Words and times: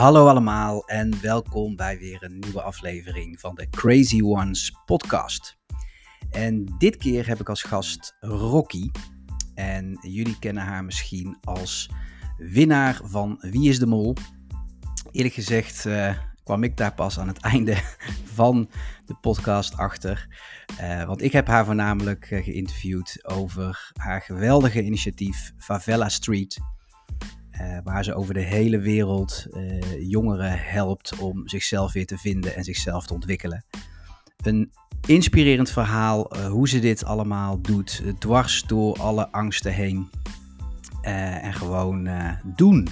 Hallo 0.00 0.28
allemaal 0.28 0.84
en 0.86 1.20
welkom 1.20 1.76
bij 1.76 1.98
weer 1.98 2.22
een 2.22 2.38
nieuwe 2.38 2.62
aflevering 2.62 3.40
van 3.40 3.54
de 3.54 3.68
Crazy 3.68 4.22
Ones 4.22 4.72
podcast. 4.84 5.58
En 6.30 6.74
dit 6.78 6.96
keer 6.96 7.26
heb 7.26 7.40
ik 7.40 7.48
als 7.48 7.62
gast 7.62 8.16
Rocky. 8.20 8.90
En 9.54 9.98
jullie 10.00 10.38
kennen 10.38 10.62
haar 10.62 10.84
misschien 10.84 11.36
als 11.40 11.90
winnaar 12.36 13.00
van 13.04 13.38
Wie 13.40 13.68
is 13.68 13.78
de 13.78 13.86
Mol. 13.86 14.14
Eerlijk 15.10 15.34
gezegd 15.34 15.84
uh, 15.84 16.18
kwam 16.42 16.64
ik 16.64 16.76
daar 16.76 16.94
pas 16.94 17.18
aan 17.18 17.28
het 17.28 17.40
einde 17.52 17.76
van 18.24 18.70
de 19.04 19.14
podcast 19.20 19.76
achter. 19.76 20.28
Uh, 20.80 21.04
want 21.04 21.22
ik 21.22 21.32
heb 21.32 21.46
haar 21.46 21.64
voornamelijk 21.64 22.30
uh, 22.30 22.44
geïnterviewd 22.44 23.28
over 23.28 23.92
haar 23.96 24.20
geweldige 24.22 24.82
initiatief 24.82 25.52
Favela 25.56 26.08
Street. 26.08 26.60
Uh, 27.60 27.78
waar 27.84 28.04
ze 28.04 28.14
over 28.14 28.34
de 28.34 28.40
hele 28.40 28.78
wereld 28.78 29.46
jongeren 29.98 30.58
helpt 30.58 31.18
om 31.18 31.48
zichzelf 31.48 31.92
weer 31.92 32.06
te 32.06 32.18
vinden 32.18 32.54
en 32.56 32.64
zichzelf 32.64 33.06
te 33.06 33.14
ontwikkelen. 33.14 33.64
Een 34.42 34.72
inspirerend 35.06 35.70
verhaal 35.70 36.36
hoe 36.48 36.68
ze 36.68 36.78
dit 36.78 37.04
allemaal 37.04 37.60
doet, 37.60 38.02
dwars 38.18 38.62
door 38.62 38.98
alle 38.98 39.32
angsten 39.32 39.72
heen. 39.72 40.10
en 41.02 41.54
gewoon 41.54 42.08
doen. 42.44 42.88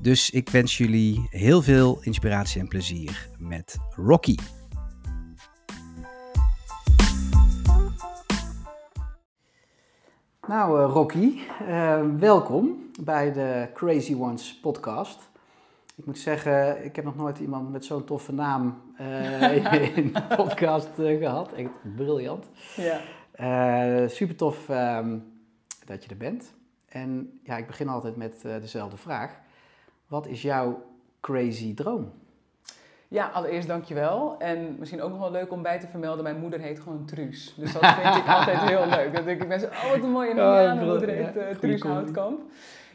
Dus 0.00 0.30
ik 0.30 0.48
wens 0.48 0.78
jullie 0.78 1.26
heel 1.30 1.62
veel 1.62 2.02
inspiratie 2.02 2.60
en 2.60 2.68
plezier 2.68 3.28
met 3.38 3.78
Rocky. 3.96 4.36
Nou, 10.48 10.80
uh, 10.80 10.92
Rocky, 10.92 11.38
uh, 11.68 12.02
welkom 12.18 12.90
bij 13.00 13.32
de 13.32 13.68
Crazy 13.74 14.14
Ones 14.14 14.58
podcast. 14.60 15.28
Ik 15.96 16.06
moet 16.06 16.18
zeggen, 16.18 16.84
ik 16.84 16.96
heb 16.96 17.04
nog 17.04 17.16
nooit 17.16 17.38
iemand 17.38 17.70
met 17.70 17.84
zo'n 17.84 18.04
toffe 18.04 18.32
naam 18.32 18.82
uh, 19.00 19.96
in 19.96 20.12
de 20.12 20.22
podcast 20.36 20.88
gehad. 20.94 21.52
Echt 21.52 21.70
briljant. 21.96 22.46
Ja. 22.76 24.08
super 24.08 24.36
tof 24.36 24.68
ehm, 24.68 25.18
dat 25.86 26.04
je 26.04 26.10
er 26.10 26.16
bent. 26.16 26.54
En 26.88 27.40
ja, 27.42 27.56
ik 27.56 27.66
begin 27.66 27.88
altijd 27.88 28.16
met 28.16 28.42
dezelfde 28.42 28.96
vraag. 28.96 29.40
Wat 30.06 30.26
is 30.26 30.42
jouw 30.42 30.82
crazy 31.20 31.74
droom? 31.74 32.12
Ja, 33.10 33.26
allereerst 33.26 33.68
dankjewel. 33.68 34.34
En 34.38 34.76
misschien 34.78 35.02
ook 35.02 35.10
nog 35.10 35.18
wel 35.18 35.30
leuk 35.30 35.52
om 35.52 35.62
bij 35.62 35.78
te 35.78 35.86
vermelden, 35.86 36.22
mijn 36.22 36.38
moeder 36.38 36.60
heet 36.60 36.80
gewoon 36.80 37.04
Truus. 37.04 37.54
Dus 37.56 37.72
dat 37.72 37.86
vind 37.86 38.16
ik 38.16 38.26
altijd 38.26 38.58
heel 38.58 38.86
leuk. 38.96 39.14
Dat 39.14 39.24
denk 39.24 39.42
ik 39.42 39.48
mensen, 39.48 39.68
oh 39.68 39.90
wat 39.90 40.02
een 40.02 40.10
mooie 40.10 40.34
naam, 40.34 40.62
ja, 40.62 40.74
mijn 40.74 40.88
moeder 40.88 41.08
heet 41.08 41.36
uh, 41.36 41.48
Truus 41.48 41.82
Houtkamp. 41.82 42.40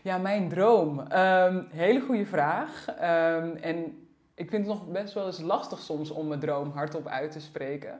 Ja, 0.01 0.17
mijn 0.17 0.49
droom. 0.49 0.99
Um, 0.99 1.67
hele 1.71 1.99
goede 1.99 2.25
vraag. 2.25 2.85
Um, 2.89 3.55
en 3.55 4.07
ik 4.35 4.49
vind 4.49 4.67
het 4.67 4.75
nog 4.75 4.87
best 4.87 5.13
wel 5.13 5.25
eens 5.25 5.41
lastig 5.41 5.79
soms 5.79 6.11
om 6.11 6.27
mijn 6.27 6.39
droom 6.39 6.71
hardop 6.71 7.07
uit 7.07 7.31
te 7.31 7.39
spreken. 7.39 7.99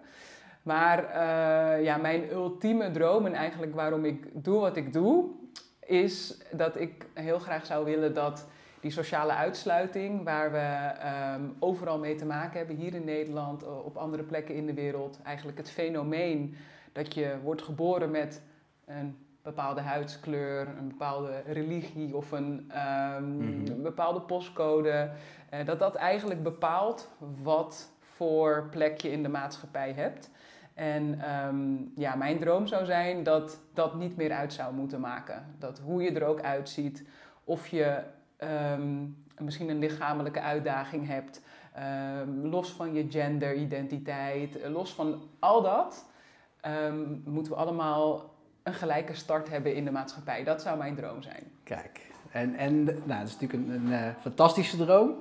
Maar 0.64 1.04
uh, 1.04 1.84
ja, 1.84 1.98
mijn 1.98 2.32
ultieme 2.32 2.92
droom 2.92 3.26
en 3.26 3.34
eigenlijk 3.34 3.76
waarom 3.76 4.06
ik 4.06 4.28
doe 4.34 4.60
wat 4.60 4.78
ik 4.78 4.94
doe, 4.94 5.26
is 5.80 6.38
dat 6.52 6.80
ik 6.80 7.06
heel 7.14 7.40
graag 7.40 7.66
zou 7.66 7.86
willen 7.86 8.14
dat 8.14 8.48
die 8.80 8.92
sociale 8.92 9.34
uitsluiting, 9.34 10.24
waar 10.24 10.52
we 10.52 10.92
um, 11.36 11.56
overal 11.60 12.00
mee 12.00 12.16
te 12.16 12.26
maken 12.26 12.58
hebben, 12.58 12.76
hier 12.76 12.94
in 12.94 13.04
Nederland, 13.04 13.64
eh, 13.64 13.86
op 13.86 13.98
andere 13.98 14.24
plekken 14.24 14.56
in 14.56 14.66
de 14.66 14.74
wereld. 14.74 15.20
Eigenlijk 15.24 15.58
het 15.58 15.72
fenomeen 15.72 16.56
dat 16.92 17.14
je 17.14 17.36
wordt 17.44 17.62
geboren 17.62 18.12
met 18.12 18.42
een 18.86 19.18
bepaalde 19.42 19.82
huidskleur, 19.82 20.68
een 20.68 20.88
bepaalde 20.88 21.42
religie 21.46 22.16
of 22.16 22.32
een, 22.32 22.72
um, 23.18 23.82
bepaalde 23.82 24.22
postcode. 24.22 25.10
Uh, 25.54 25.66
dat 25.66 25.80
dat 25.80 25.96
eigenlijk 25.96 26.44
bepaalt 26.44 27.10
wat 27.42 27.92
voor 28.00 28.68
plek 28.72 29.02
je 29.02 29.12
in 29.12 29.24
de 29.24 29.30
maatschappij 29.30 29.92
hebt. 29.92 30.30
En 30.74 31.32
um, 31.46 31.92
ja, 31.96 32.16
mijn 32.16 32.40
droom 32.40 32.68
zou 32.68 32.86
zijn 32.86 33.24
dat 33.24 33.60
dat 33.74 33.96
niet 33.96 34.16
meer 34.16 34.32
uit 34.32 34.54
zou 34.54 34.74
moeten 34.74 35.00
maken. 35.00 35.56
Dat 35.60 35.80
hoe 35.80 36.02
je 36.04 36.12
er 36.12 36.26
ook 36.26 36.42
uitziet, 36.42 37.08
of 37.44 37.68
je 37.68 38.04
um, 38.44 39.16
misschien 39.40 39.70
een 39.70 39.80
lichamelijke 39.80 40.42
uitdaging 40.42 41.08
hebt, 41.08 41.42
um, 42.22 42.46
los 42.46 42.72
van 42.72 42.94
je 42.94 43.06
genderidentiteit, 43.10 44.62
eh, 44.62 44.72
los 44.72 44.94
van 44.94 45.22
al 45.40 45.62
dat, 45.62 46.06
um, 46.68 47.22
moeten 47.26 47.52
we 47.52 47.58
allemaal 47.58 48.34
een 48.64 48.74
gelijke 48.74 49.14
start 49.14 49.50
hebben 49.50 49.76
in 49.76 49.86
de 49.86 49.92
maatschappij. 49.92 50.44
Dat 50.44 50.62
zou 50.62 50.78
mijn 50.78 50.96
droom 50.96 51.22
zijn. 51.22 51.44
Kijk, 51.64 52.02
en, 52.32 52.56
en 52.56 52.84
nou, 52.84 53.20
dat 53.20 53.28
is 53.28 53.40
natuurlijk 53.40 53.70
een, 53.70 53.88
uh, 53.88 54.08
fantastische 54.20 54.78
droom. 54.78 55.14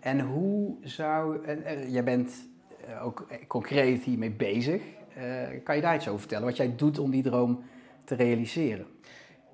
En 0.00 0.20
hoe 0.20 0.76
zou, 0.82 1.44
en, 1.44 1.90
jij 1.90 2.04
bent 2.04 2.48
uh, 2.88 3.04
ook 3.04 3.26
concreet 3.46 4.02
hiermee 4.02 4.30
bezig. 4.30 4.82
kan 5.64 5.76
je 5.76 5.82
daar 5.82 5.94
iets 5.94 6.08
over 6.08 6.20
vertellen? 6.20 6.44
Wat 6.44 6.56
jij 6.56 6.76
doet 6.76 6.98
om 6.98 7.10
die 7.10 7.22
droom 7.22 7.64
te 8.04 8.14
realiseren? 8.14 8.86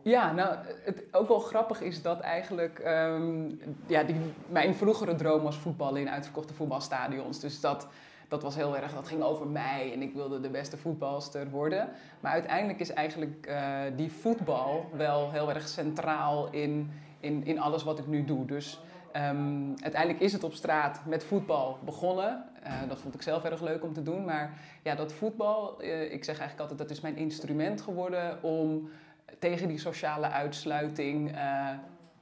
Ja, 0.06 0.32
nou, 0.32 0.56
het 0.84 1.04
ook 1.12 1.28
wel 1.28 1.38
grappig 1.38 1.80
is 1.80 2.02
dat 2.02 2.20
eigenlijk 2.20 2.82
um, 2.86 3.60
ja, 3.86 4.02
die, 4.02 4.16
mijn 4.48 4.74
vroegere 4.74 5.14
droom 5.14 5.42
was 5.42 5.56
voetballen 5.56 6.00
in 6.00 6.10
uitverkochte 6.10 6.54
voetbalstadions. 6.54 7.40
Dus 7.40 7.60
dat, 7.60 7.88
dat 8.28 8.42
was 8.42 8.54
heel 8.54 8.76
erg, 8.76 8.94
dat 8.94 9.08
ging 9.08 9.22
over 9.22 9.46
mij 9.46 9.92
en 9.92 10.02
ik 10.02 10.14
wilde 10.14 10.40
de 10.40 10.50
beste 10.50 10.76
voetbalster 10.76 11.50
worden. 11.50 11.88
Maar 12.20 12.32
uiteindelijk 12.32 12.80
is 12.80 12.92
eigenlijk 12.92 13.46
uh, 13.48 13.80
die 13.96 14.12
voetbal 14.12 14.86
wel 14.96 15.30
heel 15.32 15.50
erg 15.50 15.68
centraal 15.68 16.48
in, 16.50 16.90
in, 17.20 17.44
in 17.44 17.60
alles 17.60 17.82
wat 17.82 17.98
ik 17.98 18.06
nu 18.06 18.24
doe. 18.24 18.44
Dus 18.44 18.80
um, 19.16 19.74
uiteindelijk 19.80 20.22
is 20.22 20.32
het 20.32 20.44
op 20.44 20.52
straat 20.52 21.00
met 21.06 21.24
voetbal 21.24 21.78
begonnen. 21.84 22.44
Uh, 22.64 22.88
dat 22.88 22.98
vond 22.98 23.14
ik 23.14 23.22
zelf 23.22 23.44
erg 23.44 23.60
leuk 23.60 23.82
om 23.82 23.92
te 23.92 24.02
doen. 24.02 24.24
Maar 24.24 24.58
ja, 24.82 24.94
dat 24.94 25.12
voetbal, 25.12 25.82
uh, 25.82 26.12
ik 26.12 26.24
zeg 26.24 26.38
eigenlijk 26.38 26.60
altijd, 26.60 26.78
dat 26.78 26.90
is 26.90 27.00
mijn 27.00 27.16
instrument 27.16 27.80
geworden 27.80 28.42
om 28.42 28.88
tegen 29.38 29.68
die 29.68 29.78
sociale 29.78 30.30
uitsluiting 30.30 31.34
uh, 31.34 31.70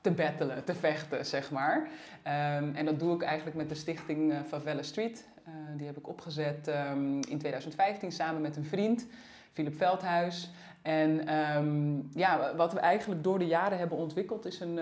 te 0.00 0.10
battelen, 0.10 0.64
te 0.64 0.74
vechten, 0.74 1.26
zeg 1.26 1.50
maar. 1.50 1.76
Um, 1.78 2.74
en 2.74 2.84
dat 2.84 2.98
doe 2.98 3.14
ik 3.14 3.22
eigenlijk 3.22 3.56
met 3.56 3.68
de 3.68 3.74
stichting 3.74 4.32
uh, 4.32 4.38
Favela 4.46 4.82
Street. 4.82 5.28
Uh, 5.48 5.52
die 5.76 5.86
heb 5.86 5.96
ik 5.96 6.08
opgezet 6.08 6.68
um, 6.68 7.14
in 7.14 7.38
2015 7.38 8.12
samen 8.12 8.40
met 8.40 8.56
een 8.56 8.64
vriend, 8.64 9.06
Philip 9.52 9.76
Veldhuis. 9.76 10.50
En 10.82 11.34
um, 11.34 12.08
ja, 12.14 12.56
wat 12.56 12.72
we 12.72 12.78
eigenlijk 12.78 13.22
door 13.22 13.38
de 13.38 13.46
jaren 13.46 13.78
hebben 13.78 13.98
ontwikkeld 13.98 14.46
is 14.46 14.60
een 14.60 14.80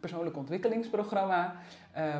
persoonlijk 0.00 0.36
ontwikkelingsprogramma 0.36 1.56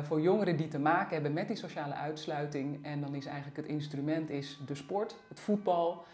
voor 0.03 0.21
jongeren 0.21 0.57
die 0.57 0.67
te 0.67 0.79
maken 0.79 1.13
hebben 1.13 1.33
met 1.33 1.47
die 1.47 1.57
sociale 1.57 1.93
uitsluiting. 1.93 2.85
En 2.85 3.01
dan 3.01 3.15
is 3.15 3.25
eigenlijk 3.25 3.57
het 3.57 3.65
instrument 3.65 4.29
is 4.29 4.59
de 4.65 4.75
sport, 4.75 5.15
het 5.27 5.39
voetbal. 5.39 6.05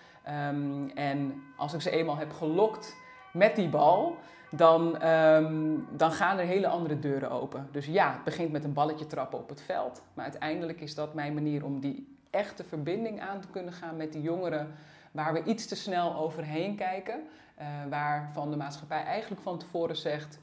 en 0.96 1.44
als 1.58 1.74
ik 1.74 1.82
ze 1.82 1.92
eenmaal 1.92 2.18
heb 2.18 2.32
gelokt 2.32 2.96
met 3.32 3.56
die 3.56 3.70
bal, 3.70 4.18
dan, 4.50 5.06
um, 5.08 5.88
dan 5.92 6.12
gaan 6.12 6.38
er 6.38 6.46
hele 6.46 6.68
andere 6.68 7.00
deuren 7.00 7.32
open. 7.32 7.68
Dus 7.72 7.86
ja, 7.86 8.12
het 8.12 8.24
begint 8.24 8.52
met 8.52 8.64
een 8.64 8.74
balletje 8.74 9.08
trappen 9.08 9.40
op 9.40 9.50
het 9.50 9.62
veld. 9.62 10.04
Maar 10.14 10.24
uiteindelijk 10.24 10.82
is 10.82 10.96
dat 10.96 11.14
mijn 11.14 11.34
manier 11.34 11.66
om 11.66 11.80
die 11.80 12.18
echte 12.30 12.64
verbinding 12.64 13.22
aan 13.22 13.40
te 13.40 13.48
kunnen 13.48 13.74
gaan 13.74 13.98
met 13.98 14.14
die 14.14 14.22
jongeren. 14.22 14.74
Waar 15.12 15.34
we 15.34 15.44
iets 15.44 15.66
te 15.68 15.76
snel 15.76 16.16
overheen 16.16 16.76
kijken. 16.76 17.22
Uh, 17.60 17.68
waarvan 17.90 18.52
de 18.52 18.58
maatschappij 18.58 19.04
eigenlijk 19.04 19.42
van 19.42 19.58
tevoren 19.58 19.96
zegt: 19.96 20.40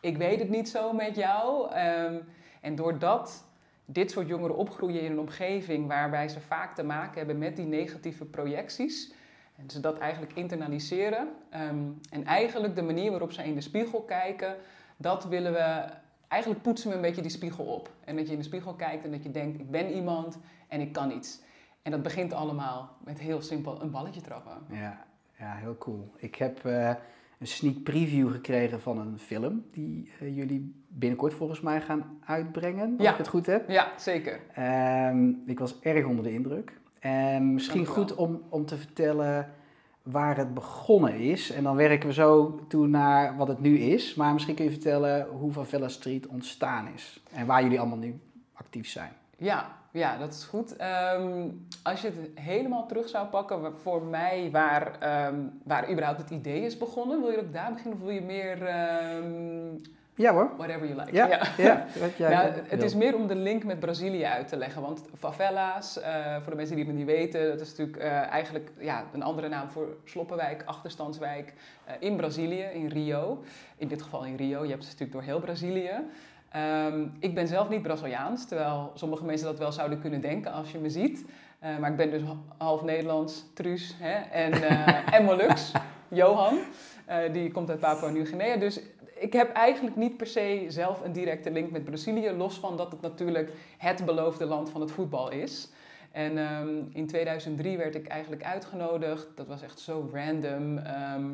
Ik 0.00 0.16
weet 0.16 0.38
het 0.38 0.48
niet 0.48 0.68
zo 0.68 0.92
met 0.92 1.16
jou. 1.16 1.76
Um, 1.78 2.24
en 2.60 2.74
doordat 2.74 3.44
dit 3.84 4.10
soort 4.10 4.28
jongeren 4.28 4.56
opgroeien 4.56 5.02
in 5.02 5.12
een 5.12 5.18
omgeving 5.18 5.86
waarbij 5.86 6.28
ze 6.28 6.40
vaak 6.40 6.74
te 6.74 6.82
maken 6.82 7.18
hebben 7.18 7.38
met 7.38 7.56
die 7.56 7.66
negatieve 7.66 8.24
projecties 8.24 9.12
en 9.58 9.70
ze 9.70 9.80
dat 9.80 9.98
eigenlijk 9.98 10.32
internaliseren. 10.34 11.28
Um, 11.70 12.00
en 12.10 12.24
eigenlijk 12.24 12.74
de 12.74 12.82
manier 12.82 13.10
waarop 13.10 13.32
ze 13.32 13.44
in 13.44 13.54
de 13.54 13.60
spiegel 13.60 14.00
kijken, 14.00 14.56
dat 14.96 15.24
willen 15.24 15.52
we. 15.52 15.84
Eigenlijk 16.28 16.62
poetsen 16.62 16.88
we 16.90 16.96
een 16.96 17.02
beetje 17.02 17.22
die 17.22 17.30
spiegel 17.30 17.64
op. 17.64 17.90
En 18.04 18.16
dat 18.16 18.26
je 18.26 18.32
in 18.32 18.38
de 18.38 18.44
spiegel 18.44 18.74
kijkt 18.74 19.04
en 19.04 19.10
dat 19.10 19.22
je 19.22 19.30
denkt: 19.30 19.58
ik 19.58 19.70
ben 19.70 19.92
iemand 19.92 20.38
en 20.68 20.80
ik 20.80 20.92
kan 20.92 21.10
iets. 21.10 21.40
En 21.82 21.90
dat 21.90 22.02
begint 22.02 22.32
allemaal 22.32 22.96
met 23.04 23.18
heel 23.18 23.42
simpel 23.42 23.82
een 23.82 23.90
balletje 23.90 24.20
trappen. 24.20 24.52
Ja, 24.70 25.04
ja 25.38 25.54
heel 25.54 25.78
cool. 25.78 26.12
Ik 26.16 26.34
heb 26.34 26.64
uh, 26.64 26.94
een 27.38 27.46
sneak 27.46 27.82
preview 27.82 28.30
gekregen 28.32 28.80
van 28.80 28.98
een 28.98 29.18
film 29.18 29.64
die 29.72 30.12
uh, 30.22 30.36
jullie 30.36 30.84
binnenkort 30.88 31.34
volgens 31.34 31.60
mij 31.60 31.80
gaan 31.80 32.18
uitbrengen. 32.24 32.92
Als 32.96 33.06
ja. 33.06 33.10
ik 33.10 33.18
het 33.18 33.28
goed 33.28 33.46
heb. 33.46 33.68
Ja, 33.68 33.92
zeker. 33.96 34.40
Um, 35.08 35.42
ik 35.46 35.58
was 35.58 35.80
erg 35.80 36.06
onder 36.06 36.24
de 36.24 36.32
indruk. 36.32 36.80
En 37.00 37.54
misschien 37.54 37.86
goed 37.86 38.14
om, 38.14 38.42
om 38.48 38.66
te 38.66 38.76
vertellen 38.76 39.52
waar 40.02 40.36
het 40.36 40.54
begonnen 40.54 41.14
is. 41.14 41.50
En 41.50 41.62
dan 41.62 41.76
werken 41.76 42.08
we 42.08 42.14
zo 42.14 42.60
toe 42.68 42.86
naar 42.86 43.36
wat 43.36 43.48
het 43.48 43.60
nu 43.60 43.78
is. 43.78 44.14
Maar 44.14 44.32
misschien 44.32 44.54
kun 44.54 44.64
je 44.64 44.70
vertellen 44.70 45.26
hoe 45.26 45.52
Favela 45.52 45.88
Street 45.88 46.26
ontstaan 46.26 46.88
is. 46.94 47.22
En 47.32 47.46
waar 47.46 47.62
jullie 47.62 47.80
allemaal 47.80 47.98
nu 47.98 48.20
actief 48.52 48.88
zijn. 48.88 49.12
Ja, 49.36 49.76
ja 49.90 50.18
dat 50.18 50.32
is 50.32 50.44
goed. 50.44 50.76
Um, 51.16 51.66
als 51.82 52.00
je 52.00 52.06
het 52.06 52.30
helemaal 52.34 52.86
terug 52.86 53.08
zou 53.08 53.26
pakken 53.26 53.78
voor 53.78 54.02
mij 54.02 54.48
waar, 54.52 54.92
um, 55.28 55.60
waar 55.64 55.90
überhaupt 55.90 56.20
het 56.20 56.30
idee 56.30 56.62
is 56.62 56.78
begonnen. 56.78 57.20
Wil 57.20 57.30
je 57.30 57.40
ook 57.40 57.52
daar 57.52 57.72
beginnen 57.72 57.98
of 57.98 58.04
wil 58.04 58.14
je 58.14 58.20
meer... 58.20 58.58
Um... 59.16 59.80
Ja 60.18 60.32
hoor. 60.32 60.50
Whatever 60.56 60.86
you 60.86 61.00
like. 61.00 61.12
Ja, 61.12 61.26
ja. 61.56 61.86
wat 62.00 62.16
jij 62.16 62.30
Nou, 62.34 62.50
het 62.68 62.82
is 62.82 62.94
meer 62.94 63.14
om 63.14 63.26
de 63.26 63.34
link 63.34 63.64
met 63.64 63.80
Brazilië 63.80 64.24
uit 64.24 64.48
te 64.48 64.56
leggen. 64.56 64.82
Want 64.82 65.02
favela's, 65.18 66.00
eh, 66.00 66.34
voor 66.34 66.50
de 66.50 66.56
mensen 66.56 66.76
die 66.76 66.84
het 66.84 66.94
niet 66.94 67.06
weten, 67.06 67.48
dat 67.48 67.60
is 67.60 67.68
natuurlijk 67.68 67.96
eh, 67.96 68.10
eigenlijk 68.12 68.70
ja, 68.78 69.04
een 69.12 69.22
andere 69.22 69.48
naam 69.48 69.68
voor 69.68 69.96
sloppenwijk, 70.04 70.62
achterstandswijk 70.64 71.54
eh, 71.84 71.94
in 71.98 72.16
Brazilië, 72.16 72.62
in 72.62 72.88
Rio. 72.88 73.42
In 73.76 73.88
dit 73.88 74.02
geval 74.02 74.24
in 74.24 74.36
Rio, 74.36 74.62
je 74.62 74.70
hebt 74.70 74.82
het 74.88 74.92
natuurlijk 74.92 75.12
door 75.12 75.22
heel 75.22 75.40
Brazilië. 75.40 75.90
Ehm, 76.50 77.06
ik 77.18 77.34
ben 77.34 77.48
zelf 77.48 77.68
niet 77.68 77.82
Braziliaans, 77.82 78.46
terwijl 78.46 78.90
sommige 78.94 79.24
mensen 79.24 79.46
dat 79.46 79.58
wel 79.58 79.72
zouden 79.72 80.00
kunnen 80.00 80.20
denken 80.20 80.52
als 80.52 80.72
je 80.72 80.78
me 80.78 80.90
ziet. 80.90 81.24
Eh, 81.58 81.78
maar 81.78 81.90
ik 81.90 81.96
ben 81.96 82.10
dus 82.10 82.22
half 82.56 82.82
Nederlands, 82.82 83.44
Truus 83.54 83.94
hè, 83.98 84.14
en, 84.30 84.52
eh 84.52 85.14
en 85.18 85.24
Molux, 85.24 85.72
Johan. 86.08 86.58
Eh, 87.04 87.32
die 87.32 87.50
komt 87.50 87.70
uit 87.70 87.80
Papua 87.80 88.08
Nieuw-Guinea. 88.08 88.56
Dus 88.56 88.80
ik 89.18 89.32
heb 89.32 89.52
eigenlijk 89.52 89.96
niet 89.96 90.16
per 90.16 90.26
se 90.26 90.64
zelf 90.68 91.04
een 91.04 91.12
directe 91.12 91.50
link 91.50 91.70
met 91.70 91.84
Brazilië, 91.84 92.30
los 92.30 92.58
van 92.58 92.76
dat 92.76 92.92
het 92.92 93.00
natuurlijk 93.00 93.52
het 93.78 94.04
beloofde 94.04 94.44
land 94.44 94.70
van 94.70 94.80
het 94.80 94.90
voetbal 94.90 95.30
is. 95.30 95.68
En 96.12 96.38
ehm, 96.38 96.68
in 96.92 97.06
2003 97.06 97.76
werd 97.76 97.94
ik 97.94 98.06
eigenlijk 98.06 98.44
uitgenodigd, 98.44 99.26
dat 99.34 99.46
was 99.46 99.62
echt 99.62 99.80
zo 99.80 100.08
random, 100.12 100.78
ehm, 100.78 101.26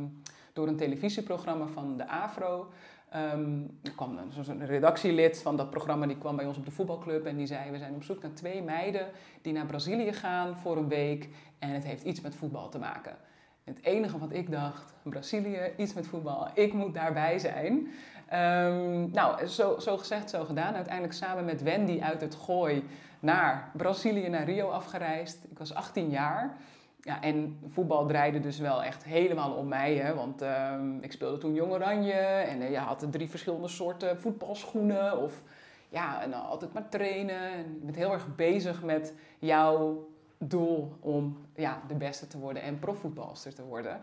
door 0.53 0.69
een 0.69 0.77
televisieprogramma 0.77 1.67
van 1.67 1.97
de 1.97 2.09
AFRO. 2.09 2.69
Ehm, 3.11 3.61
er 3.83 3.93
kwam 3.97 4.19
een, 4.19 4.45
zo'n 4.45 4.67
redactielid 4.67 5.43
van 5.43 5.57
dat 5.57 5.71
programma, 5.71 6.07
die 6.07 6.19
kwam 6.19 6.37
bij 6.37 6.47
ons 6.47 6.57
op 6.57 6.65
de 6.65 6.71
voetbalclub 6.71 7.27
en 7.27 7.37
die 7.37 7.47
zei, 7.47 7.71
we 7.71 7.79
zijn 7.79 7.95
op 7.95 8.03
zoek 8.03 8.23
naar 8.23 8.33
twee 8.33 8.63
meiden 8.63 9.07
die 9.43 9.53
naar 9.53 9.67
Brazilië 9.67 10.13
gaan 10.13 10.57
voor 10.57 10.77
een 10.77 10.89
week 10.89 11.29
en 11.59 11.71
het 11.71 11.85
heeft 11.85 12.03
iets 12.03 12.21
met 12.21 12.35
voetbal 12.35 12.69
te 12.69 12.79
maken. 12.79 13.17
Het 13.65 13.79
enige 13.83 14.19
wat 14.19 14.33
ik 14.33 14.51
dacht, 14.51 14.95
Brazilië, 15.03 15.73
iets 15.77 15.95
met 15.95 16.07
voetbal, 16.07 16.49
ik 16.55 16.73
moet 16.73 16.95
daarbij 16.95 17.39
zijn. 17.39 17.89
Ehm, 18.29 19.11
nou, 19.11 19.47
zo, 19.47 19.79
zo 19.79 19.97
gezegd, 19.97 20.31
zo 20.31 20.45
gedaan. 20.45 20.75
Uiteindelijk 20.75 21.15
samen 21.15 21.45
met 21.45 21.63
Wendy 21.63 22.01
uit 22.01 22.21
het 22.21 22.35
Gooi 22.35 22.85
naar 23.21 23.71
Brazilië, 23.77 24.29
naar 24.29 24.45
Rio 24.45 24.69
afgereisd. 24.69 25.45
Ik 25.51 25.59
was 25.59 25.75
18 25.75 26.11
jaar. 26.11 26.57
Ja, 27.01 27.23
en 27.23 27.59
voetbal 27.67 28.07
draaide 28.07 28.41
dus 28.41 28.59
wel 28.59 28.83
echt 28.83 29.05
helemaal 29.05 29.53
om 29.53 29.69
mij. 29.69 29.95
Hè? 29.95 30.15
Want 30.15 30.43
ehm, 30.43 30.99
ik 31.01 31.13
speelde 31.13 31.39
toen 31.39 31.55
Jong 31.55 31.73
Oranje 31.73 32.13
en 32.13 32.63
eh, 32.63 32.71
je 32.71 32.79
had 32.79 33.07
drie 33.11 33.31
verschillende 33.31 33.69
soorten 33.69 34.21
voetbalschoenen. 34.21 35.19
Of 35.19 35.43
ja, 35.89 36.23
en 36.23 36.33
altijd 36.33 36.73
maar 36.73 36.89
trainen. 36.89 37.41
En 37.41 37.77
je 37.79 37.85
bent 37.85 37.97
heel 37.97 38.13
erg 38.13 38.35
bezig 38.37 38.83
met 38.83 39.15
jouw 39.39 40.09
doel 40.51 40.97
om 41.01 41.47
ja, 41.55 41.81
de 41.89 41.95
beste 41.95 42.27
te 42.27 42.39
worden 42.39 42.63
en 42.63 42.79
profvoetbalster 42.79 43.55
te 43.55 43.65
worden. 43.65 44.01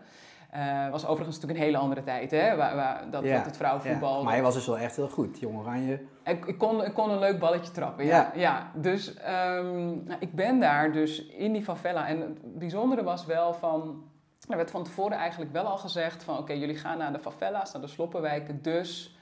Eh 0.50 0.90
was 0.90 1.06
overigens 1.06 1.34
natuurlijk 1.34 1.60
een 1.60 1.66
hele 1.66 1.82
andere 1.82 2.02
tijd, 2.02 2.30
hè? 2.30 2.56
Waar, 2.56 2.76
waar, 2.76 3.10
dat, 3.10 3.24
Ja, 3.24 3.36
dat 3.36 3.44
het 3.46 3.56
vrouwenvoetbal. 3.56 4.16
Ja, 4.18 4.22
maar 4.24 4.32
hij 4.32 4.42
was 4.42 4.54
dus 4.54 4.66
wel 4.66 4.78
echt 4.78 4.96
heel 4.96 5.08
goed. 5.08 5.38
Jong 5.38 5.58
Oranje. 5.58 6.00
Ik, 6.24 6.46
ik, 6.46 6.58
kon, 6.58 6.84
ik 6.84 6.94
kon 6.94 7.10
een 7.10 7.18
leuk 7.18 7.38
balletje 7.38 7.72
trappen, 7.72 8.04
ja. 8.04 8.32
Ja. 8.34 8.40
ja. 8.40 8.70
Dus 8.74 9.14
ehm, 9.14 10.04
nou, 10.04 10.16
ik 10.18 10.34
ben 10.34 10.60
daar 10.60 10.92
dus 10.92 11.26
in 11.26 11.52
die 11.52 11.62
favela. 11.62 12.08
En 12.08 12.20
het 12.20 12.58
bijzondere 12.58 13.02
was 13.02 13.26
wel 13.26 13.54
van... 13.54 14.04
Er 14.48 14.56
werd 14.56 14.70
van 14.70 14.84
tevoren 14.84 15.16
eigenlijk 15.16 15.52
wel 15.52 15.64
al 15.64 15.78
gezegd 15.78 16.24
van... 16.24 16.38
Oké, 16.38 16.52
jullie 16.52 16.76
gaan 16.76 16.98
naar 16.98 17.12
de 17.12 17.18
favela's, 17.18 17.72
naar 17.72 17.82
de 17.82 17.88
sloppenwijken. 17.88 18.62
Dus 18.62 19.16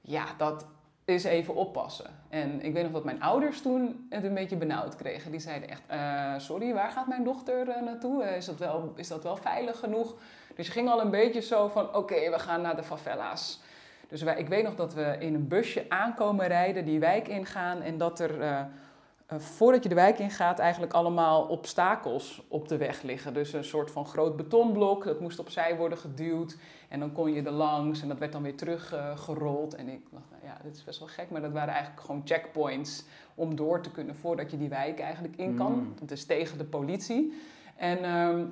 ja, 0.00 0.24
dat 0.36 0.66
is 1.04 1.24
even 1.24 1.54
oppassen. 1.54 2.10
En 2.28 2.62
ik 2.62 2.72
weet 2.72 2.82
nog 2.82 2.92
dat 2.92 3.04
mijn 3.04 3.22
ouders 3.22 3.62
toen 3.62 4.06
het 4.10 4.24
een 4.24 4.34
beetje 4.34 4.56
benauwd 4.56 4.96
kregen. 4.96 5.30
Die 5.30 5.40
zeiden 5.40 5.68
echt, 5.68 5.82
eh, 5.86 6.34
sorry, 6.38 6.72
waar 6.74 6.90
gaat 6.90 7.06
mijn 7.06 7.24
dochter 7.24 7.68
eh, 7.68 7.82
naartoe? 7.82 8.22
Eh, 8.22 8.36
is, 8.36 8.44
dat 8.44 8.58
wel, 8.58 8.92
is 8.96 9.08
dat 9.08 9.22
wel 9.22 9.36
veilig 9.36 9.78
genoeg? 9.78 10.14
Dus 10.56 10.66
je 10.66 10.72
ging 10.72 10.88
al 10.88 11.00
een 11.00 11.10
beetje 11.10 11.40
zo 11.40 11.68
van, 11.68 11.94
oké, 11.94 12.30
we 12.30 12.38
gaan 12.38 12.60
naar 12.60 12.76
de 12.76 12.82
favela's. 12.82 13.60
Dus 14.08 14.22
wij, 14.22 14.38
ik 14.38 14.48
weet 14.48 14.64
nog 14.64 14.74
dat 14.74 14.94
we 14.94 15.16
in 15.18 15.34
een 15.34 15.48
busje 15.48 15.84
aankomen 15.88 16.46
rijden, 16.46 16.84
die 16.84 17.00
wijk 17.00 17.28
ingaan. 17.28 17.82
En 17.82 17.98
dat 17.98 18.20
er, 18.20 18.68
voordat 19.28 19.82
je 19.82 19.88
de 19.88 19.94
wijk 19.94 20.18
ingaat, 20.18 20.58
eigenlijk 20.58 20.92
allemaal 20.92 21.42
obstakels 21.42 22.42
op 22.48 22.68
de 22.68 22.76
weg 22.76 23.02
liggen. 23.02 23.34
Dus 23.34 23.52
een 23.52 23.64
soort 23.64 23.90
van 23.90 24.06
groot 24.06 24.36
betonblok, 24.36 25.04
dat 25.04 25.20
moest 25.20 25.38
opzij 25.38 25.76
worden 25.76 25.98
geduwd. 25.98 26.56
En 26.88 27.00
dan 27.00 27.12
kon 27.12 27.32
je 27.32 27.42
er 27.42 27.50
langs 27.50 28.02
en 28.02 28.08
dat 28.08 28.18
werd 28.18 28.32
dan 28.32 28.42
weer 28.42 28.56
teruggerold. 28.56 29.74
en 29.74 29.88
ik 29.88 30.00
dacht, 30.10 30.30
nou 30.30 30.42
ja, 30.44 30.56
dit 30.62 30.76
is 30.76 30.84
best 30.84 30.98
wel 30.98 31.08
gek. 31.08 31.30
Maar 31.30 31.40
dat 31.40 31.52
waren 31.52 31.72
eigenlijk 31.74 32.02
gewoon 32.02 32.22
checkpoints 32.24 33.04
om 33.34 33.56
door 33.56 33.80
te 33.80 33.90
kunnen 33.90 34.16
voordat 34.16 34.50
je 34.50 34.58
die 34.58 34.68
wijk 34.68 35.00
eigenlijk 35.00 35.36
in 35.36 35.56
kan. 35.56 35.72
Mm. 35.72 35.94
Dus 36.06 36.26
tegen 36.26 36.58
de 36.58 36.64
politie. 36.64 37.42
En 37.76 38.04
ehm, 38.04 38.44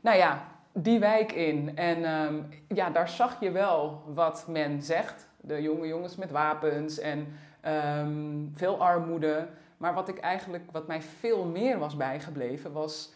nou 0.00 0.16
ja, 0.16 0.46
die 0.72 0.98
wijk 0.98 1.32
in. 1.32 1.76
En 1.76 2.04
ehm, 2.04 2.34
ja, 2.68 2.90
daar 2.90 3.08
zag 3.08 3.40
je 3.40 3.50
wel 3.50 4.02
wat 4.06 4.44
men 4.48 4.82
zegt. 4.82 5.28
De 5.40 5.62
jonge 5.62 5.86
jongens 5.86 6.16
met 6.16 6.30
wapens 6.30 6.98
en 6.98 7.26
ehm, 7.60 8.46
veel 8.54 8.80
armoede. 8.82 9.48
Maar 9.84 9.94
wat 9.94 10.08
ik 10.08 10.18
eigenlijk, 10.18 10.70
wat 10.72 10.86
mij 10.86 11.02
veel 11.02 11.44
meer 11.44 11.78
was 11.78 11.96
bijgebleven, 11.96 12.72
was 12.72 13.12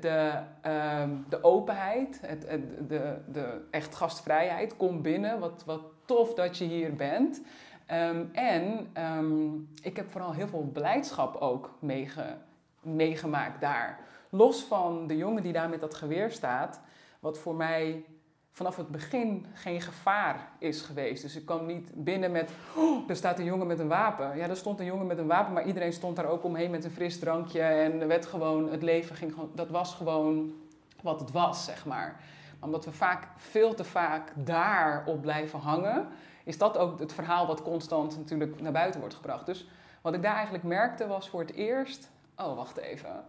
de, 0.00 0.40
ehm, 0.60 1.10
de 1.28 1.44
openheid, 1.44 2.20
het, 2.26 2.40
de, 2.88 3.18
de 3.32 3.66
echt 3.70 3.94
gastvrijheid. 3.94 4.76
Kom 4.76 5.02
binnen, 5.02 5.38
wat, 5.38 5.62
wat 5.66 5.80
tof 6.04 6.34
dat 6.34 6.58
je 6.58 6.64
hier 6.64 6.94
bent. 6.94 7.42
Ehm, 7.86 8.24
en 8.32 8.90
ehm, 8.92 9.54
ik 9.82 9.96
heb 9.96 10.10
vooral 10.10 10.32
heel 10.32 10.48
veel 10.48 10.70
blijdschap 10.72 11.36
ook 11.36 11.70
meege- 11.78 12.36
meegemaakt 12.80 13.60
daar. 13.60 13.98
Los 14.28 14.62
van 14.62 15.06
de 15.06 15.16
jongen 15.16 15.42
die 15.42 15.52
daar 15.52 15.68
met 15.68 15.80
dat 15.80 15.94
geweer 15.94 16.30
staat, 16.30 16.80
wat 17.20 17.38
voor 17.38 17.54
mij 17.54 18.04
vanaf 18.54 18.76
het 18.76 18.88
begin 18.88 19.46
geen 19.54 19.80
gevaar 19.80 20.48
is 20.58 20.80
geweest. 20.80 21.22
Dus 21.22 21.36
ik 21.36 21.44
kwam 21.44 21.66
niet 21.66 21.90
binnen 21.94 22.32
met, 22.32 22.50
oh, 22.76 23.10
er 23.10 23.16
staat 23.16 23.38
een 23.38 23.44
jongen 23.44 23.66
met 23.66 23.78
een 23.78 23.88
wapen. 23.88 24.36
Ja, 24.36 24.48
er 24.48 24.56
stond 24.56 24.80
een 24.80 24.86
jongen 24.86 25.06
met 25.06 25.18
een 25.18 25.26
wapen, 25.26 25.52
maar 25.52 25.66
iedereen 25.66 25.92
stond 25.92 26.16
daar 26.16 26.26
ook 26.26 26.44
omheen 26.44 26.70
met 26.70 26.84
een 26.84 26.90
fris 26.90 27.18
drankje. 27.18 27.60
En 27.60 28.00
er 28.00 28.06
werd 28.06 28.26
gewoon, 28.26 28.70
het 28.70 28.82
leven 28.82 29.16
ging 29.16 29.32
gewoon, 29.32 29.50
dat 29.54 29.70
was 29.70 29.94
gewoon 29.94 30.54
wat 31.02 31.20
het 31.20 31.30
was, 31.30 31.64
zeg 31.64 31.86
maar. 31.86 32.20
Maar 32.58 32.68
omdat 32.68 32.84
we 32.84 32.92
vaak, 32.92 33.28
veel 33.36 33.74
te 33.74 33.84
vaak 33.84 34.32
daarop 34.34 35.20
blijven 35.20 35.58
hangen, 35.58 36.08
is 36.44 36.58
dat 36.58 36.78
ook 36.78 36.98
het 36.98 37.12
verhaal 37.12 37.46
wat 37.46 37.62
constant 37.62 38.16
natuurlijk 38.16 38.60
naar 38.60 38.72
buiten 38.72 39.00
wordt 39.00 39.14
gebracht. 39.14 39.46
Dus 39.46 39.68
wat 40.00 40.14
ik 40.14 40.22
daar 40.22 40.34
eigenlijk 40.34 40.64
merkte 40.64 41.06
was 41.06 41.28
voor 41.28 41.40
het 41.40 41.52
eerst, 41.52 42.10
oh 42.36 42.56
wacht 42.56 42.76
even, 42.76 43.24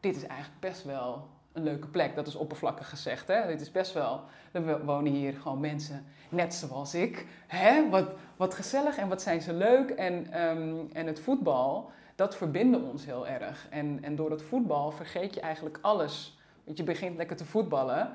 dit 0.00 0.16
is 0.16 0.26
eigenlijk 0.26 0.60
best 0.60 0.84
wel 0.84 1.28
een 1.54 1.62
leuke 1.62 1.86
plek. 1.86 2.14
Dat 2.14 2.26
is 2.26 2.34
oppervlakkig 2.34 2.88
gezegd. 2.88 3.28
Hè? 3.28 3.46
Dit 3.46 3.60
is 3.60 3.70
best 3.70 3.92
wel, 3.92 4.20
er 4.52 4.84
wonen 4.84 5.12
hier 5.12 5.32
gewoon 5.32 5.60
mensen 5.60 6.04
net 6.28 6.54
zoals 6.54 6.94
ik. 6.94 7.26
Hè? 7.46 7.88
Wat, 7.90 8.08
wat 8.36 8.54
gezellig 8.54 8.96
en 8.96 9.08
wat 9.08 9.22
zijn 9.22 9.42
ze 9.42 9.52
leuk. 9.52 9.90
En, 9.90 10.32
ehm, 10.32 10.74
en 10.92 11.06
het 11.06 11.20
voetbal, 11.20 11.90
dat 12.14 12.36
verbinden 12.36 12.82
ons 12.82 13.04
heel 13.04 13.26
erg. 13.26 13.66
En, 13.70 13.98
en 14.02 14.16
door 14.16 14.30
het 14.30 14.42
voetbal 14.42 14.90
vergeet 14.90 15.34
je 15.34 15.40
eigenlijk 15.40 15.78
alles. 15.80 16.38
Want 16.64 16.76
je 16.76 16.84
begint 16.84 17.16
lekker 17.16 17.36
te 17.36 17.44
voetballen. 17.44 18.10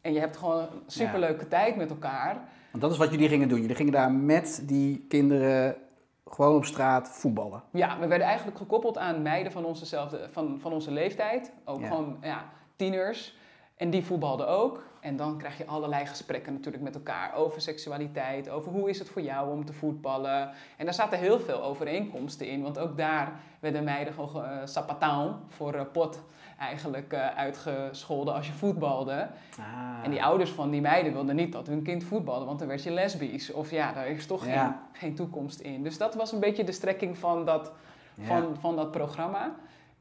En 0.00 0.12
je 0.12 0.20
hebt 0.20 0.36
gewoon 0.36 0.60
een 0.62 0.82
superleuke 0.86 1.48
tijd 1.48 1.76
met 1.76 1.90
elkaar. 1.90 2.34
Want 2.70 2.82
dat 2.82 2.92
is 2.92 2.98
wat 2.98 3.10
jullie 3.10 3.28
gingen 3.28 3.48
doen. 3.48 3.60
Jullie 3.60 3.76
gingen 3.76 3.92
daar 3.92 4.12
met 4.12 4.62
die 4.64 5.04
kinderen 5.08 5.76
gewoon 6.30 6.56
op 6.56 6.64
straat 6.64 7.08
voetballen. 7.08 7.62
Ja, 7.72 7.98
we 7.98 8.06
werden 8.06 8.26
eigenlijk 8.26 8.58
gekoppeld 8.58 8.98
aan 8.98 9.22
meiden 9.22 9.52
van, 9.52 9.64
onzezelfde, 9.64 10.28
van, 10.30 10.58
van 10.60 10.72
onze 10.72 10.90
leeftijd. 10.90 11.52
Ook 11.64 11.80
Ja. 11.80 11.86
gewoon 11.86 12.16
ja, 12.22 12.44
tieners. 12.76 13.36
En 13.76 13.90
die 13.90 14.04
voetbalden 14.04 14.48
ook. 14.48 14.84
En 15.00 15.16
dan 15.16 15.38
krijg 15.38 15.58
je 15.58 15.66
allerlei 15.66 16.06
gesprekken 16.06 16.52
natuurlijk 16.52 16.82
met 16.84 16.94
elkaar 16.94 17.34
over 17.34 17.60
seksualiteit, 17.60 18.48
over 18.48 18.72
hoe 18.72 18.88
is 18.88 18.98
het 18.98 19.08
voor 19.08 19.22
jou 19.22 19.50
om 19.50 19.64
te 19.64 19.72
voetballen. 19.72 20.50
En 20.76 20.84
daar 20.84 20.94
zaten 20.94 21.18
heel 21.18 21.40
veel 21.40 21.62
overeenkomsten 21.62 22.48
in, 22.48 22.62
want 22.62 22.78
ook 22.78 22.96
daar 22.96 23.32
werden 23.60 23.84
meiden 23.84 24.14
gewoon 24.14 24.42
uh, 24.44 24.50
sapatão 24.64 25.46
voor 25.48 25.74
uh, 25.74 25.80
pot 25.92 26.20
eigenlijk 26.58 27.12
uh, 27.12 27.26
uitgescholden 27.26 28.34
als 28.34 28.46
je 28.46 28.52
voetbalde. 28.52 29.28
Ah. 29.58 30.04
En 30.04 30.10
die 30.10 30.24
ouders 30.24 30.50
van 30.50 30.70
die 30.70 30.80
meiden 30.80 31.12
wilden 31.12 31.36
niet 31.36 31.52
dat 31.52 31.66
hun 31.66 31.82
kind 31.82 32.04
voetbalde, 32.04 32.44
want 32.44 32.58
dan 32.58 32.68
werd 32.68 32.82
je 32.82 32.90
lesbisch. 32.90 33.52
Of 33.52 33.70
ja, 33.70 33.92
daar 33.92 34.06
is 34.08 34.26
toch 34.26 34.46
Ja. 34.46 34.64
geen, 34.64 34.74
geen 34.92 35.14
toekomst 35.14 35.60
in. 35.60 35.82
Dus 35.82 35.98
dat 35.98 36.14
was 36.14 36.32
een 36.32 36.40
beetje 36.40 36.64
de 36.64 36.72
strekking 36.72 37.18
van 37.18 37.44
dat, 37.44 37.72
Ja. 38.14 38.24
van, 38.26 38.56
van 38.60 38.76
dat 38.76 38.90
programma. 38.90 39.54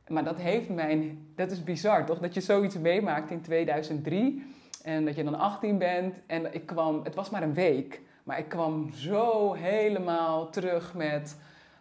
Maar 0.08 0.24
dat 0.24 0.38
heeft 0.38 0.70
mijn... 0.70 1.26
Dat 1.36 1.52
is 1.52 1.64
bizar, 1.64 2.06
toch? 2.06 2.20
Dat 2.20 2.34
je 2.34 2.42
zoiets 2.42 2.78
meemaakt 2.78 3.32
in 3.32 3.42
2003 3.42 4.44
en 4.84 5.06
dat 5.06 5.16
je 5.16 5.24
dan 5.24 5.36
18 5.40 5.78
bent. 5.78 6.16
En 6.28 6.54
ik 6.54 6.66
kwam... 6.66 7.04
Het 7.04 7.16
was 7.16 7.30
maar 7.30 7.44
een 7.44 7.54
week, 7.54 8.02
maar 8.24 8.40
ik 8.40 8.50
kwam 8.50 8.92
zo 8.94 9.54
helemaal 9.54 10.50
terug 10.50 10.94
met... 10.94 11.38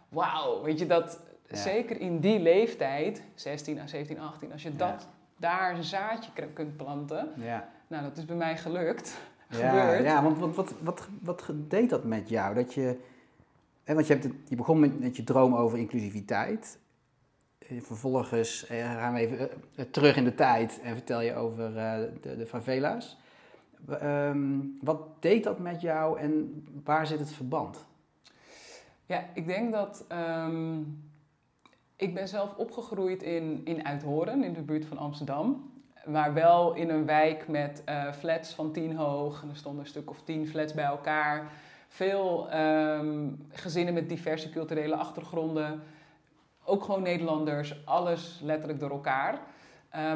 Wauw, 0.09 0.61
weet 0.63 0.79
je, 0.79 0.85
dat... 0.85 1.19
Ja. 1.47 1.55
Zeker 1.55 1.99
in 1.99 2.19
die 2.19 2.39
leeftijd, 2.39 3.21
16 3.35 3.79
à 3.79 3.87
17, 3.87 4.19
18, 4.19 4.51
als 4.51 4.63
je 4.63 4.69
Ja. 4.69 4.75
dat 4.77 5.07
daar 5.37 5.75
een 5.75 5.83
zaadje 5.83 6.31
kunt 6.53 6.77
planten. 6.77 7.29
Ja. 7.35 7.69
Nou, 7.87 8.03
dat 8.03 8.17
is 8.17 8.25
bij 8.25 8.35
mij 8.35 8.57
gelukt. 8.57 9.17
Ja, 9.49 9.69
Gebeurd. 9.69 10.03
ja 10.03 10.23
want 10.23 10.37
wat, 10.37 10.55
wat, 10.55 10.73
wat, 10.81 11.07
wat 11.21 11.51
deed 11.53 11.89
dat 11.89 12.03
met 12.03 12.29
jou? 12.29 12.55
Dat 12.55 12.73
je, 12.73 12.99
hè, 13.83 13.93
want 13.93 14.07
je, 14.07 14.13
hebt 14.13 14.25
het, 14.25 14.33
je 14.47 14.55
begon 14.55 14.79
met, 14.79 14.99
met 14.99 15.15
je 15.15 15.23
droom 15.23 15.55
over 15.55 15.77
inclusiviteit. 15.77 16.79
Eh, 17.69 17.81
Vervolgens 17.81 18.67
eh, 18.67 18.91
gaan 18.91 19.13
we 19.13 19.19
even 19.19 19.49
eh, 19.75 19.85
terug 19.91 20.15
in 20.15 20.23
de 20.23 20.35
tijd 20.35 20.79
en 20.81 20.93
vertel 20.93 21.21
je 21.21 21.35
over 21.35 21.73
de, 22.21 22.37
de 22.37 22.45
favela's. 22.45 23.17
Ehm, 23.89 24.59
wat 24.81 25.21
deed 25.21 25.43
dat 25.43 25.59
met 25.59 25.81
jou 25.81 26.19
en 26.19 26.63
waar 26.83 27.07
zit 27.07 27.19
het 27.19 27.33
verband? 27.33 27.85
Ja, 29.05 29.25
ik 29.33 29.47
denk 29.47 29.71
dat. 29.71 30.05
ehm, 30.07 30.79
ik 31.95 32.13
ben 32.13 32.27
zelf 32.27 32.55
opgegroeid 32.55 33.23
in, 33.23 33.61
in 33.63 33.85
Uithoren, 33.85 34.43
in 34.43 34.53
de 34.53 34.61
buurt 34.61 34.85
van 34.85 34.97
Amsterdam. 34.97 35.73
Maar 36.05 36.33
wel 36.33 36.73
in 36.73 36.89
een 36.89 37.05
wijk 37.05 37.47
met 37.47 37.83
flats 38.17 38.53
van 38.53 38.71
tien 38.71 38.95
hoog. 38.95 39.41
En 39.41 39.49
er 39.49 39.55
stonden 39.55 39.81
een 39.81 39.89
stuk 39.89 40.09
of 40.09 40.21
tien 40.21 40.47
flats 40.47 40.73
bij 40.73 40.85
elkaar. 40.85 41.51
Veel 41.87 42.49
ehm, 42.49 43.27
gezinnen 43.49 43.93
met 43.93 44.09
diverse 44.09 44.49
culturele 44.49 44.95
achtergronden. 44.95 45.81
Ook 46.65 46.83
gewoon 46.83 47.01
Nederlanders, 47.01 47.85
alles 47.85 48.39
letterlijk 48.43 48.79
door 48.79 48.89
elkaar. 48.89 49.33
Uh, 49.33 49.39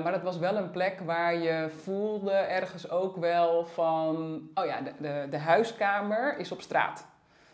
maar 0.04 0.14
het 0.14 0.24
was 0.24 0.38
wel 0.38 0.56
een 0.56 0.72
plek 0.72 1.00
waar 1.00 1.36
je 1.38 1.70
voelde 1.84 2.32
ergens 2.32 2.90
ook 2.90 3.16
wel 3.18 3.66
van... 3.66 4.42
Oh 4.54 4.66
ja, 4.66 4.82
de, 4.82 4.92
de, 5.00 5.28
de 5.30 5.38
huiskamer 5.38 6.38
is 6.38 6.52
op 6.52 6.62
straat. 6.62 7.08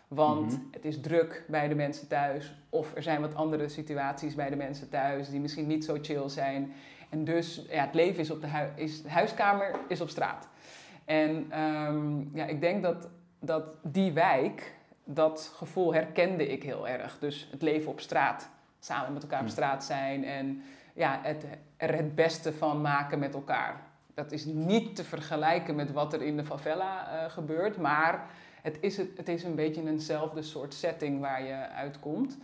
Want 0.08 0.52
Mhm. 0.52 0.62
het 0.72 0.86
is 0.86 1.02
druk 1.02 1.44
bij 1.48 1.68
de 1.68 1.76
mensen 1.76 2.08
thuis. 2.08 2.54
Of 2.70 2.96
er 2.96 3.04
zijn 3.04 3.22
wat 3.22 3.36
andere 3.36 3.70
situaties 3.70 4.36
bij 4.36 4.50
de 4.50 4.56
mensen 4.56 4.90
thuis 4.90 5.30
die 5.30 5.40
misschien 5.40 5.68
niet 5.68 5.86
zo 5.86 5.98
chill 6.02 6.30
zijn. 6.30 6.74
En 7.10 7.24
dus 7.24 7.66
ja, 7.70 7.82
het 7.86 7.94
leven 7.96 8.20
is 8.20 8.32
op 8.32 8.42
de, 8.42 8.48
hui- 8.48 8.72
is, 8.76 9.02
de 9.04 9.10
huiskamer 9.10 9.72
is 9.88 10.02
op 10.02 10.10
straat. 10.10 10.48
En 11.06 11.46
ehm, 11.50 12.36
ja, 12.38 12.46
ik 12.46 12.62
denk 12.62 12.84
dat, 12.84 13.10
dat 13.40 13.64
die 13.82 14.12
wijk, 14.14 14.74
dat 15.04 15.52
gevoel 15.56 15.94
herkende 15.94 16.48
ik 16.48 16.64
heel 16.64 16.88
erg. 16.88 17.18
Dus 17.20 17.48
het 17.52 17.62
leven 17.62 17.92
op 17.92 18.00
straat, 18.00 18.50
samen 18.86 19.14
met 19.14 19.22
elkaar 19.22 19.40
op 19.40 19.46
Hm. 19.46 19.52
straat 19.52 19.84
zijn 19.84 20.24
en 20.24 20.62
ja, 20.94 21.20
het, 21.24 21.46
er 21.78 21.96
het 21.96 22.16
beste 22.16 22.54
van 22.54 22.82
maken 22.82 23.20
met 23.20 23.34
elkaar. 23.34 23.82
Dat 24.14 24.32
is 24.32 24.46
niet 24.46 24.96
te 24.96 25.04
vergelijken 25.04 25.76
met 25.76 25.92
wat 25.92 26.14
er 26.14 26.22
in 26.22 26.38
de 26.38 26.46
favela 26.46 27.08
eh, 27.08 27.32
gebeurt, 27.32 27.78
maar 27.78 28.30
het 28.62 28.78
is, 28.82 28.98
het, 28.98 29.10
het 29.18 29.30
is 29.30 29.44
een 29.44 29.56
beetje 29.56 29.88
eenzelfde 29.88 30.42
soort 30.42 30.74
setting 30.74 31.20
waar 31.20 31.44
je 31.44 31.70
uitkomt. 31.70 32.38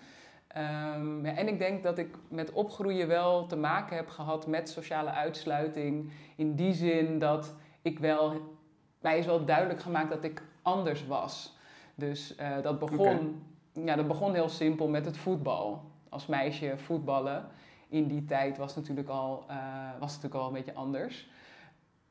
Ehm, 0.48 1.26
ja, 1.26 1.34
en 1.36 1.48
ik 1.48 1.60
denk 1.60 1.84
dat 1.84 1.98
ik 1.98 2.16
met 2.28 2.52
opgroeien 2.52 3.08
wel 3.08 3.48
te 3.48 3.56
maken 3.56 3.96
heb 3.96 4.10
gehad 4.10 4.48
met 4.48 4.70
sociale 4.70 5.10
uitsluiting. 5.10 6.12
In 6.36 6.56
die 6.56 6.74
zin 6.74 7.20
dat 7.20 7.54
ik 7.82 8.00
wel, 8.00 8.56
mij 9.00 9.18
is 9.18 9.26
wel 9.26 9.46
duidelijk 9.46 9.82
gemaakt 9.82 10.10
dat 10.10 10.24
ik 10.24 10.42
anders 10.62 11.08
was. 11.08 11.58
Dus 11.96 12.36
eh, 12.36 12.62
dat, 12.62 12.80
begon, 12.80 13.44
ja, 13.74 13.96
dat 13.96 14.08
begon 14.08 14.34
heel 14.34 14.50
simpel 14.50 14.88
met 14.88 15.06
het 15.06 15.18
voetbal. 15.18 15.91
Als 16.12 16.26
meisje 16.26 16.74
voetballen. 16.78 17.46
In 17.90 18.08
die 18.08 18.26
tijd 18.26 18.58
was 18.58 18.76
natuurlijk 18.76 19.10
al, 19.10 19.44
eh, 19.48 19.56
was 20.00 20.16
natuurlijk 20.16 20.42
al 20.42 20.48
een 20.48 20.54
beetje 20.54 20.74
anders. 20.74 21.30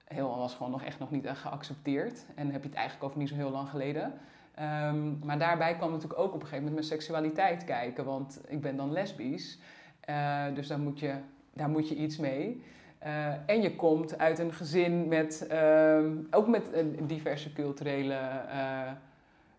Heel 0.04 0.36
was 0.36 0.54
gewoon 0.54 0.70
nog 0.70 0.82
echt 0.82 0.98
nog 0.98 1.10
niet 1.10 1.24
echt 1.24 1.40
geaccepteerd. 1.40 2.26
En 2.34 2.50
heb 2.50 2.62
je 2.62 2.68
het 2.68 2.76
eigenlijk 2.76 3.06
over 3.06 3.18
niet 3.18 3.28
zo 3.28 3.34
heel 3.34 3.50
lang 3.50 3.68
geleden. 3.68 4.12
Ehm, 4.54 5.26
maar 5.26 5.38
daarbij 5.38 5.76
kwam 5.76 5.90
natuurlijk 5.90 6.20
ook 6.20 6.26
op 6.26 6.34
een 6.34 6.40
gegeven 6.40 6.64
moment 6.64 6.74
mijn 6.74 7.00
seksualiteit 7.00 7.64
kijken. 7.64 8.04
Want 8.04 8.40
ik 8.48 8.60
ben 8.60 8.76
dan 8.76 8.92
lesbisch. 8.92 9.58
Eh, 10.00 10.44
dus 10.54 10.66
daar 10.66 10.80
moet, 10.80 10.98
je, 10.98 11.14
daar 11.52 11.68
moet 11.68 11.88
je 11.88 11.96
iets 11.96 12.16
mee. 12.16 12.64
Eh, 12.98 13.26
en 13.46 13.62
je 13.62 13.76
komt 13.76 14.18
uit 14.18 14.38
een 14.38 14.52
gezin 14.52 15.08
met 15.08 15.46
ehm, 15.46 16.16
ook 16.30 16.46
met 16.48 16.70
diverse 17.00 17.52
culturele. 17.52 18.18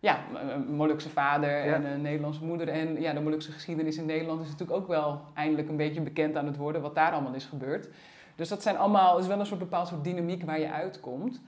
Ja, 0.02 0.24
een 0.52 0.74
Molukse 0.74 1.08
vader 1.10 1.64
Ja. 1.64 1.74
en 1.74 1.84
een 1.84 2.00
Nederlandse 2.02 2.44
moeder. 2.44 2.68
En 2.68 3.00
ja, 3.00 3.12
de 3.12 3.20
Molukse 3.20 3.52
geschiedenis 3.52 3.96
in 3.96 4.06
Nederland 4.06 4.40
is 4.42 4.50
natuurlijk 4.50 4.78
ook 4.80 4.88
wel 4.88 5.20
eindelijk 5.34 5.68
een 5.68 5.76
beetje 5.76 6.00
bekend 6.00 6.36
aan 6.36 6.46
het 6.46 6.56
worden. 6.56 6.82
Wat 6.82 6.94
daar 6.94 7.12
allemaal 7.12 7.34
is 7.34 7.44
gebeurd. 7.44 7.88
Dus 8.36 8.48
dat 8.48 8.62
zijn 8.62 8.76
allemaal, 8.76 9.18
is 9.18 9.26
wel 9.26 9.40
een 9.40 9.46
soort 9.46 9.60
bepaald 9.60 9.88
soort 9.88 10.04
dynamiek 10.04 10.42
waar 10.44 10.60
je 10.60 10.70
uitkomt. 10.70 11.40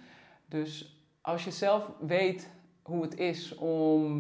Dus 0.47 0.99
als 1.21 1.45
je 1.45 1.51
zelf 1.51 1.91
weet 2.01 2.51
hoe 2.83 3.03
het 3.03 3.19
is 3.19 3.55
om, 3.55 4.17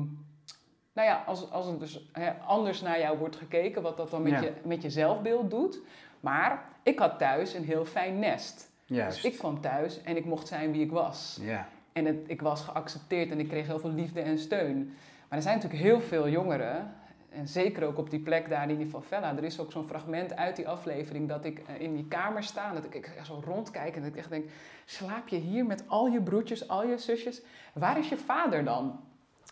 nou 0.92 1.08
ja, 1.08 1.22
als, 1.26 1.50
als 1.50 1.66
het 1.66 1.80
dus 1.80 2.08
hè, 2.12 2.32
anders 2.32 2.80
naar 2.82 3.00
jou 3.00 3.18
wordt 3.18 3.36
gekeken, 3.36 3.82
wat 3.82 3.96
dat 3.96 4.10
dan 4.10 4.22
met, 4.22 4.32
Ja. 4.32 4.40
je, 4.40 4.52
met 4.64 4.82
je 4.82 4.90
zelfbeeld 4.90 5.50
doet. 5.50 5.78
Maar 6.20 6.64
ik 6.82 6.98
had 6.98 7.18
thuis 7.18 7.54
een 7.54 7.64
heel 7.64 7.84
fijn 7.84 8.18
nest. 8.18 8.72
Juist. 8.86 9.22
Dus 9.22 9.32
ik 9.32 9.38
kwam 9.38 9.60
thuis 9.60 10.02
en 10.02 10.16
ik 10.16 10.24
mocht 10.24 10.46
zijn 10.48 10.72
wie 10.72 10.82
ik 10.82 10.90
was. 10.92 11.38
Ja. 11.42 11.68
En 11.94 12.04
het, 12.04 12.16
ik 12.26 12.42
was 12.42 12.62
geaccepteerd 12.62 13.30
en 13.30 13.38
ik 13.38 13.48
kreeg 13.48 13.66
heel 13.66 13.78
veel 13.78 13.92
liefde 13.92 14.20
en 14.20 14.38
steun. 14.38 14.84
Maar 15.28 15.38
er 15.38 15.42
zijn 15.42 15.54
natuurlijk 15.54 15.82
heel 15.82 16.00
veel 16.00 16.28
jongeren, 16.28 16.94
en 17.34 17.48
zeker 17.48 17.86
ook 17.86 17.98
op 17.98 18.10
die 18.10 18.20
plek 18.20 18.48
daar 18.48 18.70
in 18.70 18.78
die 18.78 18.86
favela. 18.86 19.36
Er 19.36 19.44
is 19.44 19.60
ook 19.60 19.72
zo'n 19.72 19.86
fragment 19.86 20.36
uit 20.36 20.56
die 20.56 20.68
aflevering 20.68 21.28
dat 21.28 21.44
ik 21.44 21.58
eh, 21.58 21.80
in 21.80 21.94
die 21.94 22.08
kamer 22.08 22.42
sta. 22.42 22.72
Dat 22.72 22.84
ik, 22.84 22.94
ik 22.94 23.06
echt 23.06 23.26
zo 23.26 23.42
rondkijk 23.44 23.96
en 23.96 24.02
dat 24.02 24.10
ik 24.10 24.16
echt 24.16 24.30
denk, 24.30 24.50
slaap 24.84 25.28
je 25.28 25.36
hier 25.36 25.66
met 25.66 25.84
al 25.86 26.06
je 26.06 26.22
broertjes, 26.22 26.68
al 26.68 26.86
je 26.86 26.98
zusjes? 26.98 27.42
Waar 27.72 27.98
is 27.98 28.08
je 28.08 28.16
vader 28.16 28.64
dan? 28.64 29.00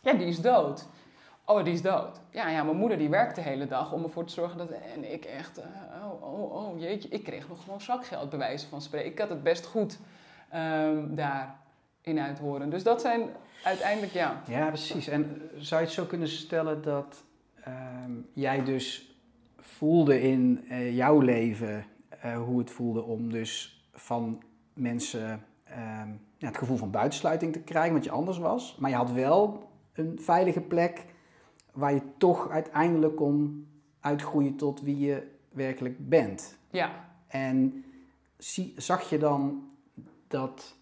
Ja, 0.03 0.13
die 0.13 0.27
is 0.27 0.41
dood. 0.41 0.87
Oh, 1.45 1.65
die 1.65 1.73
is 1.73 1.83
dood. 1.83 2.21
Ja, 2.31 2.49
ja, 2.49 2.63
mijn 2.63 2.77
moeder 2.77 2.99
die 2.99 3.09
werkt 3.09 3.35
de 3.35 3.41
hele 3.41 3.67
dag 3.67 3.93
om 3.93 4.03
ervoor 4.03 4.25
te 4.25 4.33
zorgen 4.33 4.59
dat... 4.59 4.71
En 4.71 5.13
ik 5.13 5.25
echt, 5.25 5.59
eh, 5.59 5.67
oh, 6.05 6.23
oh, 6.23 6.55
oh, 6.55 6.81
jeetje. 6.81 7.09
Ik 7.09 7.25
kreeg 7.25 7.49
nog 7.49 7.63
gewoon 7.63 7.81
zakgeld, 7.81 8.31
bij 8.31 8.39
wijze 8.39 8.69
van 8.69 8.83
spreken. 8.83 9.11
Ik 9.11 9.19
had 9.19 9.29
het 9.29 9.43
best 9.43 9.67
goed 9.67 9.99
ehm, 10.49 11.15
daar 11.15 11.61
in 12.03 12.19
uithoren. 12.19 12.71
Dus 12.71 12.83
dat 12.83 13.01
zijn 13.01 13.29
uiteindelijk, 13.65 14.13
ja... 14.13 14.43
Ja, 14.49 14.69
precies. 14.69 15.09
En 15.09 15.23
eh, 15.25 15.61
zou 15.61 15.81
je 15.81 15.87
het 15.87 15.97
zo 15.97 16.05
kunnen 16.05 16.29
stellen 16.29 16.83
dat 16.83 17.25
ehm, 17.65 18.13
jij 18.33 18.65
dus 18.65 19.17
voelde 19.57 20.21
in 20.21 20.65
eh, 20.69 20.97
jouw 20.97 21.21
leven 21.21 21.85
eh, 22.09 22.43
hoe 22.43 22.59
het 22.59 22.71
voelde 22.71 23.03
om 23.03 23.31
dus 23.31 23.83
van 23.93 24.43
mensen 24.73 25.45
ehm, 25.65 26.09
ja, 26.37 26.47
het 26.47 26.59
gevoel 26.59 26.77
van 26.77 26.91
buitensluiting 26.91 27.53
te 27.53 27.61
krijgen, 27.61 27.95
wat 27.95 28.05
je 28.05 28.11
anders 28.11 28.39
was. 28.39 28.77
Maar 28.79 28.91
je 28.91 28.97
had 28.97 29.13
wel 29.13 29.71
een 29.93 30.19
veilige 30.21 30.61
plek 30.61 31.05
waar 31.73 31.95
je 31.95 32.03
toch 32.19 32.51
uiteindelijk 32.51 33.17
kon 33.17 33.67
uitgroeien 34.01 34.57
tot 34.57 34.81
wie 34.81 34.99
je 34.99 35.31
werkelijk 35.49 36.09
bent. 36.09 36.59
Ja, 36.71 37.09
En 37.27 37.85
zie, 38.37 38.75
zag 38.77 39.11
je 39.11 39.19
dan 39.19 39.69
dat 40.29 40.77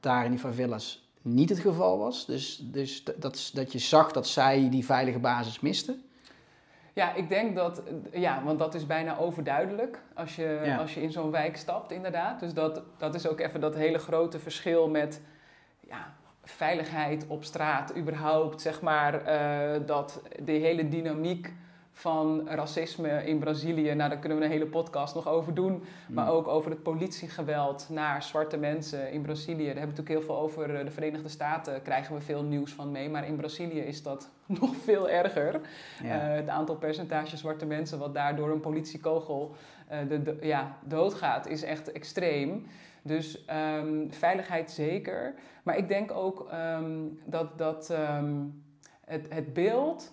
daar 0.00 0.24
in 0.24 0.30
die 0.30 0.40
favelas 0.40 1.06
niet 1.22 1.48
het 1.48 1.58
geval 1.58 1.98
was? 1.98 2.26
Dus, 2.26 2.58
dus 2.62 3.04
dat, 3.04 3.50
dat 3.54 3.72
je 3.72 3.78
zag 3.78 4.12
dat 4.12 4.26
zij 4.28 4.68
die 4.70 4.84
veilige 4.84 5.18
basis 5.18 5.60
misten? 5.60 6.02
Ja, 6.92 7.14
ik 7.14 7.28
denk 7.28 7.56
dat, 7.56 7.82
ja, 8.12 8.42
want 8.44 8.58
dat 8.58 8.74
is 8.74 8.86
bijna 8.86 9.18
overduidelijk 9.18 10.02
als 10.14 10.36
je, 10.36 10.60
Ja. 10.64 10.76
als 10.76 10.94
je 10.94 11.02
in 11.02 11.12
zo'n 11.12 11.30
wijk 11.30 11.56
stapt, 11.56 11.92
inderdaad. 11.92 12.40
Dus 12.40 12.54
dat, 12.54 12.82
dat 12.96 13.14
is 13.14 13.26
ook 13.28 13.40
even 13.40 13.60
dat 13.60 13.74
hele 13.74 13.98
grote 13.98 14.38
verschil 14.38 14.88
met 14.88 15.20
ja, 15.80 16.14
veiligheid 16.44 17.24
op 17.28 17.44
straat, 17.44 17.96
überhaupt, 17.96 18.60
zeg 18.60 18.80
maar, 18.80 19.24
eh, 19.24 19.80
dat 19.86 20.22
de 20.44 20.52
hele 20.52 20.88
dynamiek 20.88 21.52
van 21.98 22.48
racisme 22.48 23.24
in 23.26 23.38
Brazilië, 23.38 23.94
nou 23.94 24.08
daar 24.10 24.18
kunnen 24.18 24.38
we 24.38 24.44
een 24.44 24.50
hele 24.50 24.66
podcast 24.66 25.14
nog 25.14 25.28
over 25.28 25.54
doen, 25.54 25.82
maar 26.08 26.30
ook 26.30 26.48
over 26.48 26.70
het 26.70 26.82
politiegeweld 26.82 27.86
naar 27.90 28.22
zwarte 28.22 28.56
mensen 28.56 29.12
in 29.12 29.22
Brazilië. 29.22 29.56
Daar 29.56 29.74
hebben 29.76 29.94
we 29.94 30.02
natuurlijk 30.02 30.26
heel 30.26 30.34
veel 30.34 30.38
over 30.38 30.74
eh, 30.74 30.84
de 30.84 30.90
Verenigde 30.90 31.28
Staten, 31.28 31.82
krijgen 31.82 32.14
we 32.14 32.20
veel 32.20 32.42
nieuws 32.42 32.72
van 32.72 32.90
mee, 32.90 33.08
maar 33.10 33.26
in 33.26 33.36
Brazilië 33.36 33.80
is 33.80 34.02
dat 34.02 34.30
nog 34.60 34.76
veel 34.76 35.08
erger. 35.10 35.60
Ja. 36.02 36.28
Eh, 36.30 36.36
het 36.36 36.48
aantal 36.48 36.76
percentage 36.76 37.36
zwarte 37.36 37.66
mensen 37.66 37.98
wat 37.98 38.14
daardoor 38.14 38.50
een 38.50 38.60
politiekogel 38.60 39.54
eh, 39.88 39.98
de, 40.08 40.22
de- 40.22 40.38
ja, 40.42 40.76
doodgaat 40.84 41.46
is 41.46 41.62
echt 41.62 41.92
extreem. 41.92 42.66
Dus 43.02 43.44
ehm, 43.44 44.08
veiligheid 44.10 44.70
zeker. 44.70 45.34
Maar 45.62 45.76
ik 45.76 45.88
denk 45.88 46.10
ook 46.12 46.46
ehm, 46.50 46.92
dat, 47.24 47.58
dat 47.58 47.90
ehm, 47.90 48.34
het, 49.04 49.26
het 49.28 49.52
beeld 49.52 50.12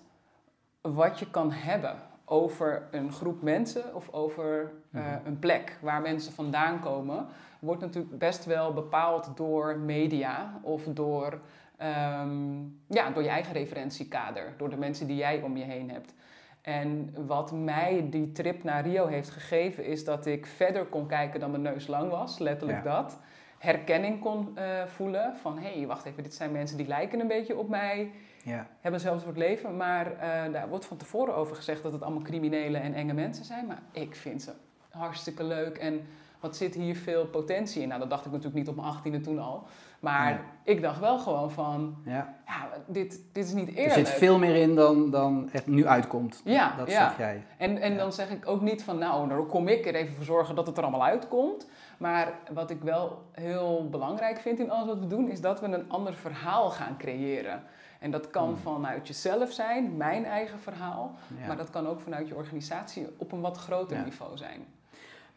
wat 0.94 1.20
je 1.20 1.30
kan 1.30 1.52
hebben 1.52 1.96
over 2.26 2.88
een 2.92 3.12
groep 3.12 3.42
mensen 3.42 3.96
of 3.96 4.10
over 4.12 4.72
eh, 4.92 5.02
Mhm. 5.02 5.26
een 5.26 5.40
plek 5.40 5.78
waar 5.82 6.02
mensen 6.02 6.34
vandaan 6.34 6.80
komen, 6.80 7.26
wordt 7.60 7.82
natuurlijk 7.82 8.18
best 8.18 8.46
wel 8.46 8.74
bepaald 8.74 9.38
door 9.38 9.78
media 9.78 10.60
of 10.62 10.84
door, 10.84 11.40
ehm, 11.78 12.58
ja, 12.88 13.10
door 13.14 13.24
je 13.24 13.30
eigen 13.30 13.54
referentiekader, 13.54 14.54
door 14.58 14.70
de 14.70 14.78
mensen 14.78 15.08
die 15.08 15.16
jij 15.16 15.42
om 15.42 15.58
je 15.58 15.64
heen 15.64 15.90
hebt. 15.90 16.14
En 16.62 17.14
wat 17.28 17.52
mij 17.52 18.08
die 18.10 18.32
trip 18.32 18.64
naar 18.64 18.88
Rio 18.88 19.06
heeft 19.08 19.30
gegeven, 19.30 19.86
is 19.86 20.04
dat 20.06 20.26
ik 20.26 20.46
verder 20.46 20.86
kon 20.86 21.08
kijken 21.08 21.40
dan 21.40 21.52
mijn 21.52 21.64
neus 21.64 21.88
lang 21.88 22.10
was, 22.10 22.40
letterlijk 22.40 22.84
Ja. 22.84 23.02
dat. 23.02 23.20
Herkenning 23.58 24.20
kon 24.22 24.58
eh, 24.58 24.86
voelen 24.86 25.36
van, 25.42 25.58
hé, 25.60 25.78
hey, 25.78 25.88
wacht 25.88 26.06
even, 26.06 26.24
dit 26.24 26.34
zijn 26.34 26.52
mensen 26.52 26.78
die 26.78 26.88
lijken 26.88 27.20
een 27.20 27.28
beetje 27.28 27.58
op 27.58 27.70
mij 27.70 28.12
Ja. 28.46 28.68
hebben 28.80 29.00
zelfs 29.00 29.24
soort 29.24 29.38
leven, 29.38 29.78
maar 29.78 30.12
eh, 30.12 30.54
daar 30.54 30.70
wordt 30.70 30.86
van 30.86 30.98
tevoren 30.98 31.36
over 31.36 31.56
gezegd 31.56 31.84
dat 31.84 31.94
het 31.94 32.02
allemaal 32.02 32.22
criminelen 32.22 32.82
en 32.82 32.94
enge 32.94 33.14
mensen 33.14 33.46
zijn. 33.46 33.66
Maar 33.66 33.82
ik 33.92 34.16
vind 34.16 34.42
ze 34.42 34.52
hartstikke 34.90 35.44
leuk 35.44 35.78
en 35.78 36.02
wat 36.40 36.56
zit 36.56 36.76
hier 36.76 36.96
veel 36.96 37.26
potentie 37.26 37.82
in? 37.82 37.88
Nou, 37.88 38.00
dat 38.00 38.10
dacht 38.10 38.26
ik 38.26 38.32
natuurlijk 38.32 38.58
niet 38.58 38.68
op 38.68 38.76
mijn 38.76 38.88
achttiende 38.88 39.22
toen 39.22 39.40
al. 39.40 39.64
Maar 40.00 40.42
ik 40.64 40.82
dacht 40.82 41.00
wel 41.00 41.20
gewoon 41.20 41.52
van, 41.52 41.96
ja, 42.06 42.36
ja 42.46 42.70
dit, 42.88 43.22
dit 43.32 43.46
is 43.46 43.54
niet 43.54 43.68
eerlijk. 43.70 43.86
Er 43.96 44.06
zit 44.06 44.10
veel 44.10 44.38
meer 44.38 44.56
in 44.56 44.76
dan, 44.76 45.10
dan 45.12 45.50
het 45.52 45.68
nu 45.68 45.88
uitkomt. 45.88 46.42
Ja, 46.44 46.76
dat 46.78 46.92
ja. 46.92 47.08
zeg 47.08 47.18
jij. 47.18 47.44
En, 47.58 47.78
en 47.78 47.98
dan 47.98 48.14
zeg 48.14 48.30
ik 48.30 48.48
ook 48.48 48.62
niet 48.62 48.84
van, 48.84 48.98
nou, 48.98 49.30
dan 49.30 49.48
kom 49.48 49.68
ik 49.68 49.86
er 49.86 49.96
even 49.96 50.16
voor 50.16 50.26
zorgen 50.26 50.56
dat 50.56 50.68
het 50.68 50.78
er 50.78 50.84
allemaal 50.84 51.06
uitkomt. 51.06 51.68
Maar 51.98 52.34
wat 52.54 52.70
ik 52.70 52.82
wel 52.82 53.22
heel 53.32 53.88
belangrijk 53.90 54.40
vind 54.40 54.60
in 54.60 54.72
alles 54.72 54.88
wat 54.88 55.00
we 55.00 55.08
doen, 55.08 55.30
is 55.30 55.42
dat 55.42 55.60
we 55.60 55.68
een 55.68 55.90
ander 55.90 56.14
verhaal 56.14 56.70
gaan 56.70 56.98
creëren. 56.98 57.64
En 58.00 58.12
dat 58.12 58.30
kan 58.30 58.48
hmm. 58.48 58.58
vanuit 58.58 59.08
jezelf 59.08 59.52
zijn, 59.52 59.98
mijn 59.98 60.26
eigen 60.26 60.60
verhaal. 60.60 61.16
Maar 61.48 61.58
dat 61.58 61.70
kan 61.70 61.88
ook 61.88 62.00
vanuit 62.00 62.28
je 62.28 62.36
organisatie 62.36 63.08
op 63.18 63.32
een 63.32 63.42
wat 63.42 63.58
groter 63.58 64.04
niveau 64.04 64.38
zijn. 64.38 64.66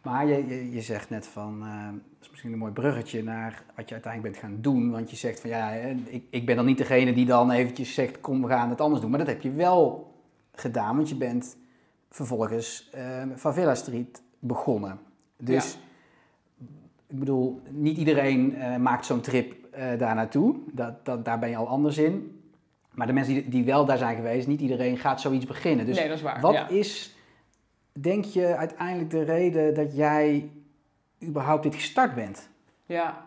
Maar 0.03 0.27
je, 0.27 0.47
je, 0.47 0.71
je, 0.71 0.81
zegt 0.81 1.11
net 1.11 1.27
van, 1.27 1.63
uh, 1.63 1.87
dat 1.93 2.21
is 2.21 2.31
misschien 2.31 2.53
een 2.53 2.59
mooi 2.59 2.73
bruggetje 2.73 3.23
naar 3.23 3.65
wat 3.77 3.89
je 3.89 3.95
uiteindelijk 3.95 4.33
bent 4.33 4.45
gaan 4.45 4.61
doen. 4.61 4.91
Want 4.91 5.11
je 5.11 5.17
zegt 5.17 5.41
van 5.41 5.51
ja, 5.51 5.71
ik, 5.71 6.25
ik 6.31 6.47
ben 6.47 6.57
dan 6.57 6.65
niet 6.65 6.79
degene 6.79 7.13
die 7.13 7.27
dan 7.27 7.51
eventjes 7.51 7.95
zegt, 7.95 8.21
kom 8.21 8.43
we 8.43 8.49
gaan 8.49 8.71
het 8.71 8.81
anders 8.81 9.01
doen. 9.01 9.11
Maar 9.11 9.19
dat 9.19 9.29
heb 9.29 9.43
je 9.43 9.53
wel 9.53 10.13
gedaan, 10.53 10.97
want 10.97 11.09
je 11.09 11.17
bent 11.17 11.57
vervolgens 12.11 12.91
uh, 12.95 13.23
Favela 13.37 13.75
Street 13.75 14.23
begonnen. 14.39 14.99
Dus 15.37 15.79
ik 17.07 17.19
bedoel, 17.19 17.61
niet 17.71 17.97
iedereen 17.97 18.55
uh, 18.55 18.77
maakt 18.77 19.07
zo'n 19.07 19.21
trip 19.21 19.57
daar 19.99 20.15
naartoe. 20.15 20.57
Dat, 20.73 21.05
dat, 21.05 21.25
daar 21.25 21.39
ben 21.39 21.49
je 21.49 21.57
al 21.57 21.69
anders 21.69 21.99
in. 21.99 22.38
Maar 22.99 23.07
de 23.07 23.13
mensen 23.13 23.35
die, 23.35 23.49
die 23.49 23.65
wel 23.65 23.85
daar 23.85 23.99
zijn 23.99 24.17
geweest, 24.17 24.47
niet 24.47 24.61
iedereen 24.61 24.97
gaat 24.97 25.21
zoiets 25.21 25.47
beginnen. 25.47 25.87
Dus 25.87 25.97
nee, 25.97 26.09
dat 26.09 26.17
is 26.17 26.23
waar. 26.23 26.41
Wat 26.41 26.71
is 26.71 27.15
denk 27.93 28.25
je 28.25 28.57
uiteindelijk 28.57 29.11
de 29.11 29.23
reden 29.23 29.75
dat 29.75 29.97
jij 29.97 30.51
überhaupt 31.23 31.63
dit 31.63 31.75
gestart 31.75 32.15
bent? 32.15 32.49
Ja, 32.87 33.27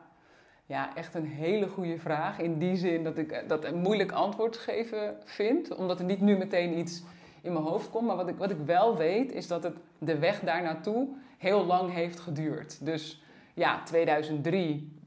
ja, 0.65 0.95
echt 0.95 1.15
een 1.15 1.25
hele 1.25 1.67
goede 1.67 1.99
vraag. 1.99 2.39
In 2.39 2.57
die 2.57 2.75
zin 2.75 3.03
dat 3.03 3.17
ik 3.17 3.43
dat 3.47 3.65
een 3.65 3.77
moeilijk 3.77 4.11
antwoord 4.11 4.57
geven 4.57 5.15
vind, 5.25 5.75
omdat 5.75 5.99
er 5.99 6.05
niet 6.05 6.21
nu 6.21 6.37
meteen 6.37 6.77
iets 6.77 7.03
in 7.41 7.53
mijn 7.53 7.65
hoofd 7.65 7.89
komt. 7.89 8.07
Maar 8.07 8.15
wat 8.15 8.27
ik, 8.27 8.37
wat 8.37 8.51
ik 8.51 8.59
wel 8.65 8.97
weet, 8.97 9.31
is 9.31 9.47
dat 9.47 9.63
het 9.63 9.75
de 9.97 10.19
weg 10.19 10.39
daar 10.39 10.63
naartoe 10.63 11.07
heel 11.37 11.65
lang 11.65 11.93
heeft 11.93 12.19
geduurd. 12.19 12.85
Dus 12.85 13.23
ja, 13.53 13.83
2003 13.83 15.00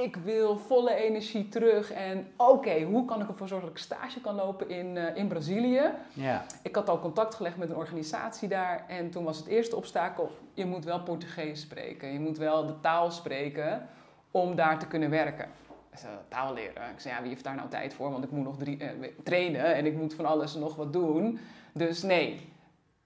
ik 0.00 0.16
wil 0.16 0.58
volle 0.58 0.94
energie 0.94 1.48
terug. 1.48 1.92
En 1.92 2.32
oké, 2.36 2.82
hoe 2.82 3.04
kan 3.04 3.20
ik 3.20 3.28
ervoor 3.28 3.48
zorgen 3.48 3.68
dat 3.68 3.76
ik 3.76 3.82
stage 3.82 4.20
kan 4.20 4.34
lopen 4.34 4.68
in, 4.68 4.96
uh, 4.96 5.16
in 5.16 5.28
Brazilië? 5.28 5.82
Ja. 6.12 6.44
Ik 6.62 6.74
had 6.74 6.88
al 6.88 7.00
contact 7.00 7.34
gelegd 7.34 7.56
met 7.56 7.70
een 7.70 7.76
organisatie 7.76 8.48
daar. 8.48 8.84
En 8.88 9.10
toen 9.10 9.24
was 9.24 9.36
het 9.36 9.46
eerste 9.46 9.76
obstakel, 9.76 10.30
je 10.54 10.66
moet 10.66 10.84
wel 10.84 11.02
Portugees 11.02 11.60
spreken. 11.60 12.12
Je 12.12 12.20
moet 12.20 12.38
wel 12.38 12.66
de 12.66 12.80
taal 12.80 13.10
spreken 13.10 13.88
om 14.30 14.54
daar 14.54 14.78
te 14.78 14.86
kunnen 14.86 15.10
werken. 15.10 15.48
Dus, 15.90 16.04
uh, 16.04 16.10
taal 16.28 16.54
leren. 16.54 16.90
Ik 16.90 17.00
zei, 17.00 17.14
ja, 17.14 17.20
wie 17.20 17.30
heeft 17.30 17.44
daar 17.44 17.54
nou 17.54 17.68
tijd 17.68 17.94
voor? 17.94 18.10
Want 18.10 18.24
ik 18.24 18.30
moet 18.30 18.44
nog 18.44 18.56
drie, 18.56 18.78
uh, 18.80 18.88
trainen 19.22 19.74
en 19.74 19.86
ik 19.86 19.96
moet 19.96 20.14
van 20.14 20.26
alles 20.26 20.54
en 20.54 20.60
nog 20.60 20.76
wat 20.76 20.92
doen. 20.92 21.38
Dus 21.72 22.02
nee. 22.02 22.48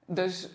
Dus 0.06 0.48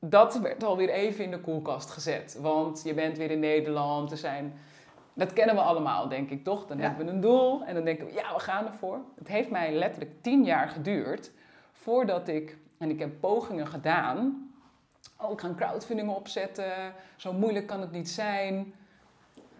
dat 0.00 0.38
werd 0.38 0.64
alweer 0.64 0.88
even 0.88 1.24
in 1.24 1.30
de 1.30 1.40
koelkast 1.40 1.90
gezet. 1.90 2.38
Want 2.40 2.82
je 2.84 2.94
bent 2.94 3.16
weer 3.16 3.30
in 3.30 3.40
Nederland, 3.40 4.10
er 4.10 4.16
zijn 4.16 4.58
dat 5.18 5.32
kennen 5.32 5.54
we 5.54 5.60
allemaal, 5.60 6.08
denk 6.08 6.30
ik, 6.30 6.44
toch? 6.44 6.66
Dan 6.66 6.78
hebben 6.78 7.06
we 7.06 7.12
een 7.12 7.20
doel 7.20 7.64
en 7.64 7.74
dan 7.74 7.84
denken 7.84 8.06
we, 8.06 8.12
ja, 8.12 8.34
we 8.34 8.40
gaan 8.40 8.66
ervoor. 8.66 9.00
Het 9.18 9.28
heeft 9.28 9.50
mij 9.50 9.72
letterlijk 9.72 10.22
tien 10.22 10.44
jaar 10.44 10.68
geduurd 10.68 11.30
voordat 11.72 12.28
ik, 12.28 12.58
en 12.78 12.90
ik 12.90 12.98
heb 12.98 13.20
pogingen 13.20 13.66
gedaan. 13.66 14.50
Oh, 15.16 15.32
ik 15.32 15.40
ga 15.40 15.48
een 15.48 15.56
crowdfunding 15.56 16.08
opzetten. 16.08 16.72
Zo 17.16 17.32
moeilijk 17.32 17.66
kan 17.66 17.80
het 17.80 17.92
niet 17.92 18.08
zijn. 18.10 18.72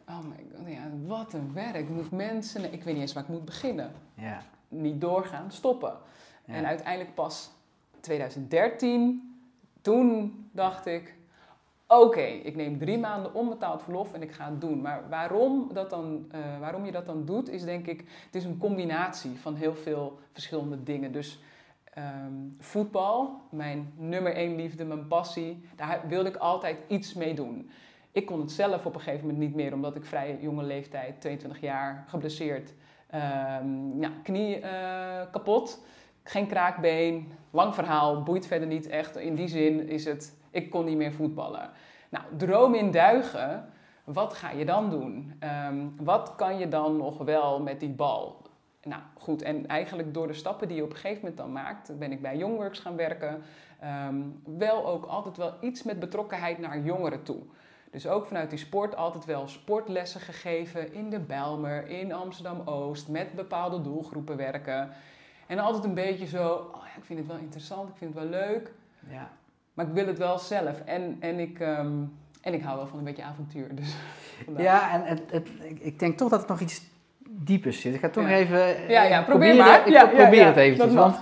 Oh 0.09 0.19
my 0.19 0.47
god, 0.57 0.69
ja, 0.69 0.83
wat 1.07 1.33
een 1.33 1.53
werk. 1.53 1.75
Ik 1.75 1.89
moet 1.89 2.11
mensen, 2.11 2.73
ik 2.73 2.83
weet 2.85 2.95
niet 2.95 3.03
eens 3.03 3.13
waar 3.13 3.23
ik 3.23 3.29
moet 3.29 3.45
beginnen. 3.45 3.93
Ja. 4.15 4.43
Niet 4.69 5.01
doorgaan, 5.01 5.53
stoppen. 5.53 5.97
En 6.47 6.67
uiteindelijk 6.67 7.15
pas 7.15 7.51
2013, 8.01 9.41
toen 9.83 10.49
dacht 10.53 10.87
ik, 10.87 11.18
Oké, 11.91 12.21
ik 12.21 12.57
neem 12.57 12.79
drie 12.79 12.99
maanden 12.99 13.35
onbetaald 13.35 13.83
verlof 13.83 14.13
en 14.13 14.23
ik 14.23 14.33
ga 14.33 14.51
het 14.51 14.61
doen. 14.61 14.81
Maar 14.81 15.09
waarom, 15.09 15.71
dat 15.73 15.91
dan, 15.91 16.27
uh, 16.35 16.61
waarom 16.61 16.85
je 16.85 16.93
dat 16.93 17.07
dan 17.07 17.25
doet, 17.25 17.51
is 17.51 17.65
denk 17.65 17.87
ik, 17.87 17.99
het 17.99 18.35
is 18.35 18.45
een 18.45 18.59
combinatie 18.59 19.39
van 19.41 19.55
heel 19.55 19.75
veel 19.75 20.19
verschillende 20.33 20.83
dingen. 20.83 21.13
Dus 21.13 21.41
um, 21.99 22.57
voetbal, 22.59 23.41
mijn 23.51 23.93
nummer 23.97 24.35
één 24.35 24.57
liefde, 24.57 24.85
mijn 24.85 25.07
passie, 25.07 25.65
daar 25.77 26.01
wilde 26.09 26.29
ik 26.29 26.37
altijd 26.37 26.77
iets 26.89 27.15
mee 27.15 27.35
doen. 27.35 27.71
Ik 28.13 28.27
kon 28.27 28.41
het 28.41 28.53
zelf 28.53 28.87
op 28.87 28.95
een 28.95 29.01
gegeven 29.01 29.27
moment 29.27 29.45
niet 29.45 29.55
meer, 29.55 29.73
omdat 29.73 29.97
ik 29.97 30.05
vrij 30.05 30.39
jonge 30.41 30.63
leeftijd, 30.63 31.21
22 31.21 31.61
jaar, 31.61 32.05
geblesseerd, 32.09 32.75
um, 33.15 34.01
ja, 34.01 34.11
knie 34.23 34.61
uh, 34.61 34.67
kapot, 35.31 35.83
geen 36.23 36.47
kraakbeen, 36.47 37.33
lang 37.51 37.75
verhaal, 37.75 38.23
boeit 38.23 38.47
verder 38.47 38.69
niet 38.69 38.89
echt. 38.89 39.17
In 39.17 39.35
die 39.35 39.49
zin 39.49 39.89
is 39.89 40.05
het 40.05 40.37
ik 40.51 40.71
kon 40.71 40.85
niet 40.85 40.97
meer 40.97 41.13
voetballen. 41.13 41.71
Nou, 42.09 42.25
droom 42.37 42.75
in 42.75 42.91
duigen, 42.91 43.69
wat 44.05 44.35
ga 44.35 44.51
je 44.51 44.65
dan 44.65 44.91
doen? 44.91 45.33
Ehm, 45.39 45.87
wat 45.97 46.35
kan 46.37 46.59
je 46.59 46.69
dan 46.69 46.97
nog 46.97 47.19
wel 47.19 47.63
met 47.63 47.81
die 47.81 47.89
bal? 47.89 48.47
Nou 48.83 49.03
goed, 49.19 49.43
en 49.43 49.67
eigenlijk 49.67 50.15
door 50.15 50.27
de 50.27 50.33
stappen 50.33 50.69
die 50.69 50.77
je 50.77 50.83
op 50.83 50.91
een 50.91 50.97
gegeven 50.97 51.21
moment 51.21 51.37
dan 51.37 51.53
maakt, 51.53 51.99
ben 51.99 52.13
ik 52.13 52.23
bij 52.23 52.37
Youngworks 52.37 52.79
gaan 52.79 52.97
werken. 52.97 53.43
Ehm, 53.81 54.23
wel 54.45 54.87
ook 54.87 55.05
altijd 55.05 55.37
wel 55.37 55.55
iets 55.61 55.83
met 55.83 55.99
betrokkenheid 55.99 56.59
naar 56.59 56.81
jongeren 56.81 57.23
toe. 57.23 57.43
Dus 57.91 58.07
ook 58.07 58.27
vanuit 58.27 58.51
die 58.51 58.59
sport 58.59 58.97
altijd 58.97 59.25
wel 59.25 59.49
sportlessen 59.49 60.21
gegeven 60.21 60.93
in 60.93 61.11
de 61.11 61.21
Bijlmer, 61.21 61.89
in 61.89 62.13
Amsterdam-Oost, 62.13 63.09
met 63.09 63.35
bepaalde 63.35 63.81
doelgroepen 63.81 64.37
werken. 64.37 64.91
En 65.47 65.59
altijd 65.59 65.85
een 65.85 65.95
beetje 65.95 66.27
zo, 66.27 66.53
oh 66.55 66.85
ja, 66.85 66.97
ik 66.97 67.05
vind 67.05 67.19
het 67.19 67.29
wel 67.29 67.37
interessant, 67.37 67.89
ik 67.89 67.97
vind 67.97 68.15
het 68.15 68.23
wel 68.23 68.41
leuk. 68.41 68.73
Ja. 69.09 69.31
Maar 69.79 69.87
ik 69.87 69.93
wil 69.93 70.07
het 70.07 70.19
wel 70.19 70.39
zelf. 70.39 70.81
En, 70.85 71.17
en, 71.21 71.39
ik, 71.39 71.61
ehm, 71.61 71.93
en 72.41 72.55
ik 72.55 72.63
hou 72.63 72.77
wel 72.77 72.87
van 72.87 72.99
een 72.99 73.05
beetje 73.05 73.23
avontuur. 73.23 73.75
Dus 73.75 73.97
ja, 74.57 74.93
en 74.93 75.05
het, 75.05 75.23
het, 75.31 75.49
ik 75.79 75.99
denk 75.99 76.17
toch 76.17 76.29
dat 76.29 76.41
het 76.41 76.49
nog 76.49 76.61
iets 76.61 76.83
diepers 77.29 77.81
zit. 77.81 77.95
Ik 77.95 78.01
ga 78.01 78.09
toch 78.09 78.29
ja. 78.29 78.35
even... 78.35 78.89
Ja, 78.89 79.03
ja, 79.03 79.23
probeer 79.23 79.57
maar. 79.57 79.87
Ik 79.87 79.93
ja, 79.93 80.07
probeer 80.07 80.47
het 80.47 80.57
eventjes. 80.57 80.95
Want 80.95 81.21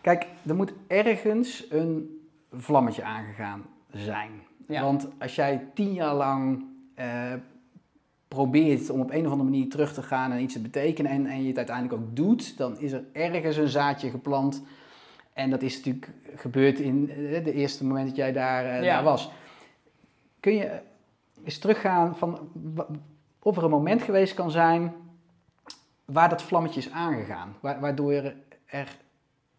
kijk, 0.00 0.26
er 0.46 0.54
moet 0.54 0.72
ergens 0.86 1.66
een 1.70 2.20
vlammetje 2.52 3.02
aangegaan 3.02 3.66
zijn. 3.90 4.30
Want 4.66 5.08
als 5.18 5.34
jij 5.34 5.68
tien 5.74 5.92
jaar 5.92 6.14
lang 6.14 6.64
uh, 6.98 7.04
probeert 8.28 8.90
om 8.90 9.00
op 9.00 9.10
een 9.10 9.26
of 9.26 9.32
andere 9.32 9.50
manier 9.50 9.68
terug 9.68 9.92
te 9.92 10.02
gaan 10.02 10.32
en 10.32 10.40
iets 10.40 10.54
te 10.54 10.60
betekenen 10.60 11.10
en, 11.10 11.26
en 11.26 11.42
je 11.42 11.48
het 11.48 11.56
uiteindelijk 11.56 12.02
ook 12.02 12.16
doet, 12.16 12.56
dan 12.56 12.78
is 12.78 12.92
er 12.92 13.04
ergens 13.12 13.56
een 13.56 13.68
zaadje 13.68 14.10
geplant 14.10 14.62
en 15.32 15.50
dat 15.50 15.62
is 15.62 15.76
natuurlijk 15.76 16.08
gebeurd 16.36 16.80
in 16.80 17.10
eh, 17.10 17.44
de 17.44 17.52
eerste 17.52 17.84
moment 17.84 18.06
dat 18.06 18.16
jij 18.16 18.32
daar, 18.32 18.82
uh, 18.82 18.88
daar 18.88 19.02
was. 19.02 19.30
Kun 20.40 20.54
je 20.54 20.80
eens 21.44 21.58
teruggaan 21.58 22.16
van 22.16 22.50
of 23.42 23.56
er 23.56 23.64
een 23.64 23.70
moment 23.70 24.02
geweest 24.02 24.34
kan 24.34 24.50
zijn 24.50 24.94
waar 26.04 26.28
dat 26.28 26.42
vlammetje 26.42 26.80
is 26.80 26.90
aangegaan, 26.90 27.56
waardoor 27.60 28.12
er, 28.66 28.96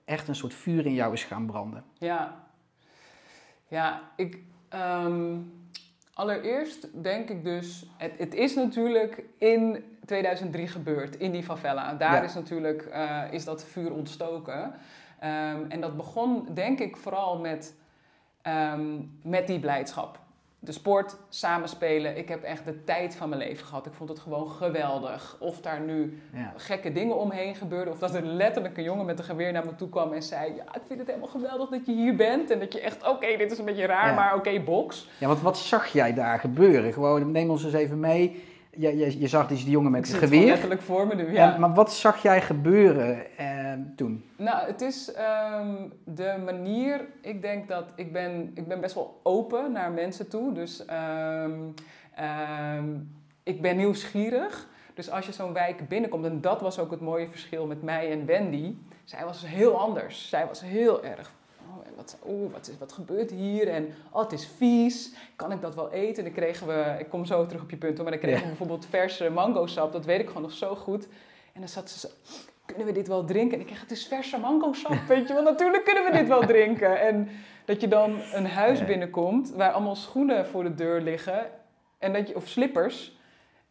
echt 0.05 0.27
een 0.27 0.35
soort 0.35 0.53
vuur 0.53 0.85
in 0.85 0.93
jou 0.93 1.13
is 1.13 1.23
gaan 1.23 1.45
branden? 1.45 1.83
Ja, 1.97 2.43
ja 3.67 4.01
ik. 4.15 4.37
Ehm, 4.69 5.37
allereerst 6.13 7.03
denk 7.03 7.29
ik 7.29 7.43
dus, 7.43 7.85
het, 7.97 8.11
het, 8.17 8.33
is 8.33 8.55
natuurlijk 8.55 9.23
in 9.37 9.83
2003 10.05 10.67
gebeurd, 10.67 11.15
in 11.15 11.31
die 11.31 11.43
favela. 11.43 11.93
Daar 11.93 12.23
is 12.23 12.33
natuurlijk, 12.33 12.87
uh, 12.93 13.21
is 13.31 13.45
dat 13.45 13.65
vuur 13.65 13.93
ontstoken. 13.93 14.73
Um, 15.23 15.65
en 15.69 15.81
dat 15.81 15.97
begon 15.97 16.47
denk 16.53 16.79
ik 16.79 16.97
vooral 16.97 17.37
met, 17.37 17.75
um, 18.47 19.19
met 19.23 19.47
die 19.47 19.59
blijdschap. 19.59 20.19
De 20.59 20.71
sport, 20.71 21.17
samenspelen. 21.29 22.17
Ik 22.17 22.29
heb 22.29 22.43
echt 22.43 22.65
de 22.65 22.83
tijd 22.83 23.15
van 23.15 23.29
mijn 23.29 23.41
leven 23.41 23.65
gehad. 23.65 23.85
Ik 23.85 23.93
vond 23.93 24.09
het 24.09 24.19
gewoon 24.19 24.49
geweldig. 24.49 25.37
Of 25.39 25.61
daar 25.61 25.79
nu 25.79 26.21
ja. 26.33 26.53
gekke 26.57 26.91
dingen 26.91 27.17
omheen 27.17 27.55
gebeurden. 27.55 27.93
Of 27.93 27.99
dat 27.99 28.15
er 28.15 28.25
letterlijk 28.25 28.77
een 28.77 28.83
jongen 28.83 29.05
met 29.05 29.19
een 29.19 29.25
geweer 29.25 29.51
naar 29.51 29.65
me 29.65 29.75
toe 29.75 29.89
kwam 29.89 30.13
en 30.13 30.23
zei... 30.23 30.55
Ja, 30.55 30.63
ik 30.63 30.81
vind 30.87 30.99
het 30.99 31.07
helemaal 31.07 31.29
geweldig 31.29 31.69
dat 31.69 31.85
je 31.85 31.93
hier 31.93 32.15
bent. 32.15 32.49
En 32.49 32.59
dat 32.59 32.73
je 32.73 32.79
echt, 32.79 33.07
oké, 33.07 33.37
dit 33.37 33.51
is 33.51 33.57
een 33.57 33.65
beetje 33.65 33.85
raar, 33.85 34.09
ja. 34.09 34.15
maar 34.15 34.35
oké, 34.35 34.49
okay, 34.49 34.63
box. 34.63 35.09
Ja, 35.17 35.27
want 35.27 35.41
wat 35.41 35.57
zag 35.57 35.87
jij 35.87 36.13
daar 36.13 36.39
gebeuren? 36.39 36.93
Gewoon, 36.93 37.31
neem 37.31 37.49
ons 37.49 37.63
eens 37.63 37.73
even 37.73 37.99
mee 37.99 38.43
je, 38.75 38.97
je, 38.97 39.19
je 39.19 39.27
zag 39.27 39.47
dus 39.47 39.63
die 39.63 39.71
jongen 39.71 39.91
met 39.91 40.07
het 40.07 40.17
geweer. 40.17 40.41
Ik 40.41 40.47
letterlijk 40.47 40.81
voor 40.81 41.07
me 41.07 41.15
nu, 41.15 41.31
ja. 41.31 41.53
En, 41.53 41.59
maar 41.59 41.73
wat 41.73 41.93
zag 41.93 42.21
jij 42.21 42.41
gebeuren 42.41 43.37
eh, 43.37 43.73
toen? 43.95 44.25
Nou, 44.35 44.67
het 44.67 44.81
is 44.81 45.13
um, 45.59 45.93
de 46.03 46.41
manier... 46.45 47.05
Ik 47.21 47.41
denk 47.41 47.67
dat 47.67 47.91
ik 47.95 48.13
ben, 48.13 48.51
ik 48.53 48.67
ben 48.67 48.81
best 48.81 48.95
wel 48.95 49.19
open 49.23 49.71
naar 49.71 49.91
mensen 49.91 50.29
toe. 50.29 50.53
Dus 50.53 50.85
um, 51.43 51.73
um, 52.79 53.11
ik 53.43 53.61
ben 53.61 53.77
nieuwsgierig. 53.77 54.67
Dus 54.93 55.11
als 55.11 55.25
je 55.25 55.31
zo'n 55.31 55.53
wijk 55.53 55.87
binnenkomt... 55.87 56.25
En 56.25 56.41
dat 56.41 56.61
was 56.61 56.79
ook 56.79 56.91
het 56.91 57.01
mooie 57.01 57.27
verschil 57.29 57.65
met 57.65 57.81
mij 57.81 58.11
en 58.11 58.25
Wendy. 58.25 58.75
Zij 59.03 59.25
was 59.25 59.47
heel 59.47 59.79
anders. 59.79 60.29
Zij 60.29 60.47
was 60.47 60.61
heel 60.61 61.03
erg 61.03 61.33
wat, 62.03 62.17
oeh, 62.27 62.51
wat, 62.51 62.67
is, 62.67 62.77
wat 62.77 62.91
gebeurt 62.91 63.31
hier? 63.31 63.67
En 63.67 63.93
oh, 64.11 64.21
het 64.21 64.31
is 64.31 64.47
vies. 64.57 65.13
Kan 65.35 65.51
ik 65.51 65.61
dat 65.61 65.75
wel 65.75 65.91
eten? 65.91 66.17
En 66.17 66.23
dan 66.23 66.43
kregen 66.43 66.67
we, 66.67 66.95
ik 66.99 67.09
kom 67.09 67.25
zo 67.25 67.45
terug 67.45 67.61
op 67.61 67.69
je 67.69 67.77
punt, 67.77 67.97
maar 67.97 68.11
dan 68.11 68.19
kregen 68.19 68.41
we 68.41 68.47
bijvoorbeeld 68.47 68.85
verse 68.89 69.29
mango 69.29 69.65
sap. 69.65 69.91
Dat 69.91 70.05
weet 70.05 70.19
ik 70.19 70.27
gewoon 70.27 70.41
nog 70.41 70.51
zo 70.51 70.75
goed. 70.75 71.07
En 71.53 71.59
dan 71.59 71.69
zat 71.69 71.89
ze 71.89 71.99
zo, 71.99 72.07
kunnen 72.65 72.85
we 72.85 72.93
dit 72.93 73.07
wel 73.07 73.25
drinken? 73.25 73.53
En 73.53 73.59
ik 73.59 73.65
kreeg, 73.65 73.81
het 73.81 73.91
is 73.91 74.07
verse 74.07 74.37
mango 74.37 74.73
sap, 74.73 74.97
weet 75.07 75.27
je 75.27 75.33
wel. 75.33 75.43
Natuurlijk 75.43 75.83
kunnen 75.83 76.03
we 76.03 76.11
dit 76.17 76.27
wel 76.27 76.45
drinken. 76.45 77.01
En 77.01 77.29
dat 77.65 77.81
je 77.81 77.87
dan 77.87 78.21
een 78.33 78.47
huis 78.47 78.85
binnenkomt 78.85 79.51
waar 79.51 79.71
allemaal 79.71 79.95
schoenen 79.95 80.45
voor 80.47 80.63
de 80.63 80.75
deur 80.75 81.01
liggen. 81.01 81.45
En 81.97 82.13
dat 82.13 82.27
je, 82.27 82.35
of 82.35 82.47
slippers. 82.47 83.17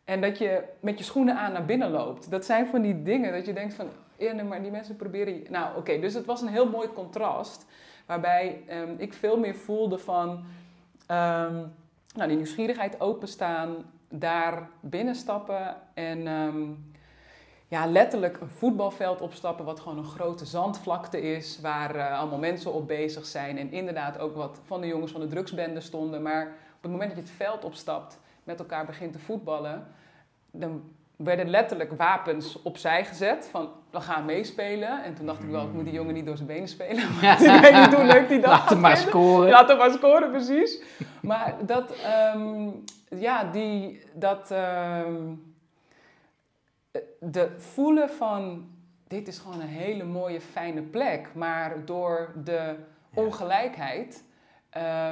En 0.05 0.21
dat 0.21 0.39
je 0.39 0.63
met 0.81 0.99
je 0.99 1.05
schoenen 1.05 1.37
aan 1.37 1.53
naar 1.53 1.65
binnen 1.65 1.91
loopt. 1.91 2.31
Dat 2.31 2.45
zijn 2.45 2.67
van 2.67 2.83
die 2.83 3.03
dingen 3.03 3.33
dat 3.33 3.47
je 3.47 3.53
denkt 3.53 3.75
van, 3.75 3.89
ja, 4.17 4.43
maar 4.43 4.63
die 4.63 4.71
mensen 4.71 4.97
proberen... 4.97 5.43
Nou, 5.51 5.77
oké, 5.77 6.01
dus 6.01 6.15
het 6.15 6.25
was 6.25 6.41
een 6.41 6.49
heel 6.49 6.69
mooi 6.69 6.89
contrast. 6.89 7.67
Waarbij 8.13 8.63
um, 8.71 8.95
ik 8.99 9.13
veel 9.13 9.39
meer 9.39 9.55
voelde 9.55 9.99
van, 9.99 10.31
um, 10.31 11.73
nou, 12.15 12.29
die 12.29 12.37
nieuwsgierigheid 12.37 13.01
openstaan, 13.01 13.75
daar 14.09 14.69
binnenstappen 14.81 15.77
en... 15.95 16.27
Um, 16.27 16.91
ja, 17.69 17.87
letterlijk 17.87 18.41
een 18.41 18.49
voetbalveld 18.49 19.21
opstappen, 19.21 19.65
wat 19.65 19.81
gewoon 19.81 19.99
een 19.99 20.05
grote 20.05 20.45
zandvlakte 20.45 21.21
is, 21.21 21.61
waar 21.61 21.97
uh, 21.97 22.19
allemaal 22.19 22.39
mensen 22.39 22.73
op 22.73 22.87
bezig 22.87 23.27
zijn. 23.27 23.59
En 23.59 23.73
inderdaad 23.73 24.19
ook 24.19 24.37
wat 24.37 24.61
van 24.65 24.81
de 24.81 24.87
jongens 24.87 25.13
van 25.13 25.21
de 25.21 25.27
drugsbende 25.27 25.81
stonden. 25.81 26.23
Maar 26.23 26.47
op 26.77 26.83
het 26.83 26.91
moment 26.91 27.11
dat 27.11 27.19
je 27.19 27.25
het 27.25 27.37
veld 27.37 27.65
opstapt, 27.65 28.19
met 28.45 28.59
elkaar 28.59 28.87
begint 28.87 29.13
te 29.13 29.19
voetballen, 29.19 29.87
dan 30.51 30.83
werden 31.25 31.49
letterlijk 31.49 31.93
wapens 31.93 32.63
opzij 32.63 33.05
gezet. 33.05 33.49
Van, 33.51 33.71
we 33.91 34.01
gaan 34.01 34.25
meespelen. 34.25 35.05
En 35.05 35.15
toen 35.15 35.27
dacht 35.27 35.43
ik 35.43 35.49
wel, 35.49 35.63
ik 35.63 35.73
moet 35.73 35.85
die 35.85 35.93
jongen 35.93 36.15
niet 36.15 36.27
door 36.27 36.37
zijn 36.37 36.49
benen 36.49 36.69
spelen. 36.69 37.05
Want 37.21 37.41
ik 37.41 37.61
weet 37.61 37.75
niet 37.75 37.95
hoe 37.95 38.05
leuk 38.05 38.29
die 38.29 38.41
dat 38.41 38.51
Laat 38.51 38.69
hem 38.69 38.81
maar 38.81 38.97
scoren. 38.97 39.51
Laat 39.51 39.69
hem 39.69 39.77
maar 39.79 39.91
scoren, 39.91 40.31
precies. 40.31 40.83
Maar 41.21 41.55
dat, 41.67 41.95
um, 42.35 42.85
ja, 43.09 43.45
die, 43.45 44.03
dat, 44.15 44.51
um, 44.51 45.55
de 47.19 47.51
voelen 47.57 48.11
van, 48.11 48.71
dit 49.09 49.29
is 49.29 49.39
gewoon 49.39 49.61
een 49.61 49.69
hele 49.69 50.05
mooie, 50.05 50.41
fijne 50.41 50.83
plek. 50.83 51.29
Maar 51.35 51.85
door 51.85 52.33
de 52.45 52.75
ongelijkheid 53.15 54.25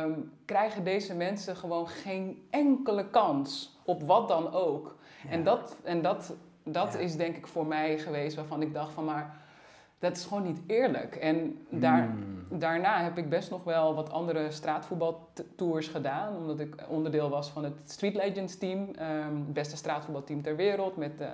um, 0.05 0.33
krijgen 0.45 0.85
deze 0.85 1.15
mensen 1.15 1.57
gewoon 1.57 1.89
geen 1.89 2.47
enkele 2.51 3.11
kans 3.11 3.79
op 3.85 4.03
wat 4.03 4.29
dan 4.29 4.53
ook. 4.53 4.99
En 5.29 5.45
dat, 5.45 5.77
en 5.83 6.03
dat, 6.03 6.35
dat 6.65 6.99
is 6.99 7.17
denk 7.17 7.37
ik 7.37 7.47
voor 7.47 7.67
mij 7.67 7.99
geweest 7.99 8.37
waarvan 8.37 8.63
ik 8.63 8.75
dacht 8.75 8.93
van 8.93 9.05
maar 9.05 9.41
dat 10.01 10.17
is 10.17 10.25
gewoon 10.25 10.43
niet 10.43 10.61
eerlijk. 10.67 11.17
En 11.17 11.67
daar, 11.69 12.03
hmm. 12.03 12.59
daarna 12.59 13.03
heb 13.03 13.19
ik 13.19 13.29
best 13.29 13.51
nog 13.51 13.65
wel 13.65 13.95
wat 13.95 14.11
andere 14.11 14.51
straatvoetbaltours 14.51 15.89
gedaan. 15.89 16.37
Omdat 16.37 16.61
ik 16.61 16.75
onderdeel 16.89 17.29
was 17.29 17.51
van 17.51 17.65
het 17.65 17.75
Street 17.85 18.15
Legends 18.15 18.59
team. 18.59 18.79
Um, 18.81 19.37
het 19.37 19.53
beste 19.53 19.77
straatvoetbalteam 19.77 20.43
ter 20.43 20.57
wereld. 20.57 20.97
Met 20.97 21.21
uh, 21.21 21.27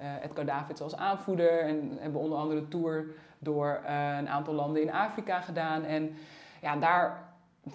uh, 0.00 0.24
Edgar 0.24 0.44
Davids 0.44 0.80
als 0.80 0.96
aanvoerder. 0.96 1.60
En 1.60 1.96
hebben 1.98 2.20
onder 2.20 2.38
andere 2.38 2.60
een 2.60 2.68
tour 2.68 3.06
door 3.38 3.80
uh, 3.84 4.16
een 4.18 4.28
aantal 4.28 4.54
landen 4.54 4.82
in 4.82 4.92
Afrika 4.92 5.40
gedaan. 5.40 5.84
En 5.84 6.16
ja, 6.60 6.76
daar 6.76 7.22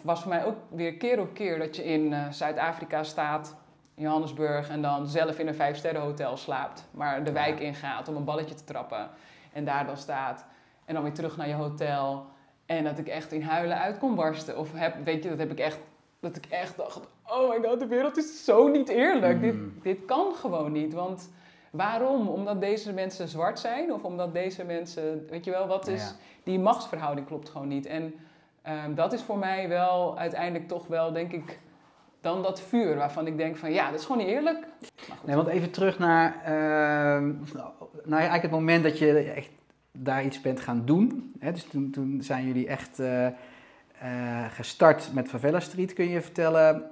was 0.02 0.22
voor 0.22 0.30
mij 0.30 0.46
ook 0.46 0.58
weer 0.70 0.94
keer 0.94 1.20
op 1.20 1.34
keer 1.34 1.60
dat 1.60 1.76
je 1.76 1.84
in 1.84 2.14
Zuid-Afrika 2.32 3.04
staat 3.04 3.56
Johannesburg 3.96 4.70
en 4.70 4.82
dan 4.82 5.08
zelf 5.08 5.40
in 5.40 5.48
een 5.48 5.56
vijfsterrenhotel 5.56 6.38
slaapt, 6.38 6.88
maar 6.92 7.24
de 7.24 7.32
wijk 7.32 7.60
ingaat 7.60 8.08
om 8.08 8.16
een 8.16 8.24
balletje 8.24 8.56
te 8.56 8.64
trappen 8.64 9.10
en 9.54 9.66
daar 9.66 9.86
dan 9.86 9.98
staat 9.98 10.46
en 10.86 10.94
dan 10.94 11.04
weer 11.04 11.14
terug 11.14 11.38
naar 11.38 11.48
je 11.48 11.54
hotel 11.54 12.26
en 12.66 12.84
dat 12.84 12.98
ik 12.98 13.08
echt 13.08 13.32
in 13.32 13.42
huilen 13.42 13.78
uit 13.78 13.98
kon 13.98 14.16
barsten. 14.16 14.58
Of 14.58 14.72
heb, 14.74 14.96
weet 15.04 15.24
je, 15.24 15.30
dat 15.30 15.38
heb 15.38 15.52
ik 15.52 15.60
echt, 15.60 15.80
dat 16.20 16.36
ik 16.36 16.46
echt 16.46 16.78
dacht, 16.78 17.00
oh 17.26 17.50
my 17.50 17.70
god, 17.70 17.80
de 17.80 17.88
wereld 17.88 18.18
is 18.18 18.46
zo 18.46 18.68
niet 18.68 18.90
eerlijk. 18.90 19.42
Dit, 19.42 19.54
mm. 19.54 19.80
dit 19.82 20.06
kan 20.06 20.34
gewoon 20.34 20.72
niet, 20.72 20.94
want 20.94 21.32
waarom? 21.72 22.28
Omdat 22.28 22.62
deze 22.62 22.94
mensen 22.94 23.28
zwart 23.28 23.60
zijn 23.60 23.94
of 23.94 24.04
omdat 24.04 24.34
deze 24.34 24.64
mensen, 24.64 25.26
weet 25.30 25.46
je 25.46 25.52
wel, 25.52 25.68
wat 25.68 25.88
is, 25.88 26.14
die 26.44 26.60
machtsverhouding 26.60 27.28
klopt 27.28 27.50
gewoon 27.50 27.68
niet. 27.68 27.86
En 27.86 28.14
um, 28.86 28.96
dat 28.96 29.14
is 29.14 29.22
voor 29.22 29.38
mij 29.38 29.68
wel 29.68 30.18
uiteindelijk 30.18 30.68
toch 30.68 30.88
wel, 30.88 31.12
denk 31.12 31.32
ik, 31.32 31.60
dan 32.24 32.42
dat 32.42 32.62
vuur 32.62 32.96
waarvan 32.96 33.28
ik 33.28 33.38
denk 33.38 33.58
van 33.58 33.72
ja, 33.72 33.92
dat 33.92 34.00
is 34.00 34.06
gewoon 34.06 34.26
niet 34.26 34.36
eerlijk. 34.36 34.68
Nee, 35.26 35.36
want 35.36 35.48
even 35.48 35.72
terug 35.72 36.00
naar, 36.00 36.36
uh, 36.42 37.30
naar 38.04 38.20
eigenlijk 38.20 38.42
het 38.42 38.52
moment 38.52 38.84
dat 38.84 38.98
je 38.98 39.20
echt 39.20 39.50
daar 39.92 40.24
iets 40.24 40.42
bent 40.42 40.60
gaan 40.60 40.86
doen. 40.86 41.34
Hè? 41.40 41.52
Dus 41.52 41.64
toen, 41.64 41.92
toen 41.92 42.22
zijn 42.22 42.48
jullie 42.48 42.68
echt 42.68 43.00
uh, 43.00 43.26
uh, 43.26 43.32
gestart 44.50 45.14
met 45.14 45.28
Favela 45.28 45.60
Street. 45.60 45.94
Kun 45.94 46.10
je 46.10 46.22
vertellen 46.22 46.92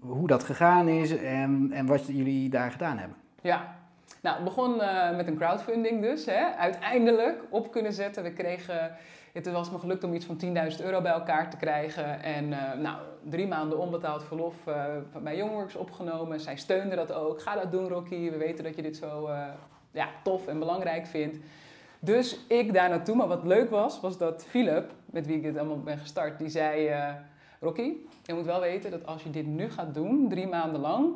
hoe 0.00 0.26
dat 0.26 0.44
gegaan 0.44 0.88
is 0.88 1.16
en, 1.16 1.70
en 1.72 1.86
wat 1.86 2.06
jullie 2.06 2.48
daar 2.48 2.70
gedaan 2.70 2.98
hebben? 2.98 3.16
Ja, 3.42 3.74
nou, 4.20 4.36
het 4.36 4.44
begon 4.44 4.74
uh, 4.74 5.16
met 5.16 5.26
een 5.26 5.36
crowdfunding 5.36 6.02
dus. 6.02 6.26
Hè? 6.26 6.54
Uiteindelijk 6.56 7.42
op 7.50 7.72
kunnen 7.72 7.92
zetten. 7.92 8.22
We 8.22 8.32
kregen 8.32 8.96
het 9.32 9.52
was 9.52 9.70
me 9.70 9.78
gelukt 9.78 10.04
om 10.04 10.14
iets 10.14 10.24
van 10.24 10.40
10.000 10.44 10.84
euro 10.84 11.00
bij 11.00 11.12
elkaar 11.12 11.50
te 11.50 11.56
krijgen. 11.56 12.22
En 12.22 12.44
uh, 12.48 12.72
nou, 12.72 12.98
drie 13.28 13.46
maanden 13.46 13.78
onbetaald 13.78 14.24
verlof 14.24 14.66
uh, 14.68 14.84
bij 15.22 15.36
Youngworks 15.36 15.76
opgenomen. 15.76 16.40
Zij 16.40 16.56
steunde 16.56 16.96
dat 16.96 17.12
ook. 17.12 17.42
Ga 17.42 17.54
dat 17.54 17.72
doen, 17.72 17.88
Rocky. 17.88 18.30
We 18.30 18.36
weten 18.36 18.64
dat 18.64 18.76
je 18.76 18.82
dit 18.82 18.96
zo 18.96 19.28
uh, 19.28 19.46
ja, 19.90 20.08
tof 20.22 20.46
en 20.46 20.58
belangrijk 20.58 21.06
vindt. 21.06 21.38
Dus 22.00 22.38
ik 22.48 22.72
daar 22.72 22.88
naartoe. 22.88 23.16
Maar 23.16 23.28
wat 23.28 23.44
leuk 23.44 23.70
was, 23.70 24.00
was 24.00 24.18
dat 24.18 24.44
Philip, 24.44 24.92
met 25.06 25.26
wie 25.26 25.36
ik 25.36 25.42
dit 25.42 25.58
allemaal 25.58 25.80
ben 25.80 25.98
gestart, 25.98 26.38
die 26.38 26.48
zei... 26.48 26.94
Rocky, 27.62 27.92
je 28.22 28.34
moet 28.34 28.44
wel 28.44 28.60
weten 28.60 28.90
dat 28.90 29.06
als 29.06 29.22
je 29.22 29.30
dit 29.30 29.46
nu 29.46 29.70
gaat 29.70 29.94
doen, 29.94 30.28
drie 30.28 30.46
maanden 30.46 30.80
lang, 30.80 31.14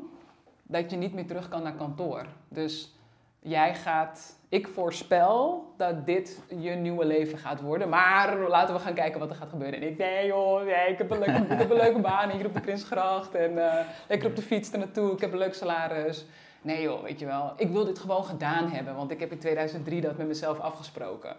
dat 0.62 0.90
je 0.90 0.96
niet 0.96 1.14
meer 1.14 1.27
terug 1.27 1.48
kan 1.48 1.62
naar 1.62 1.74
kantoor. 1.74 2.27
Dus 2.48 2.94
jij 3.40 3.74
gaat 3.74 4.38
ik 4.55 4.69
voorspel 4.69 5.64
dat 5.77 6.07
dit 6.07 6.43
je 6.59 6.71
nieuwe 6.71 7.05
leven 7.05 7.38
gaat 7.38 7.61
worden. 7.61 7.88
Maar 7.88 8.38
laten 8.38 8.75
we 8.75 8.81
gaan 8.81 8.95
kijken 8.95 9.21
wat 9.21 9.31
er 9.31 9.37
gaat 9.37 9.49
gebeuren. 9.49 9.81
En 9.81 9.88
ik, 9.88 9.99
nee 9.99 10.27
joh, 10.27 10.62
ik, 10.88 10.99
heb 10.99 11.11
een 11.11 11.19
leuke, 11.19 11.75
leuke 11.75 12.01
baan 12.01 12.31
hier 12.31 12.47
op 12.47 12.55
de 12.55 12.61
Prinsgracht. 12.61 13.35
En 13.35 13.53
uh, 13.53 13.75
lekker 14.09 14.29
op 14.29 14.37
de 14.37 14.43
fiets 14.43 14.73
er 14.73 14.79
naartoe. 14.79 15.12
Ik 15.12 15.21
heb 15.21 15.33
een 15.33 15.38
leuk 15.38 15.55
salaris. 15.55 16.27
Nee 16.62 16.83
joh, 16.83 17.03
weet 17.03 17.21
je 17.21 17.27
wel. 17.27 17.53
Ik 17.57 17.69
wil 17.69 17.85
dit 17.85 17.99
gewoon 17.99 18.25
gedaan 18.25 18.71
hebben. 18.71 18.95
Want 18.95 19.11
ik 19.11 19.21
heb 19.21 19.33
in 19.33 19.38
2003 19.38 20.01
dat 20.01 20.17
met 20.17 20.27
mezelf 20.27 20.61
afgesproken. 20.61 21.37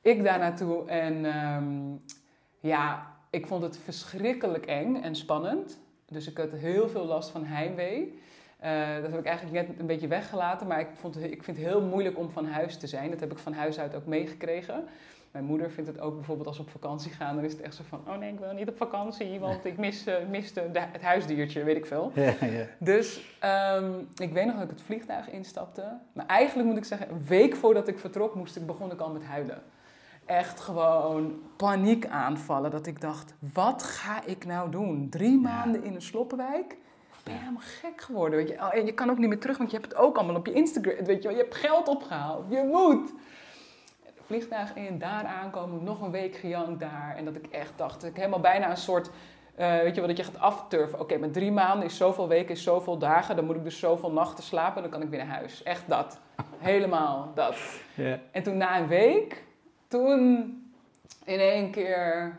Ik 0.00 0.24
daar 0.24 0.38
naartoe 0.38 0.88
en 0.88 1.24
um, 1.24 2.02
ja, 2.60 3.06
ik 3.30 3.46
vond 3.46 3.62
het 3.62 3.78
verschrikkelijk 3.78 4.66
eng 4.66 4.96
en 5.02 5.14
spannend. 5.14 5.78
Dus 6.08 6.28
ik 6.28 6.36
had 6.36 6.50
heel 6.50 6.88
veel 6.88 7.04
last 7.04 7.30
van 7.30 7.44
heimwee. 7.44 8.20
Uh, 8.64 9.02
dat 9.02 9.10
heb 9.10 9.20
ik 9.20 9.26
eigenlijk 9.26 9.68
net 9.68 9.78
een 9.78 9.86
beetje 9.86 10.08
weggelaten, 10.08 10.66
maar 10.66 10.80
ik, 10.80 10.88
vond 10.94 11.22
ik 11.22 11.42
vind 11.42 11.56
het 11.56 11.66
heel 11.66 11.82
moeilijk 11.82 12.18
om 12.18 12.30
van 12.30 12.46
huis 12.46 12.76
te 12.76 12.86
zijn. 12.86 13.10
Dat 13.10 13.20
heb 13.20 13.32
ik 13.32 13.38
van 13.38 13.52
huis 13.52 13.78
uit 13.78 13.94
ook 13.94 14.06
meegekregen. 14.06 14.84
Mijn 15.32 15.44
moeder 15.44 15.70
vindt 15.70 15.90
het 15.90 16.00
ook 16.00 16.14
bijvoorbeeld 16.14 16.48
als 16.48 16.56
we 16.56 16.62
op 16.62 16.70
vakantie 16.70 17.12
gaan, 17.12 17.34
dan 17.34 17.44
is 17.44 17.52
het 17.52 17.60
echt 17.60 17.74
zo 17.74 17.82
van: 17.88 18.00
oh 18.08 18.16
nee, 18.16 18.32
ik 18.32 18.38
wil 18.38 18.52
niet 18.52 18.68
op 18.68 18.76
vakantie, 18.76 19.40
want 19.40 19.64
ik 19.64 19.78
mis, 19.78 20.06
uh, 20.06 20.14
mis 20.30 20.52
de, 20.52 20.60
het 20.72 21.02
huisdiertje, 21.02 21.64
weet 21.64 21.76
ik 21.76 21.86
veel. 21.86 22.12
Ja, 22.14 22.34
ja. 22.40 22.66
Dus 22.78 23.36
um, 23.76 24.08
ik 24.16 24.32
weet 24.32 24.44
nog 24.44 24.54
dat 24.54 24.64
ik 24.64 24.70
het 24.70 24.82
vliegtuig 24.82 25.30
instapte. 25.30 25.98
Maar 26.12 26.26
eigenlijk 26.26 26.68
moet 26.68 26.78
ik 26.78 26.84
zeggen, 26.84 27.10
een 27.10 27.24
week 27.26 27.56
voordat 27.56 27.88
ik 27.88 27.98
vertrok, 27.98 28.34
moest 28.34 28.56
ik, 28.56 28.66
begon 28.66 28.92
ik 28.92 29.00
al 29.00 29.10
met 29.10 29.24
huilen. 29.24 29.62
Echt 30.26 30.60
gewoon 30.60 31.40
paniek 31.56 32.06
aanvallen. 32.06 32.70
Dat 32.70 32.86
ik 32.86 33.00
dacht: 33.00 33.34
wat 33.52 33.82
ga 33.82 34.24
ik 34.24 34.44
nou 34.44 34.70
doen? 34.70 35.08
Drie 35.10 35.38
maanden 35.38 35.84
in 35.84 35.94
een 35.94 36.02
sloppenwijk 36.02 36.76
ben 37.22 37.32
je 37.32 37.38
helemaal 37.38 37.62
gek 37.62 38.00
geworden. 38.00 38.38
Weet 38.38 38.48
je? 38.48 38.54
Oh, 38.54 38.74
en 38.74 38.86
je 38.86 38.92
kan 38.92 39.10
ook 39.10 39.18
niet 39.18 39.28
meer 39.28 39.38
terug, 39.38 39.58
want 39.58 39.70
je 39.70 39.76
hebt 39.76 39.92
het 39.92 40.00
ook 40.00 40.16
allemaal 40.16 40.36
op 40.36 40.46
je 40.46 40.52
Instagram. 40.52 41.04
Weet 41.04 41.22
je, 41.22 41.30
je 41.30 41.36
hebt 41.36 41.54
geld 41.54 41.88
opgehaald. 41.88 42.44
Je 42.48 42.68
moet. 42.72 43.12
Vliegtuig 44.26 44.74
in, 44.74 44.98
daar 44.98 45.24
aankomen, 45.24 45.84
nog 45.84 46.00
een 46.00 46.10
week 46.10 46.36
gejankt 46.36 46.80
daar. 46.80 47.14
En 47.16 47.24
dat 47.24 47.36
ik 47.36 47.46
echt 47.46 47.72
dacht, 47.76 48.00
dat 48.00 48.10
ik 48.10 48.16
helemaal 48.16 48.40
bijna 48.40 48.70
een 48.70 48.76
soort... 48.76 49.10
Uh, 49.58 49.78
weet 49.78 49.94
je 49.94 50.00
wat, 50.00 50.08
dat 50.08 50.18
je 50.18 50.24
gaat 50.24 50.40
afturven. 50.40 51.00
Oké, 51.00 51.16
met 51.16 51.32
drie 51.32 51.52
maanden 51.52 51.86
is 51.86 51.96
zoveel 51.96 52.28
weken, 52.28 52.54
is 52.54 52.62
zoveel 52.62 52.98
dagen. 52.98 53.36
Dan 53.36 53.44
moet 53.44 53.56
ik 53.56 53.64
dus 53.64 53.78
zoveel 53.78 54.12
nachten 54.12 54.44
slapen 54.44 54.76
en 54.76 54.82
dan 54.82 54.90
kan 54.90 55.02
ik 55.02 55.08
weer 55.08 55.26
naar 55.26 55.36
huis. 55.36 55.62
Echt 55.62 55.88
dat. 55.88 56.20
Helemaal 56.58 57.32
dat. 57.34 57.56
Yeah. 57.94 58.18
En 58.30 58.42
toen 58.42 58.56
na 58.56 58.78
een 58.78 58.86
week, 58.86 59.44
toen 59.88 60.72
in 61.24 61.38
één 61.38 61.70
keer... 61.70 62.36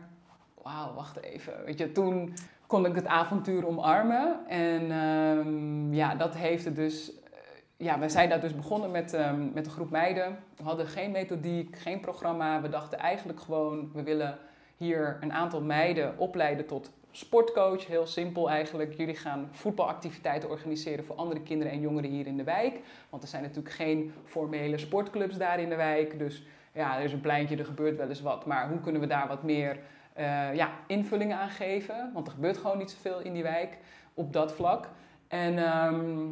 Wauw, 0.62 0.94
wacht 0.94 1.22
even. 1.22 1.54
Weet 1.66 1.80
je, 1.80 1.92
toen 1.92 2.34
kon 2.68 2.86
ik 2.86 2.96
het 2.96 3.08
avontuur 3.08 3.68
omarmen. 3.68 4.48
En 4.48 4.92
um, 4.92 5.94
ja, 5.94 6.16
dat 6.16 6.36
heeft 6.36 6.66
het 6.66 6.76
dus. 6.76 7.14
Eh, 7.14 7.40
ja, 7.78 8.00
we 8.00 8.10
zijn 8.10 8.30
daar 8.30 8.42
dus 8.42 8.56
begonnen 8.56 8.92
met, 8.92 9.14
um, 9.14 9.52
met 9.54 9.66
een 9.66 9.72
groep 9.72 9.90
meiden. 9.90 10.38
We 10.58 10.64
hadden 10.64 10.88
geen 10.88 11.12
methodiek, 11.12 11.78
geen 11.78 12.00
programma. 12.00 12.62
We 12.62 12.70
dachten 12.70 13.00
eigenlijk 13.00 13.40
gewoon, 13.40 13.92
we 13.94 14.04
willen 14.04 14.38
hier 14.78 15.18
een 15.22 15.34
aantal 15.34 15.62
meiden 15.62 16.18
opleiden 16.18 16.66
tot 16.66 16.92
sportcoach. 17.12 17.88
Heel 17.88 18.06
simpel 18.08 18.50
eigenlijk. 18.50 18.94
Jullie 18.94 19.16
gaan 19.16 19.50
voetbalactiviteiten 19.52 20.50
organiseren 20.50 21.06
voor 21.06 21.16
andere 21.16 21.42
kinderen 21.42 21.74
en 21.74 21.80
jongeren 21.80 22.10
hier 22.10 22.28
in 22.28 22.38
de 22.38 22.44
wijk. 22.44 22.80
Want 23.10 23.24
er 23.24 23.30
zijn 23.30 23.44
natuurlijk 23.44 23.76
geen 23.76 24.14
formele 24.24 24.78
sportclubs 24.78 25.38
daar 25.38 25.60
in 25.60 25.70
de 25.70 25.76
wijk. 25.76 26.20
Dus 26.20 26.44
ja, 26.74 26.98
er 26.98 27.04
is 27.04 27.14
een 27.14 27.22
pleintje, 27.22 27.58
er 27.58 27.66
gebeurt 27.66 27.98
wel 27.98 28.10
eens 28.10 28.22
wat. 28.22 28.46
Maar 28.46 28.70
hoe 28.70 28.80
kunnen 28.80 29.02
we 29.02 29.08
daar 29.08 29.28
wat 29.28 29.44
meer 29.44 29.80
eh, 30.14 30.56
ja, 30.56 30.70
invulling 30.88 31.34
aan 31.34 31.50
geven. 31.50 32.12
Want 32.14 32.28
er 32.28 32.34
gebeurt 32.34 32.58
gewoon 32.58 32.78
niet 32.78 32.92
zoveel 32.92 33.20
in 33.20 33.34
die 33.34 33.44
wijk 33.44 33.78
op 34.14 34.34
dat 34.34 34.54
vlak. 34.54 34.90
En 35.28 35.58
ehm, 35.58 36.28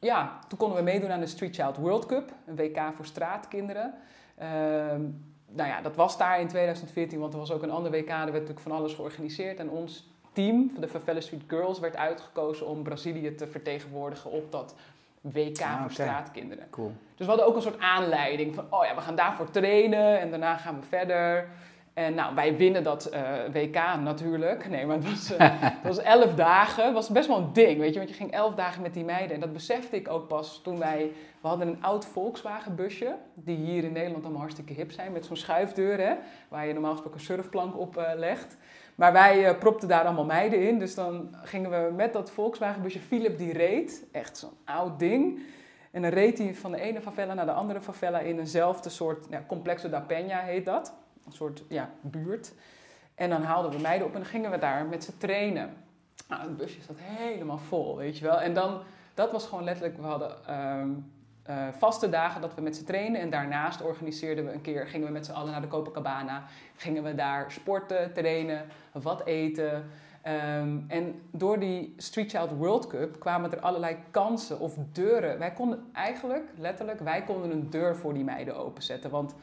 ja, 0.00 0.38
toen 0.48 0.58
konden 0.58 0.76
we 0.76 0.82
meedoen 0.84 1.10
aan 1.10 1.20
de 1.20 1.26
Street 1.26 1.54
Child 1.54 1.76
World 1.76 2.06
Cup, 2.06 2.32
een 2.46 2.56
WK 2.56 2.80
voor 2.94 3.06
straatkinderen. 3.06 3.94
Ehm, 4.38 5.00
nou 5.48 5.68
ja, 5.68 5.80
dat 5.82 5.96
was 5.96 6.18
daar 6.18 6.40
in 6.40 6.48
2014, 6.48 7.18
want 7.18 7.32
er 7.32 7.38
was 7.38 7.52
ook 7.52 7.62
een 7.62 7.70
ander 7.70 7.90
WK, 7.90 8.08
er 8.08 8.16
werd 8.16 8.32
natuurlijk 8.32 8.60
van 8.60 8.72
alles 8.72 8.94
georganiseerd. 8.94 9.58
En 9.58 9.70
ons 9.70 10.08
team, 10.32 10.70
de 10.80 10.88
Favela 10.88 11.20
Street 11.20 11.42
Girls, 11.46 11.78
werd 11.78 11.96
uitgekozen 11.96 12.66
om 12.66 12.82
Brazilië 12.82 13.34
te 13.34 13.46
vertegenwoordigen 13.46 14.30
op 14.30 14.52
dat 14.52 14.74
WK 15.20 15.60
Ah, 15.60 15.80
voor 15.80 15.90
straatkinderen. 15.90 16.70
Cool. 16.70 16.92
Dus 17.16 17.26
we 17.26 17.32
hadden 17.32 17.46
ook 17.46 17.56
een 17.56 17.62
soort 17.62 17.80
aanleiding 17.80 18.54
van, 18.54 18.66
oh 18.70 18.84
ja, 18.84 18.94
we 18.94 19.00
gaan 19.00 19.16
daarvoor 19.16 19.50
trainen 19.50 20.20
en 20.20 20.30
daarna 20.30 20.56
gaan 20.56 20.80
we 20.80 20.86
verder. 20.86 21.48
En 21.94 22.14
nou, 22.14 22.34
wij 22.34 22.56
winnen 22.56 22.82
dat 22.82 23.04
eh, 23.04 23.22
WK 23.52 23.74
natuurlijk. 23.74 24.68
Nee, 24.68 24.86
maar 24.86 24.96
het 24.96 25.10
was, 25.10 25.36
eh, 25.36 25.62
was 25.82 25.98
elf 25.98 26.34
dagen. 26.34 26.84
Het 26.84 26.94
was 26.94 27.08
best 27.08 27.28
wel 27.28 27.36
een 27.36 27.52
ding, 27.52 27.78
weet 27.78 27.92
je. 27.92 27.98
Want 27.98 28.08
je 28.10 28.16
ging 28.16 28.32
elf 28.32 28.54
dagen 28.54 28.82
met 28.82 28.94
die 28.94 29.04
meiden. 29.04 29.34
En 29.34 29.40
dat 29.40 29.52
besefte 29.52 29.96
ik 29.96 30.08
ook 30.08 30.28
pas 30.28 30.60
toen 30.62 30.78
wij... 30.78 31.12
We 31.40 31.48
hadden 31.48 31.68
een 31.68 31.82
oud 31.82 32.06
Volkswagen 32.06 32.74
busje. 32.74 33.16
Die 33.34 33.56
hier 33.56 33.84
in 33.84 33.92
Nederland 33.92 34.22
allemaal 34.22 34.40
hartstikke 34.40 34.72
hip 34.72 34.92
zijn. 34.92 35.12
Met 35.12 35.24
zo'n 35.24 35.36
schuifdeur, 35.36 36.00
hè. 36.00 36.14
Waar 36.48 36.66
je 36.66 36.72
normaal 36.72 36.92
gesproken 36.92 37.18
een 37.18 37.24
surfplank 37.24 37.78
op 37.78 37.96
eh, 37.96 38.10
legt. 38.16 38.56
Maar 38.94 39.12
wij 39.12 39.56
propten 39.58 39.88
daar 39.88 40.04
allemaal 40.04 40.24
meiden 40.24 40.68
in. 40.68 40.78
Dus 40.78 40.94
dan 40.94 41.36
gingen 41.42 41.70
we 41.70 41.92
met 41.92 42.12
dat 42.12 42.30
Volkswagen 42.30 42.82
busje... 42.82 43.00
Philip 43.00 43.38
die 43.38 43.52
reed. 43.52 44.06
Echt 44.12 44.38
zo'n 44.38 44.56
oud 44.64 44.98
ding. 44.98 45.42
En 45.90 46.02
dan 46.02 46.10
reed 46.10 46.38
hij 46.38 46.54
van 46.54 46.70
de 46.70 46.80
ene 46.80 47.00
favela 47.00 47.34
naar 47.34 47.46
de 47.46 47.52
andere 47.52 47.80
favela 47.80 48.18
in 48.18 48.38
eenzelfde 48.38 48.88
soort 48.88 49.26
ja, 49.30 49.44
Complexo 49.46 49.88
da 49.88 50.04
Peña 50.08 50.44
heet 50.44 50.64
dat. 50.64 50.94
Een 51.26 51.32
soort 51.32 51.62
ja, 51.68 51.90
buurt. 52.00 52.52
En 53.14 53.30
dan 53.30 53.42
haalden 53.42 53.70
we 53.70 53.78
meiden 53.78 54.06
op 54.06 54.14
en 54.14 54.24
gingen 54.24 54.50
we 54.50 54.58
daar 54.58 54.86
met 54.86 55.04
ze 55.04 55.16
trainen. 55.16 55.74
Nou, 56.28 56.42
het 56.42 56.56
busje 56.56 56.82
zat 56.82 56.96
helemaal 56.98 57.58
vol, 57.58 57.96
weet 57.96 58.18
je 58.18 58.24
wel. 58.24 58.40
En 58.40 58.54
dan, 58.54 58.80
dat 59.14 59.32
was 59.32 59.46
gewoon 59.46 59.64
letterlijk, 59.64 59.96
we 59.96 60.02
hadden 60.02 60.46
ehm, 60.46 60.90
eh, 61.42 61.68
vaste 61.78 62.08
dagen 62.08 62.40
dat 62.40 62.54
we 62.54 62.60
met 62.60 62.76
ze 62.76 62.84
trainen. 62.84 63.20
En 63.20 63.30
daarnaast 63.30 63.82
organiseerden 63.82 64.44
we 64.44 64.52
een 64.52 64.60
keer, 64.60 64.86
gingen 64.86 65.06
we 65.06 65.12
met 65.12 65.26
z'n 65.26 65.32
allen 65.32 65.52
naar 65.52 65.60
de 65.60 65.68
Copacabana. 65.68 66.44
Gingen 66.76 67.02
we 67.02 67.14
daar 67.14 67.52
sporten, 67.52 68.12
trainen, 68.12 68.64
wat 68.92 69.24
eten. 69.24 69.90
Ehm, 70.22 70.78
en 70.88 71.22
door 71.30 71.58
die 71.58 71.94
Street 71.96 72.30
Child 72.30 72.50
World 72.50 72.86
Cup 72.86 73.20
kwamen 73.20 73.52
er 73.52 73.60
allerlei 73.60 73.96
kansen 74.10 74.60
of 74.60 74.76
deuren. 74.92 75.38
Wij 75.38 75.52
konden 75.52 75.84
eigenlijk, 75.92 76.50
letterlijk, 76.58 77.00
wij 77.00 77.22
konden 77.22 77.50
een 77.50 77.70
deur 77.70 77.96
voor 77.96 78.14
die 78.14 78.24
meiden 78.24 78.56
openzetten. 78.56 79.10
Want 79.10 79.34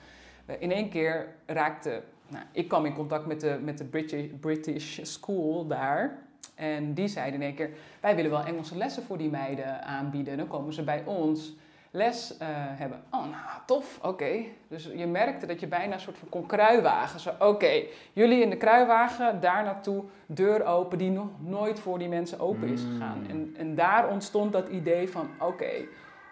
in 0.59 0.71
één 0.71 0.89
keer 0.89 1.27
raakte, 1.45 2.01
nou, 2.27 2.43
ik 2.51 2.67
kwam 2.67 2.85
in 2.85 2.93
contact 2.93 3.25
met 3.25 3.41
de, 3.41 3.59
met 3.63 3.77
de 3.77 3.85
British, 3.85 4.25
British 4.39 4.99
School 5.01 5.67
daar. 5.67 6.17
En 6.55 6.93
die 6.93 7.07
zeiden 7.07 7.41
in 7.41 7.45
één 7.45 7.55
keer, 7.55 7.69
wij 8.01 8.15
willen 8.15 8.31
wel 8.31 8.43
Engelse 8.43 8.77
lessen 8.77 9.03
voor 9.03 9.17
die 9.17 9.29
meiden 9.29 9.83
aanbieden. 9.83 10.37
Dan 10.37 10.47
komen 10.47 10.73
ze 10.73 10.83
bij 10.83 11.03
ons 11.05 11.53
les 11.91 12.37
eh, 12.37 12.47
hebben. 12.51 13.03
Oh, 13.11 13.21
nou, 13.21 13.59
tof, 13.65 13.99
oké. 14.01 14.43
Dus 14.67 14.89
je 14.95 15.07
merkte 15.07 15.45
dat 15.45 15.59
je 15.59 15.67
bijna 15.67 15.93
een 15.93 15.99
soort 15.99 16.17
van 16.17 16.29
kon 16.29 16.45
kruiwagen. 16.45 17.19
Zo, 17.19 17.31
oké, 17.39 17.83
jullie 18.13 18.41
in 18.41 18.49
de 18.49 18.57
kruiwagen, 18.57 19.39
daar 19.39 19.63
naartoe, 19.63 20.03
deur 20.25 20.65
open, 20.65 20.97
die 20.97 21.09
nog 21.09 21.27
nooit 21.39 21.79
voor 21.79 21.99
die 21.99 22.09
mensen 22.09 22.39
open 22.39 22.67
is 22.67 22.81
gegaan. 22.81 23.19
Mm. 23.19 23.29
En, 23.29 23.53
en 23.57 23.75
daar 23.75 24.09
ontstond 24.09 24.51
dat 24.51 24.67
idee 24.67 25.09
van, 25.09 25.29
oké, 25.39 25.71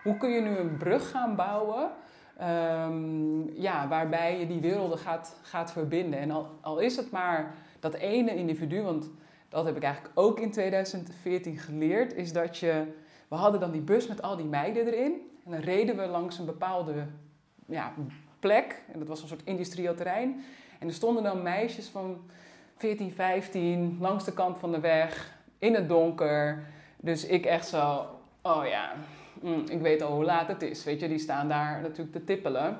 hoe 0.03 0.17
kun 0.17 0.29
je 0.29 0.41
nu 0.41 0.57
een 0.57 0.77
brug 0.77 1.09
gaan 1.09 1.35
bouwen... 1.35 1.91
ehm, 2.39 3.61
ja, 3.61 3.87
waarbij 3.87 4.39
je 4.39 4.47
die 4.47 4.59
werelden 4.59 4.97
gaat, 4.97 5.35
gaat 5.41 5.71
verbinden. 5.71 6.19
En 6.19 6.31
al, 6.31 6.47
al 6.61 6.79
is 6.79 6.95
het 6.95 7.11
maar 7.11 7.55
dat 7.79 7.93
ene 7.93 8.35
individu, 8.35 8.81
want 8.81 9.09
dat 9.49 9.65
heb 9.65 9.75
ik 9.75 9.83
eigenlijk 9.83 10.19
ook 10.19 10.39
in 10.39 10.51
2014 10.51 11.57
geleerd, 11.57 12.13
is 12.13 12.33
dat 12.33 12.57
je... 12.57 12.83
We 13.27 13.35
hadden 13.35 13.59
dan 13.59 13.71
die 13.71 13.81
bus 13.81 14.07
met 14.07 14.21
al 14.21 14.35
die 14.35 14.45
meiden 14.45 14.85
erin. 14.85 15.13
En 15.45 15.51
dan 15.51 15.59
reden 15.59 15.97
we 15.97 16.07
langs 16.07 16.37
een 16.37 16.45
bepaalde 16.45 16.93
ja, 17.65 17.93
plek. 18.39 18.81
En 18.91 18.99
dat 18.99 19.07
was 19.07 19.21
een 19.21 19.27
soort 19.27 19.43
industrieel 19.43 19.95
terrein. 19.95 20.43
En 20.79 20.87
er 20.87 20.93
stonden 20.93 21.23
dan 21.23 21.41
meisjes 21.41 21.87
van 21.87 22.17
14, 22.75 23.11
15 23.11 23.97
langs 23.99 24.23
de 24.23 24.33
kant 24.33 24.57
van 24.57 24.71
de 24.71 24.79
weg. 24.79 25.37
In 25.57 25.73
het 25.73 25.87
donker. 25.87 26.63
Dus 26.97 27.25
ik 27.25 27.45
echt 27.45 27.67
zo, 27.67 28.05
oh 28.41 28.65
ja, 28.65 28.93
mm, 29.41 29.63
ik 29.69 29.81
weet 29.81 30.01
al 30.01 30.13
hoe 30.13 30.23
laat 30.23 30.47
het 30.47 30.61
is. 30.61 30.83
Weet 30.83 30.99
je, 30.99 31.07
die 31.07 31.19
staan 31.19 31.47
daar 31.47 31.81
natuurlijk 31.81 32.11
te 32.11 32.23
tippelen. 32.23 32.79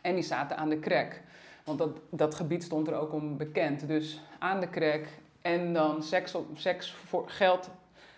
En 0.00 0.14
die 0.14 0.24
zaten 0.24 0.56
aan 0.56 0.68
de 0.68 0.78
krek. 0.78 1.22
Want 1.64 1.78
dat, 1.78 1.90
dat 2.10 2.34
gebied 2.34 2.62
stond 2.62 2.88
er 2.88 2.94
ook 2.94 3.12
om 3.12 3.36
bekend. 3.36 3.86
Dus 3.86 4.20
aan 4.38 4.60
de 4.60 4.68
krek. 4.68 5.08
En 5.42 5.72
dan 5.72 6.02
seks, 6.02 6.34
op, 6.34 6.46
seks 6.54 6.92
voor 6.92 7.28
geld. 7.28 7.70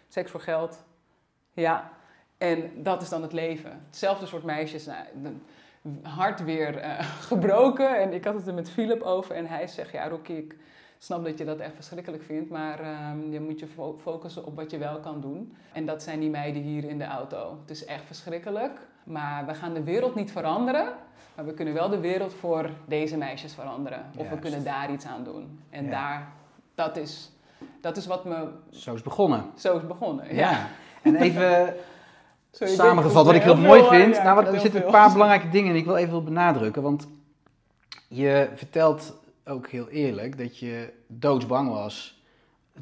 Seks 0.09 0.31
voor 0.31 0.41
geld. 0.41 0.85
Ja. 1.53 1.93
En 2.39 2.83
dat 2.83 3.03
is 3.03 3.09
dan 3.09 3.23
het 3.23 3.33
leven. 3.33 3.83
Hetzelfde 3.87 4.27
soort 4.27 4.45
meisjes. 4.45 4.87
Nou, 4.87 5.41
hart 6.03 6.45
weer 6.45 6.77
eh, 6.77 7.05
gebroken. 7.31 8.01
En 8.01 8.13
ik 8.13 8.25
had 8.25 8.35
het 8.35 8.47
er 8.47 8.55
met 8.55 8.71
Philip 8.71 9.03
over. 9.03 9.35
En 9.35 9.47
hij 9.47 9.67
zegt, 9.67 9.93
ja 9.93 10.09
Rocky, 10.09 10.33
ik 10.33 10.57
snap 11.05 11.25
dat 11.25 11.39
je 11.39 11.45
dat 11.45 11.59
echt 11.59 11.75
verschrikkelijk 11.75 12.23
vindt. 12.23 12.51
Maar 12.51 12.81
ehm, 12.81 13.31
je 13.33 13.41
moet 13.41 13.59
je 13.61 13.67
fo- 13.67 13.99
focussen 14.03 14.47
op 14.47 14.57
wat 14.57 14.71
je 14.71 14.79
wel 14.79 14.99
kan 15.01 15.21
doen. 15.21 15.57
En 15.73 15.87
dat 15.87 16.03
zijn 16.03 16.21
die 16.21 16.31
meiden 16.31 16.63
hier 16.63 16.85
in 16.85 16.99
de 16.99 17.05
auto. 17.05 17.59
Het 17.61 17.71
is 17.71 17.85
echt 17.85 18.03
verschrikkelijk. 18.07 18.79
Maar 19.05 19.47
we 19.47 19.55
gaan 19.55 19.75
de 19.75 19.83
wereld 19.83 20.15
niet 20.15 20.33
veranderen. 20.33 20.87
Maar 21.35 21.45
we 21.45 21.55
kunnen 21.55 21.75
wel 21.75 21.89
de 21.89 22.01
wereld 22.01 22.35
voor 22.35 22.71
deze 22.87 23.17
meisjes 23.17 23.53
veranderen. 23.55 24.05
Of 24.17 24.29
we 24.31 24.39
kunnen 24.39 24.65
daar 24.65 24.93
iets 24.93 25.07
aan 25.07 25.25
doen. 25.25 25.59
En 25.71 25.85
Ja. 25.85 25.91
daar, 25.91 26.29
dat 26.75 26.97
is, 26.97 27.31
dat 27.81 27.97
is 27.97 28.07
wat 28.07 28.25
me 28.25 28.49
Zo 28.71 28.95
is 28.95 29.03
begonnen. 29.03 29.45
zo 29.57 29.77
is 29.77 29.87
begonnen. 29.87 30.35
Ja. 30.35 30.51
Ja. 30.51 30.67
En 31.03 31.17
even 31.17 31.75
Sorry, 32.51 32.73
samengevat, 32.75 33.27
wat 33.27 33.35
ik 33.35 33.43
heel 33.43 33.55
heel 33.57 33.65
mooi 33.67 33.81
veel, 33.81 33.89
vind. 33.91 34.17
ja, 34.17 34.23
nou, 34.35 34.47
er 34.47 34.61
zitten 34.61 34.85
een 34.85 34.91
paar 34.91 35.05
veel. 35.05 35.13
belangrijke 35.13 35.49
dingen 35.49 35.73
die 35.73 35.81
ik 35.81 35.87
wil 35.87 35.97
even 35.97 36.25
benadrukken. 36.25 36.83
Want 36.83 37.09
je 38.09 38.49
vertelt 38.55 39.23
ook 39.45 39.69
heel 39.69 39.89
eerlijk 39.89 40.39
dat 40.39 40.59
je 40.59 40.93
doodsbang 41.07 41.69
was 41.69 42.23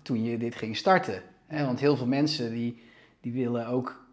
toen 0.03 0.25
je 0.25 0.39
dit 0.39 0.55
ging 0.55 0.77
starten. 0.77 1.23
Hè? 1.47 1.65
Want 1.65 1.81
heel 1.81 1.97
veel 1.97 2.07
mensen 2.07 2.51
die, 2.51 2.83
die 3.21 3.33
willen 3.33 3.67
ook 3.67 4.07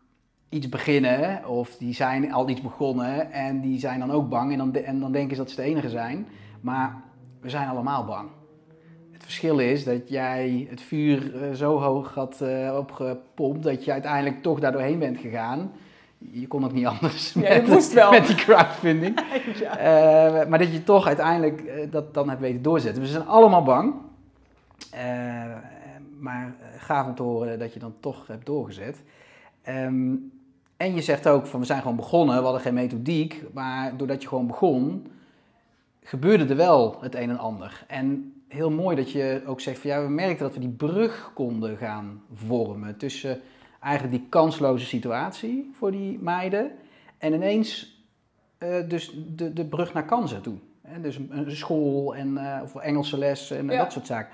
iets 0.50 0.70
beginnen 0.70 1.48
of 1.48 1.78
die 1.78 1.94
zijn 1.94 2.34
al 2.34 2.50
iets 2.50 2.62
begonnen 2.62 3.32
en 3.32 3.62
die 3.62 3.80
zijn 3.80 4.00
dan 4.00 4.12
ook 4.12 4.30
bang 4.30 4.52
en 4.52 4.58
dan, 4.58 4.76
en 4.76 5.00
dan 5.00 5.12
denken 5.12 5.36
ze 5.36 5.42
dat 5.42 5.52
ze 5.52 5.56
de 5.56 5.68
enige 5.68 5.90
zijn. 5.90 6.28
Maar 6.62 7.04
we 7.42 7.50
zijn 7.50 7.68
allemaal 7.68 8.06
bang. 8.06 8.30
Het 9.12 9.24
verschil 9.24 9.60
is 9.60 9.84
dat 9.84 10.10
jij 10.10 10.68
het 10.70 10.82
vuur 10.82 11.44
eh, 11.44 11.54
zo 11.54 11.80
hoog 11.80 12.14
had 12.14 12.42
eh, 12.42 12.76
opgepompt 12.78 13.64
dat 13.64 13.86
je 13.86 13.92
uiteindelijk 13.92 14.42
toch 14.42 14.60
daar 14.60 14.72
doorheen 14.72 15.00
bent 15.00 15.18
gegaan. 15.18 15.72
Je 16.20 16.48
kon 16.48 16.64
ook 16.64 16.72
niet 16.74 16.86
anders 16.86 17.34
Ja, 17.34 17.40
met, 17.40 17.68
moest 17.68 17.94
wel. 17.94 18.12
met 18.12 18.28
die 18.28 18.36
crowdfunding. 18.36 19.20
Ja. 19.60 19.78
Eh, 19.78 20.48
maar 20.48 20.60
dat 20.60 20.72
je 20.72 20.84
toch 20.84 21.08
uiteindelijk 21.08 21.62
eh, 21.62 21.92
dat 21.92 22.14
dan 22.14 22.30
hebt 22.30 22.42
weten 22.42 22.62
doorzetten. 22.62 23.02
We 23.02 23.08
zijn 23.08 23.28
allemaal 23.28 23.64
bang. 23.64 23.94
Eh, 24.92 25.02
maar 26.20 26.56
gaaf 26.78 27.08
om 27.08 27.16
te 27.16 27.24
horen 27.24 27.60
dat 27.60 27.74
je 27.74 27.80
dan 27.80 27.94
toch 28.00 28.28
hebt 28.28 28.46
doorgezet. 28.46 29.02
Ehm, 29.62 30.14
en 30.78 30.96
je 30.96 31.02
zegt 31.02 31.28
ook 31.28 31.46
van 31.46 31.60
we 31.60 31.66
zijn 31.66 31.82
gewoon 31.82 31.96
begonnen, 31.96 32.38
we 32.38 32.44
hadden 32.44 32.62
geen 32.62 32.74
methodiek. 32.74 33.44
Maar 33.54 33.98
doordat 33.98 34.22
je 34.22 34.28
gewoon 34.28 34.48
begon, 34.48 35.08
gebeurde 36.04 36.46
er 36.46 36.56
wel 36.56 36.98
het 37.02 37.16
een 37.16 37.30
en 37.30 37.40
ander. 37.40 37.84
En 37.88 38.34
heel 38.48 38.72
mooi 38.72 38.96
dat 38.96 39.12
je 39.12 39.42
ook 39.46 39.62
zegt 39.62 39.80
van 39.80 39.90
ja, 39.90 40.02
we 40.02 40.10
merkten 40.10 40.46
dat 40.46 40.54
we 40.54 40.60
die 40.60 40.70
brug 40.70 41.32
konden 41.34 41.78
gaan 41.78 42.22
vormen 42.34 42.98
tussen 42.98 43.42
eigenlijk 43.80 44.14
die 44.18 44.30
kansloze 44.30 44.86
situatie 44.86 45.72
voor 45.74 45.92
die 45.92 46.20
meiden 46.20 46.72
en 47.18 47.34
ineens 47.34 47.98
eh, 48.58 48.76
dus 48.88 49.14
de, 49.36 49.54
de 49.54 49.66
brug 49.66 49.94
naar 49.94 50.06
kansen 50.06 50.42
toe. 50.42 50.56
Hè, 50.82 51.02
dus 51.02 51.18
een, 51.30 51.52
school 51.56 52.16
en, 52.16 52.38
eh, 52.38 52.62
of 52.64 52.76
Engelse 52.76 53.18
les 53.18 53.52
en 53.52 53.70
Ja. 53.70 53.78
dat 53.84 53.92
soort 53.92 54.06
zaken. 54.06 54.32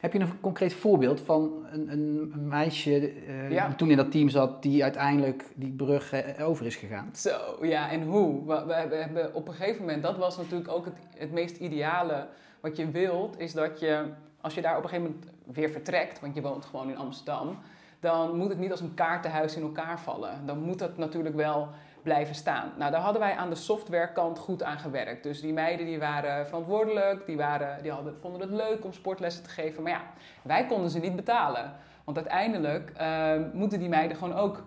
Heb 0.00 0.12
je 0.12 0.18
een 0.18 0.40
concreet 0.40 0.74
voorbeeld 0.74 1.20
van 1.20 1.66
een, 1.72 1.92
een 1.92 2.48
meisje 2.48 3.12
eh, 3.26 3.50
Ja. 3.50 3.66
die 3.66 3.76
toen 3.76 3.90
in 3.90 3.96
dat 3.96 4.10
team 4.10 4.28
zat, 4.28 4.62
die 4.62 4.82
uiteindelijk 4.82 5.44
die 5.54 5.72
brug 5.72 6.12
over 6.40 6.66
is 6.66 6.76
gegaan? 6.76 7.10
Zo, 7.14 7.38
ja, 7.62 7.90
en 7.90 8.02
hoe? 8.02 8.46
We, 8.46 8.64
we 8.66 8.72
hebben- 8.74 9.00
hebben 9.02 9.34
op 9.34 9.48
een 9.48 9.54
gegeven 9.54 9.80
moment, 9.80 10.02
dat 10.02 10.16
was 10.16 10.36
natuurlijk 10.36 10.70
ook 10.70 10.84
het, 10.84 10.94
het 11.16 11.32
meest 11.32 11.56
ideale 11.56 12.26
wat 12.60 12.76
je 12.76 12.90
wilt, 12.90 13.38
is 13.40 13.52
dat 13.52 13.80
je, 13.80 14.04
als 14.40 14.54
je 14.54 14.60
daar 14.62 14.76
op 14.76 14.82
een 14.82 14.88
gegeven 14.88 15.10
moment 15.10 15.56
weer 15.56 15.70
vertrekt, 15.70 16.20
want 16.20 16.34
je 16.34 16.40
woont 16.42 16.64
gewoon 16.64 16.88
in 16.90 16.96
Amsterdam, 16.96 17.58
dan 18.00 18.36
moet 18.36 18.48
het 18.48 18.58
niet 18.58 18.70
als 18.70 18.80
een 18.80 18.94
kaartenhuis 18.94 19.56
in 19.56 19.62
elkaar 19.62 20.00
vallen. 20.00 20.46
Dan 20.46 20.58
moet 20.58 20.78
dat 20.78 20.96
natuurlijk 20.96 21.34
wel 21.34 21.68
blijven 22.02 22.34
staan. 22.34 22.72
Nou, 22.78 22.90
daar 22.90 23.00
hadden 23.00 23.20
wij 23.20 23.36
aan 23.36 23.48
de 23.48 23.54
softwarekant 23.54 24.38
goed 24.38 24.62
aan 24.62 24.78
gewerkt. 24.78 25.22
Dus 25.22 25.40
die 25.40 25.52
meiden 25.52 25.86
die 25.86 25.98
waren 25.98 26.46
verantwoordelijk, 26.46 27.26
die, 27.26 27.36
waren, 27.36 27.82
die 27.82 27.92
hadden, 27.92 28.16
vonden 28.20 28.40
het 28.40 28.50
leuk 28.50 28.84
om 28.84 28.92
sportlessen 28.92 29.42
te 29.42 29.50
geven. 29.50 29.82
Maar 29.82 29.92
ja, 29.92 30.02
wij 30.42 30.66
konden 30.66 30.90
ze 30.90 30.98
niet 30.98 31.16
betalen. 31.16 31.72
Want 32.04 32.16
uiteindelijk 32.16 32.92
eh, 32.96 33.32
moeten 33.52 33.78
die 33.78 33.88
meiden 33.88 34.16
gewoon 34.16 34.34
ook 34.34 34.62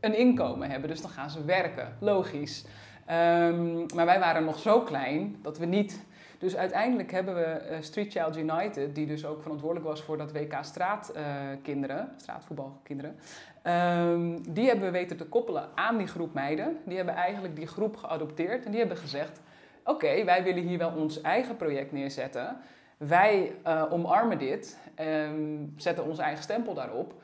een 0.00 0.18
inkomen 0.18 0.70
hebben. 0.70 0.90
Dus 0.90 1.00
dan 1.00 1.10
gaan 1.10 1.30
ze 1.30 1.44
werken, 1.44 1.96
logisch. 2.00 2.64
Ehm, 3.06 3.86
maar 3.94 4.06
wij 4.06 4.18
waren 4.18 4.44
nog 4.44 4.58
zo 4.58 4.80
klein 4.80 5.38
dat 5.42 5.58
we 5.58 5.66
niet 5.66 6.06
Dus 6.38 6.56
uiteindelijk 6.56 7.10
hebben 7.10 7.34
we 7.34 7.42
eh, 7.42 7.82
Street 7.82 8.12
Child 8.12 8.36
United, 8.36 8.94
die 8.94 9.06
dus 9.06 9.26
ook 9.26 9.42
verantwoordelijk 9.42 9.86
was 9.86 10.02
voor 10.02 10.16
dat 10.16 10.32
WK 10.32 10.58
straatkinderen, 10.60 12.12
straatvoetbalkinderen. 12.16 13.16
Ehm, 13.62 14.38
die 14.48 14.66
hebben 14.66 14.84
we 14.84 14.90
weten 14.90 15.16
te 15.16 15.26
koppelen 15.26 15.68
aan 15.74 15.96
die 15.96 16.06
groep 16.06 16.34
meiden. 16.34 16.76
Die 16.84 16.96
hebben 16.96 17.14
eigenlijk 17.14 17.56
die 17.56 17.66
groep 17.66 17.96
geadopteerd 17.96 18.64
en 18.64 18.70
die 18.70 18.80
hebben 18.80 18.98
gezegd: 18.98 19.40
Oké, 19.84 20.24
wij 20.24 20.42
willen 20.42 20.62
hier 20.62 20.78
wel 20.78 20.92
ons 20.96 21.20
eigen 21.20 21.56
project 21.56 21.92
neerzetten. 21.92 22.56
Wij 22.96 23.52
uh, 23.66 23.84
omarmen 23.90 24.38
dit, 24.38 24.78
um, 25.00 25.74
zetten 25.76 26.04
ons 26.04 26.18
eigen 26.18 26.42
stempel 26.42 26.74
daarop 26.74 27.14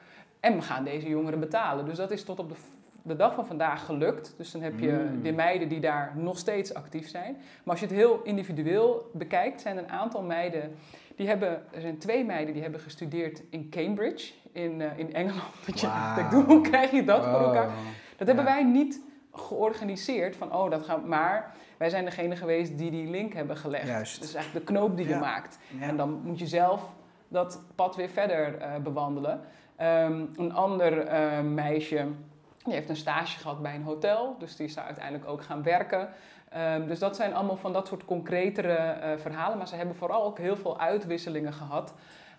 en 0.41 0.55
we 0.55 0.63
gaan 0.63 0.85
deze 0.85 1.09
jongeren 1.09 1.41
betalen. 1.41 1.85
Dus 1.85 1.97
dat 1.97 2.11
is 2.11 2.25
tot 2.25 2.39
op 2.39 2.49
de 2.49 2.55
de 3.03 3.17
dag 3.17 3.35
van 3.35 3.47
vandaag 3.47 3.85
gelukt. 3.85 4.35
Dus 4.37 4.51
dan 4.51 4.63
heb 4.63 4.79
je 4.79 5.09
mm. 5.13 5.23
de 5.23 5.33
meiden 5.33 5.69
die 5.69 5.81
daar 5.81 6.13
nog 6.17 6.39
steeds 6.39 6.75
actief 6.75 7.09
zijn. 7.09 7.33
Maar 7.33 7.71
als 7.75 7.81
je 7.81 7.87
het 7.87 7.95
heel 7.95 8.21
individueel 8.23 9.11
bekijkt, 9.13 9.61
zijn 9.61 9.79
een 9.79 9.89
aantal 9.89 10.23
meiden 10.23 10.75
die 11.17 11.29
hebben. 11.29 11.63
Er 11.71 11.81
zijn 11.81 11.99
twee 11.99 12.25
meiden 12.25 12.53
die 12.53 12.63
hebben 12.63 12.81
gestudeerd 12.81 13.43
in 13.51 13.69
Cambridge 13.71 14.33
in, 14.53 14.81
uh, 14.81 14.99
in 14.99 15.15
Engeland. 15.15 15.55
Dat 15.67 15.81
je 15.81 16.13
denkt, 16.15 16.35
hoe 16.51 16.61
krijg 16.61 16.91
je 16.91 17.05
dat 17.05 17.25
voor 17.25 17.41
elkaar? 17.41 17.71
Dat 18.17 18.27
hebben 18.27 18.45
wij 18.45 18.65
niet 18.65 19.01
georganiseerd 19.33 20.37
van 20.37 20.55
oh 20.55 20.71
dat 20.71 20.83
gaat 20.83 21.07
maar 21.07 21.55
wij 21.77 21.91
zijn 21.91 22.05
degene 22.05 22.37
geweest 22.37 22.79
die 22.79 22.91
die 22.91 23.11
link 23.11 23.33
hebben 23.33 23.57
gelegd 23.57 23.87
Juist. 23.87 24.21
dus 24.21 24.35
eigenlijk 24.35 24.67
de 24.67 24.73
knoop 24.73 24.97
die 24.97 25.09
je 25.09 25.17
maakt 25.17 25.59
en 25.81 25.97
dan 25.97 26.21
moet 26.25 26.39
je 26.39 26.47
zelf 26.47 26.91
dat 27.29 27.63
pad 27.75 27.97
weer 27.97 28.09
verder 28.09 28.59
uh, 28.59 28.77
bewandelen 28.83 29.41
um, 29.81 30.31
een 30.37 30.53
ander 30.53 31.13
uh, 31.13 31.41
meisje 31.41 32.07
die 32.71 32.79
heeft 32.79 32.91
een 32.91 32.97
stage 32.97 33.39
gehad 33.39 33.63
bij 33.63 33.75
een 33.75 33.83
hotel, 33.83 34.37
dus 34.39 34.57
die 34.57 34.67
is 34.67 34.75
daar 34.75 34.85
uiteindelijk 34.85 35.29
ook 35.29 35.43
gaan 35.43 35.63
werken. 35.63 36.09
Um, 36.57 36.87
dus 36.87 36.99
dat 36.99 37.17
zijn 37.17 37.35
allemaal 37.35 37.57
van 37.57 37.73
dat 37.73 37.87
soort 37.87 38.05
concretere 38.05 38.97
uh, 39.03 39.21
verhalen. 39.21 39.59
Maar 39.59 39.69
ze 39.69 39.75
hebben 39.75 39.97
vooral 39.97 40.25
ook 40.25 40.39
heel 40.39 40.57
veel 40.57 40.81
uitwisselingen 40.81 41.53
gehad. 41.53 41.95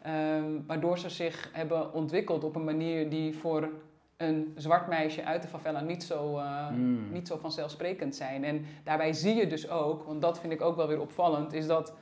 Um, 0.07 0.63
waardoor 0.67 0.99
ze 0.99 1.09
zich 1.09 1.49
hebben 1.53 1.93
ontwikkeld 1.93 2.43
op 2.43 2.55
een 2.55 2.63
manier 2.63 3.09
die 3.09 3.37
voor 3.37 3.69
een 4.17 4.53
zwart 4.55 4.87
meisje 4.87 5.23
uit 5.23 5.41
de 5.41 5.47
favela 5.47 5.81
niet 5.81 6.03
zo, 6.03 6.37
uh, 6.37 6.69
mm. 6.69 7.11
niet 7.11 7.27
zo 7.27 7.37
vanzelfsprekend 7.37 8.15
zijn. 8.15 8.43
En 8.43 8.65
daarbij 8.83 9.13
zie 9.13 9.35
je 9.35 9.47
dus 9.47 9.69
ook, 9.69 10.03
want 10.03 10.21
dat 10.21 10.39
vind 10.39 10.53
ik 10.53 10.61
ook 10.61 10.75
wel 10.75 10.87
weer 10.87 11.01
opvallend, 11.01 11.53
is 11.53 11.67
dat 11.67 11.93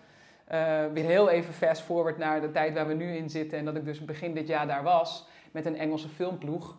uh, 0.52 0.86
weer 0.94 1.06
heel 1.06 1.30
even 1.30 1.54
fast 1.54 1.82
forward 1.82 2.18
naar 2.18 2.42
de 2.42 2.52
tijd 2.52 2.74
waar 2.74 2.88
we 2.88 2.94
nu 2.94 3.15
in 3.15 3.30
zitten. 3.30 3.58
En 3.58 3.65
dat 3.65 3.76
ik 3.76 3.86
dus 3.86 4.06
begin 4.06 4.34
dit 4.34 4.48
jaar 4.48 4.68
daar 4.68 4.84
was 4.84 5.28
met 5.52 5.65
een 5.65 5.78
Engelse 5.78 6.10
filmploeg. 6.10 6.76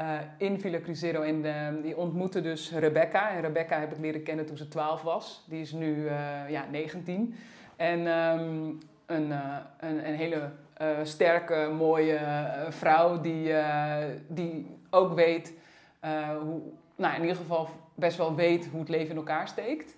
Uh, 0.00 0.18
in 0.36 0.60
Villa 0.60 0.80
Cruzeiro. 0.80 1.22
En 1.22 1.42
die 1.82 1.96
ontmoette 1.96 2.40
dus 2.40 2.72
Rebecca. 2.72 3.30
En 3.30 3.40
Rebecca 3.40 3.80
heb 3.80 3.92
ik 3.92 3.98
leren 3.98 4.22
kennen 4.22 4.46
toen 4.46 4.56
ze 4.56 4.68
12 4.68 5.02
was. 5.02 5.44
Die 5.48 5.60
is 5.60 5.72
nu 5.72 5.94
uh, 5.94 6.50
ja, 6.50 6.64
19. 6.70 7.34
En 7.76 8.06
um, 8.06 8.78
een, 9.06 9.30
een, 9.80 10.08
een, 10.08 10.14
hele 10.14 10.50
sterke, 11.02 11.72
mooie 11.76 12.18
vrouw 12.68 13.20
die, 13.20 13.52
die 14.28 14.76
ook 14.90 15.14
weet 15.14 15.52
hoe, 16.42 16.60
nou 16.96 17.14
in 17.14 17.20
ieder 17.20 17.36
geval 17.36 17.68
best 17.94 18.16
wel 18.16 18.34
weet 18.34 18.66
hoe 18.66 18.80
het 18.80 18.88
leven 18.88 19.10
in 19.10 19.16
elkaar 19.16 19.48
steekt. 19.48 19.96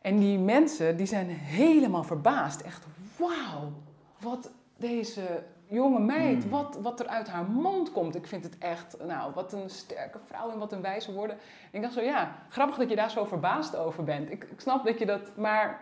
En 0.00 0.18
die 0.18 0.38
mensen 0.38 0.96
die 0.96 1.06
zijn 1.06 1.28
helemaal 1.28 2.04
verbaasd. 2.04 2.60
Echt, 2.60 2.86
wauw, 3.16 3.72
wat 4.18 4.50
deze 4.76 5.42
jonge 5.68 6.00
meid, 6.00 6.42
hmm. 6.42 6.50
wat, 6.50 6.78
wat 6.82 7.00
er 7.00 7.06
uit 7.06 7.28
haar 7.28 7.44
mond 7.44 7.92
komt. 7.92 8.14
Ik 8.14 8.26
vind 8.26 8.44
het 8.44 8.58
echt, 8.58 8.96
nou, 9.06 9.32
wat 9.34 9.52
een 9.52 9.70
sterke 9.70 10.18
vrouw 10.26 10.50
en 10.50 10.58
wat 10.58 10.72
een 10.72 10.82
wijze 10.82 11.12
woorden. 11.12 11.36
En 11.36 11.70
ik 11.72 11.82
dacht 11.82 11.94
zo, 11.94 12.00
ja, 12.00 12.32
grappig 12.48 12.76
dat 12.76 12.88
je 12.88 12.96
daar 12.96 13.10
zo 13.10 13.24
verbaasd 13.24 13.76
over 13.76 14.04
bent. 14.04 14.30
Ik, 14.30 14.44
ik 14.44 14.60
snap 14.60 14.84
dat 14.84 14.98
je 14.98 15.06
dat, 15.06 15.36
maar 15.36 15.80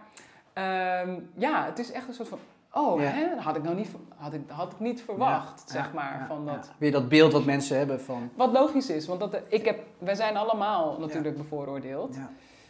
um, 1.05 1.31
ja, 1.35 1.65
het 1.65 1.79
is 1.79 1.93
echt 1.93 2.09
een 2.09 2.15
soort 2.15 2.29
van, 2.29 2.39
oh, 2.73 3.01
ja. 3.01 3.07
hè, 3.07 3.37
had 3.37 3.57
ik 3.57 3.63
nou 3.63 3.77
niet, 3.77 3.91
had 4.17 4.33
ik, 4.33 4.43
had 4.47 4.73
ik 4.73 4.81
niet 4.81 5.03
verwacht, 5.03 5.63
ja, 5.67 5.73
zeg 5.73 5.87
ja, 5.87 5.93
maar. 5.95 6.25
van 6.29 6.47
dat, 6.47 6.71
Weer 6.79 6.93
dat 6.93 7.09
beeld 7.09 7.33
wat 7.33 7.45
mensen 7.45 7.77
hebben 7.77 8.01
van... 8.01 8.31
Wat 8.35 8.53
logisch 8.53 8.91
is, 8.91 9.07
want 9.07 9.21
dat, 9.21 9.41
ik 9.49 9.65
heb, 9.65 9.85
wij 9.99 10.15
zijn 10.15 10.37
allemaal 10.37 10.99
natuurlijk 10.99 11.37
bevooroordeeld. 11.37 12.17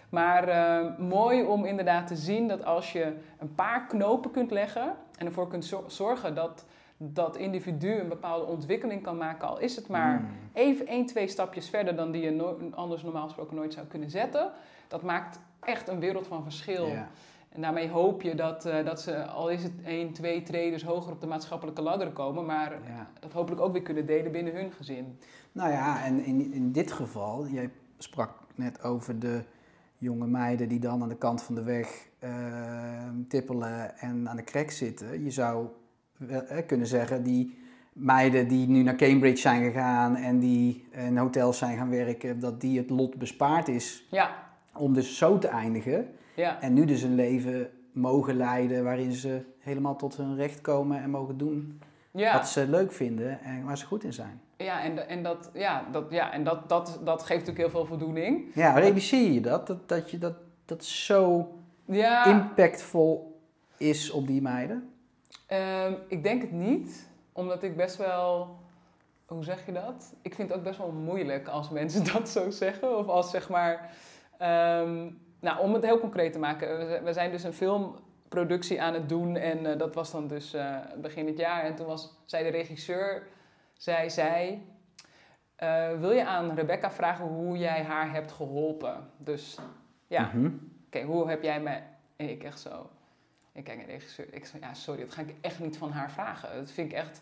Maar 0.09 0.49
uh, 0.49 0.99
mooi 0.99 1.43
om 1.43 1.65
inderdaad 1.65 2.07
te 2.07 2.17
zien 2.17 2.49
dat 2.49 2.65
als 2.65 2.93
je 2.93 3.17
een 3.39 3.55
paar 3.55 3.87
knopen 3.87 4.31
kunt 4.31 4.51
leggen 4.51 4.95
en 5.19 5.27
ervoor 5.27 5.49
kunt 5.49 5.75
zorgen 5.87 6.35
dat 6.35 6.65
dat 7.11 7.37
individu 7.37 7.93
een 7.93 8.09
bepaalde 8.09 8.47
ontwikkeling 8.47 9.03
kan 9.03 9.17
maken, 9.17 9.49
al 9.49 9.59
is 9.59 9.77
het 9.77 9.89
maar 9.89 10.21
mm. 10.21 10.29
even 10.53 10.87
één, 10.87 11.07
twee 11.07 11.29
stapjes 11.29 11.69
verder 11.69 11.97
dan 11.97 12.11
die 12.11 12.23
je 12.23 12.31
no 12.31 12.59
anders 12.71 13.03
normaal 13.03 13.25
gesproken 13.25 13.57
nooit 13.57 13.73
zou 13.73 13.87
kunnen 13.87 14.11
zetten. 14.11 14.53
Dat 14.89 15.03
maakt 15.03 15.41
echt 15.61 15.89
een 15.89 16.01
wereld 16.01 16.27
van 16.27 16.43
verschil. 16.43 16.87
Yeah. 16.87 17.03
En 17.49 17.61
daarmee 17.61 17.89
hoop 17.89 18.23
je 18.23 18.35
dat, 18.35 18.67
uh, 18.67 18.85
dat 18.85 19.01
ze, 19.01 19.25
al 19.25 19.51
is 19.51 19.63
het 19.63 19.73
één, 19.85 20.13
twee 20.13 20.43
traders 20.43 20.85
hoger 20.85 21.13
op 21.13 21.21
de 21.21 21.27
maatschappelijke 21.27 21.83
ladder 21.83 22.11
komen, 22.11 22.47
maar 22.47 22.79
dat 23.21 23.33
hopelijk 23.33 23.61
ook 23.61 23.73
weer 23.73 23.83
kunnen 23.83 24.07
delen 24.07 24.33
binnen 24.33 24.55
hun 24.55 24.73
gezin. 24.73 25.19
Nou 25.53 25.71
ja, 25.71 26.05
en 26.05 26.25
in, 26.25 26.53
in 26.53 26.73
dit 26.73 26.93
geval, 26.93 27.47
jij 27.47 27.71
sprak 27.99 28.31
net 28.55 28.83
over 28.83 29.19
de 29.19 29.45
jonge 29.99 30.27
meiden 30.27 30.69
die 30.69 30.79
dan 30.79 31.03
aan 31.03 31.09
de 31.09 31.17
kant 31.17 31.43
van 31.43 31.55
de 31.55 31.63
weg 31.63 32.09
uh, 32.25 32.31
tippelen 33.29 33.99
en 33.99 34.29
aan 34.29 34.37
de 34.37 34.43
krek 34.43 34.71
zitten. 34.71 35.25
Je 35.25 35.31
zou 35.31 35.67
kunnen 36.67 36.87
zeggen, 36.87 37.23
die 37.23 37.59
meiden 37.93 38.49
die 38.49 38.69
nu 38.69 38.83
naar 38.83 38.97
Cambridge 38.97 39.41
zijn 39.41 39.63
gegaan 39.63 40.17
en 40.17 40.39
die 40.39 40.85
in 40.91 41.17
hotels 41.17 41.59
zijn 41.59 41.77
gaan 41.77 41.91
werken, 41.91 42.41
dat 42.41 42.61
die 42.61 42.79
het 42.79 42.91
lot 42.91 43.17
bespaard 43.17 43.69
is 43.69 44.07
ja. 44.11 44.31
om 44.75 44.95
dus 44.95 45.19
zo 45.19 45.39
te 45.39 45.49
eindigen. 45.49 46.09
Ja. 46.35 46.61
En 46.61 46.73
nu 46.73 46.85
dus 46.85 47.03
een 47.03 47.15
leven 47.15 47.71
mogen 47.93 48.37
leiden 48.37 48.85
waarin 48.85 49.13
ze 49.13 49.45
helemaal 49.59 49.97
tot 49.97 50.17
hun 50.17 50.37
recht 50.37 50.61
komen 50.61 51.03
en 51.03 51.11
mogen 51.11 51.39
doen 51.39 51.81
ja. 52.11 52.33
wat 52.33 52.49
ze 52.49 52.69
leuk 52.69 52.93
vinden 52.93 53.41
en 53.41 53.65
waar 53.65 53.79
ze 53.79 53.87
goed 53.87 54.05
in 54.05 54.13
zijn. 54.13 54.41
Ja, 54.57 54.83
en, 54.83 55.09
en, 55.09 55.23
dat, 55.23 55.51
ja, 55.55 55.85
dat, 55.93 56.05
ja, 56.11 56.33
en 56.33 56.45
dat, 56.45 56.69
dat, 56.69 57.01
dat 57.05 57.23
geeft 57.23 57.47
natuurlijk 57.47 57.59
heel 57.59 57.71
veel 57.71 57.87
voldoening. 57.87 58.55
Ja, 58.55 58.73
realiseer 58.73 59.33
je 59.33 59.41
dat? 59.41 59.67
Dat, 59.67 59.89
dat, 59.89 60.11
je 60.11 60.19
dat, 60.19 60.35
dat 60.65 60.85
zo 60.85 61.53
impactvol 62.25 63.41
is 63.77 64.11
op 64.11 64.27
die 64.27 64.43
meiden? 64.43 64.92
Um, 65.53 65.99
ik 66.09 66.23
denk 66.23 66.43
het 66.43 66.53
niet, 66.53 67.09
omdat 67.33 67.63
ik 67.63 67.77
best 67.77 67.97
wel. 67.97 68.57
Hoe 69.27 69.45
zeg 69.45 69.67
je 69.67 69.73
dat? 69.73 70.15
Ik 70.23 70.35
vind 70.35 70.49
het 70.49 70.59
ook 70.59 70.65
best 70.65 70.79
wel 70.79 70.93
moeilijk 70.93 71.49
als 71.49 71.71
mensen 71.71 72.05
dat 72.13 72.29
zo 72.29 72.51
zeggen. 72.51 72.99
Of 72.99 73.07
als 73.07 73.31
zeg 73.31 73.49
maar. 73.49 73.91
Um, 74.43 75.21
nou, 75.41 75.61
om 75.61 75.75
het 75.75 75.85
heel 75.85 75.99
concreet 75.99 76.33
te 76.33 76.39
maken. 76.39 77.03
We 77.05 77.13
zijn 77.13 77.31
dus 77.31 77.43
een 77.43 77.53
filmproductie 77.53 78.83
aan 78.83 78.95
het 78.95 79.09
doen. 79.09 79.37
En 79.37 79.65
uh, 79.65 79.79
dat 79.79 79.95
was 79.95 80.11
dan 80.11 80.29
dus 80.29 80.55
uh, 80.55 80.79
begin 80.97 81.27
het 81.27 81.39
jaar. 81.39 81.65
En 81.65 81.75
toen 81.75 81.87
was, 81.87 82.15
zei 82.25 82.45
de 82.45 82.51
regisseur. 82.51 83.27
Zij 83.73 84.09
zei. 84.09 84.67
Uh, 85.63 85.99
wil 85.99 86.11
je 86.11 86.27
aan 86.27 86.55
Rebecca 86.55 86.91
vragen 86.91 87.25
hoe 87.25 87.59
jij 87.59 87.83
haar 87.83 88.13
hebt 88.13 88.33
geholpen? 88.33 89.11
Dus 89.17 89.59
ja, 90.07 90.23
mm 90.23 90.31
-hmm. 90.31 90.47
oké, 90.87 90.99
okay, 90.99 91.03
hoe 91.03 91.29
heb 91.29 91.43
jij 91.43 91.61
mij. 91.61 91.83
En 92.17 92.29
ik 92.29 92.43
echt 92.43 92.61
zo. 92.61 92.91
Ik 93.53 93.65
kijk 93.65 93.77
naar 93.77 93.87
de 93.87 93.93
regisseur. 93.93 94.27
Ik 94.31 94.47
zei, 94.47 94.63
ja, 94.63 94.75
sorry, 94.75 95.01
dat 95.01 95.15
ga 95.15 95.21
ik 95.21 95.35
echt 95.41 95.59
niet 95.59 95.77
van 95.77 95.91
haar 95.91 96.11
vragen. 96.11 96.57
Dat 96.57 96.71
vind 96.71 96.93
ik 96.93 96.99
echt, 96.99 97.21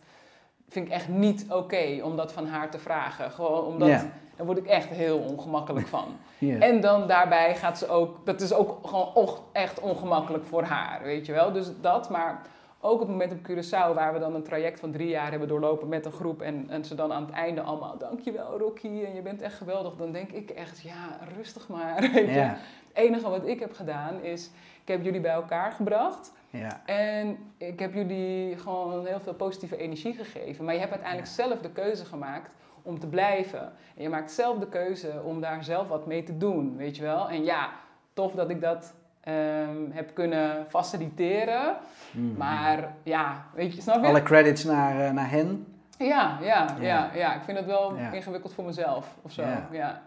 vind 0.69 0.87
ik 0.87 0.93
echt 0.93 1.09
niet 1.09 1.45
oké 1.45 1.55
okay 1.55 2.01
om 2.01 2.17
dat 2.17 2.33
van 2.33 2.47
haar 2.47 2.71
te 2.71 2.79
vragen. 2.79 3.31
Gewoon 3.31 3.65
omdat, 3.65 3.89
yeah. 3.89 4.03
daar 4.37 4.47
word 4.47 4.59
ik 4.59 4.67
echt 4.67 4.89
heel 4.89 5.19
ongemakkelijk 5.19 5.87
van. 5.87 6.17
yeah. 6.39 6.63
En 6.63 6.81
dan 6.81 7.07
daarbij 7.07 7.57
gaat 7.57 7.79
ze 7.79 7.89
ook, 7.89 8.27
dat 8.27 8.41
is 8.41 8.53
ook 8.53 8.87
gewoon 8.87 9.39
echt 9.53 9.81
ongemakkelijk 9.81 10.45
voor 10.45 10.63
haar, 10.63 11.03
weet 11.03 11.27
je 11.27 11.33
wel. 11.33 11.53
Dus 11.53 11.71
dat, 11.81 12.11
maar 12.11 12.43
ook 12.81 12.93
op 12.93 13.01
het 13.01 13.09
moment 13.09 13.33
op 13.33 13.51
Curaçao, 13.51 13.95
waar 13.95 14.13
we 14.13 14.19
dan 14.19 14.35
een 14.35 14.43
traject 14.43 14.81
van 14.81 14.93
drie 14.93 15.09
jaar 15.09 15.31
hebben 15.31 15.49
doorlopen 15.49 15.89
met 15.89 16.05
een 16.05 16.13
groep. 16.13 16.43
En, 16.43 16.67
en 16.69 16.85
ze 16.85 16.95
dan 16.95 17.13
aan 17.13 17.25
het 17.25 17.35
einde 17.35 17.61
allemaal, 17.61 17.99
dankjewel 17.99 18.59
Rocky, 18.59 19.05
en 19.05 19.15
je 19.15 19.23
bent 19.23 19.43
echt 19.43 19.55
geweldig. 19.55 19.97
Dan 19.97 20.13
denk 20.13 20.31
ik 20.31 20.51
echt, 20.51 20.81
ja, 20.81 21.19
rustig 21.37 21.69
maar. 21.69 22.01
Weet 22.13 22.13
je? 22.13 22.33
Yeah. 22.33 22.53
Het 22.93 23.05
enige 23.05 23.29
wat 23.29 23.47
ik 23.47 23.61
heb 23.61 23.75
gedaan 23.75 24.23
is, 24.23 24.51
ik 24.83 24.89
heb 24.89 25.03
jullie 25.03 25.21
bij 25.21 25.33
elkaar 25.33 25.73
gebracht. 25.73 26.33
Ja. 26.51 26.81
En 26.87 27.39
ik 27.57 27.79
heb 27.79 27.95
jullie 27.95 28.57
gewoon 28.57 29.07
heel 29.07 29.21
veel 29.21 29.35
positieve 29.35 29.77
energie 29.77 30.15
gegeven. 30.15 30.65
Maar 30.65 30.75
je 30.75 30.81
hebt 30.81 30.93
uiteindelijk 30.93 31.31
ja. 31.37 31.43
zelf 31.45 31.61
de 31.61 31.71
keuze 31.71 32.05
gemaakt 32.05 32.51
om 32.83 32.99
te 32.99 33.07
blijven. 33.07 33.73
En 33.97 34.03
je 34.03 34.09
maakt 34.09 34.31
zelf 34.31 34.59
de 34.59 34.69
keuze 34.69 35.23
om 35.25 35.41
daar 35.41 35.65
zelf 35.65 35.89
wat 35.89 36.07
mee 36.07 36.23
te 36.23 36.37
doen, 36.37 36.77
weet 36.77 36.97
je 36.97 37.03
wel. 37.03 37.29
En 37.29 37.45
ja, 37.45 37.71
tof 38.15 38.33
dat 38.33 38.51
ik 38.51 38.61
dat 38.61 38.95
um, 39.29 39.91
heb 39.93 40.15
kunnen 40.15 40.67
faciliteren. 40.69 41.77
Mm. 42.13 42.35
Maar 42.37 42.95
ja, 43.03 43.45
weet 43.55 43.75
je, 43.75 43.81
snap 43.81 44.01
je? 44.01 44.07
Alle 44.07 44.23
credits 44.23 44.65
naar, 44.65 45.01
uh, 45.01 45.11
naar 45.11 45.31
hen. 45.31 45.75
Ja, 45.99 46.39
ja, 46.41 46.67
ja, 46.67 46.77
ja, 46.81 47.11
ja. 47.15 47.35
Ik 47.35 47.43
vind 47.43 47.59
het 47.59 47.67
wel 47.67 47.95
ingewikkeld 48.13 48.55
voor 48.55 48.65
mezelf 48.65 49.17
of 49.23 49.33
zo. 49.33 49.43
Ja. 49.73 50.03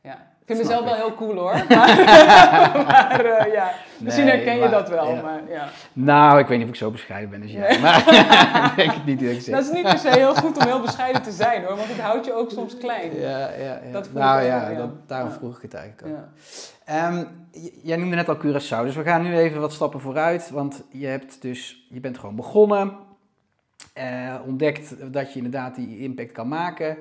Ja. 0.00 0.36
Ik 0.48 0.56
vind 0.56 0.68
mezelf 0.68 0.84
wel 0.84 0.94
heel 0.94 1.14
cool 1.14 1.34
hoor. 1.36 1.52
Maar, 1.68 1.96
maar, 2.86 3.24
eh, 3.24 3.52
ja, 3.52 3.70
misschien 3.98 4.24
Nee, 4.26 4.34
herken 4.36 4.58
je 4.58 4.68
dat 4.68 4.88
wel. 4.88 5.14
ja. 5.14 5.22
Maar, 5.22 5.40
ja. 5.48 5.68
Nou, 5.92 6.38
ik 6.38 6.46
weet 6.46 6.58
niet 6.58 6.66
of 6.66 6.72
ik 6.72 6.78
zo 6.78 6.90
bescheiden 6.90 7.30
ben 7.30 7.42
als 7.42 7.50
jij. 7.50 7.68
Nee. 7.70 7.78
Maar 7.78 7.98
ik 8.70 8.76
denk 8.76 8.92
het 8.92 9.04
niet 9.04 9.20
dat 9.20 9.30
ik 9.30 9.40
zeg. 9.40 9.54
Dat 9.54 9.64
is 9.64 9.70
niet 9.70 9.82
per 9.82 9.98
se 9.98 10.08
heel 10.08 10.34
goed 10.34 10.56
om 10.58 10.66
heel 10.66 10.80
bescheiden 10.80 11.22
te 11.22 11.30
zijn 11.30 11.64
hoor, 11.64 11.76
want 11.76 11.88
het 11.88 12.00
houdt 12.00 12.26
je 12.26 12.32
ook 12.32 12.50
soms 12.50 12.76
klein. 12.78 13.20
Ja, 13.20 13.38
ja, 13.38 13.80
ja. 13.84 13.92
Dat 13.92 14.12
nou 14.12 14.40
ik 14.40 14.46
ja, 14.46 14.74
dat- 14.74 15.08
daarom 15.08 15.30
vroeg 15.30 15.56
ik 15.56 15.62
het 15.62 15.74
eigenlijk 15.74 16.08
ook. 16.08 16.18
Ja. 16.18 16.28
Ehm, 16.84 17.24
jij 17.82 17.96
noemde 17.96 18.16
net 18.16 18.28
al 18.28 18.36
Curaçao, 18.38 18.82
dus 18.84 18.96
we 18.96 19.02
gaan 19.02 19.22
nu 19.22 19.36
even 19.36 19.60
wat 19.60 19.72
stappen 19.72 20.00
vooruit. 20.00 20.50
Want 20.50 20.82
je, 20.90 21.06
hebt 21.06 21.42
dus, 21.42 21.86
je 21.90 22.00
bent 22.00 22.18
gewoon 22.18 22.36
begonnen, 22.36 22.96
eh, 23.94 24.34
ontdekt 24.46 25.12
dat 25.12 25.30
je 25.32 25.36
inderdaad 25.36 25.74
die 25.74 25.98
impact 25.98 26.32
kan 26.32 26.48
maken. 26.48 26.96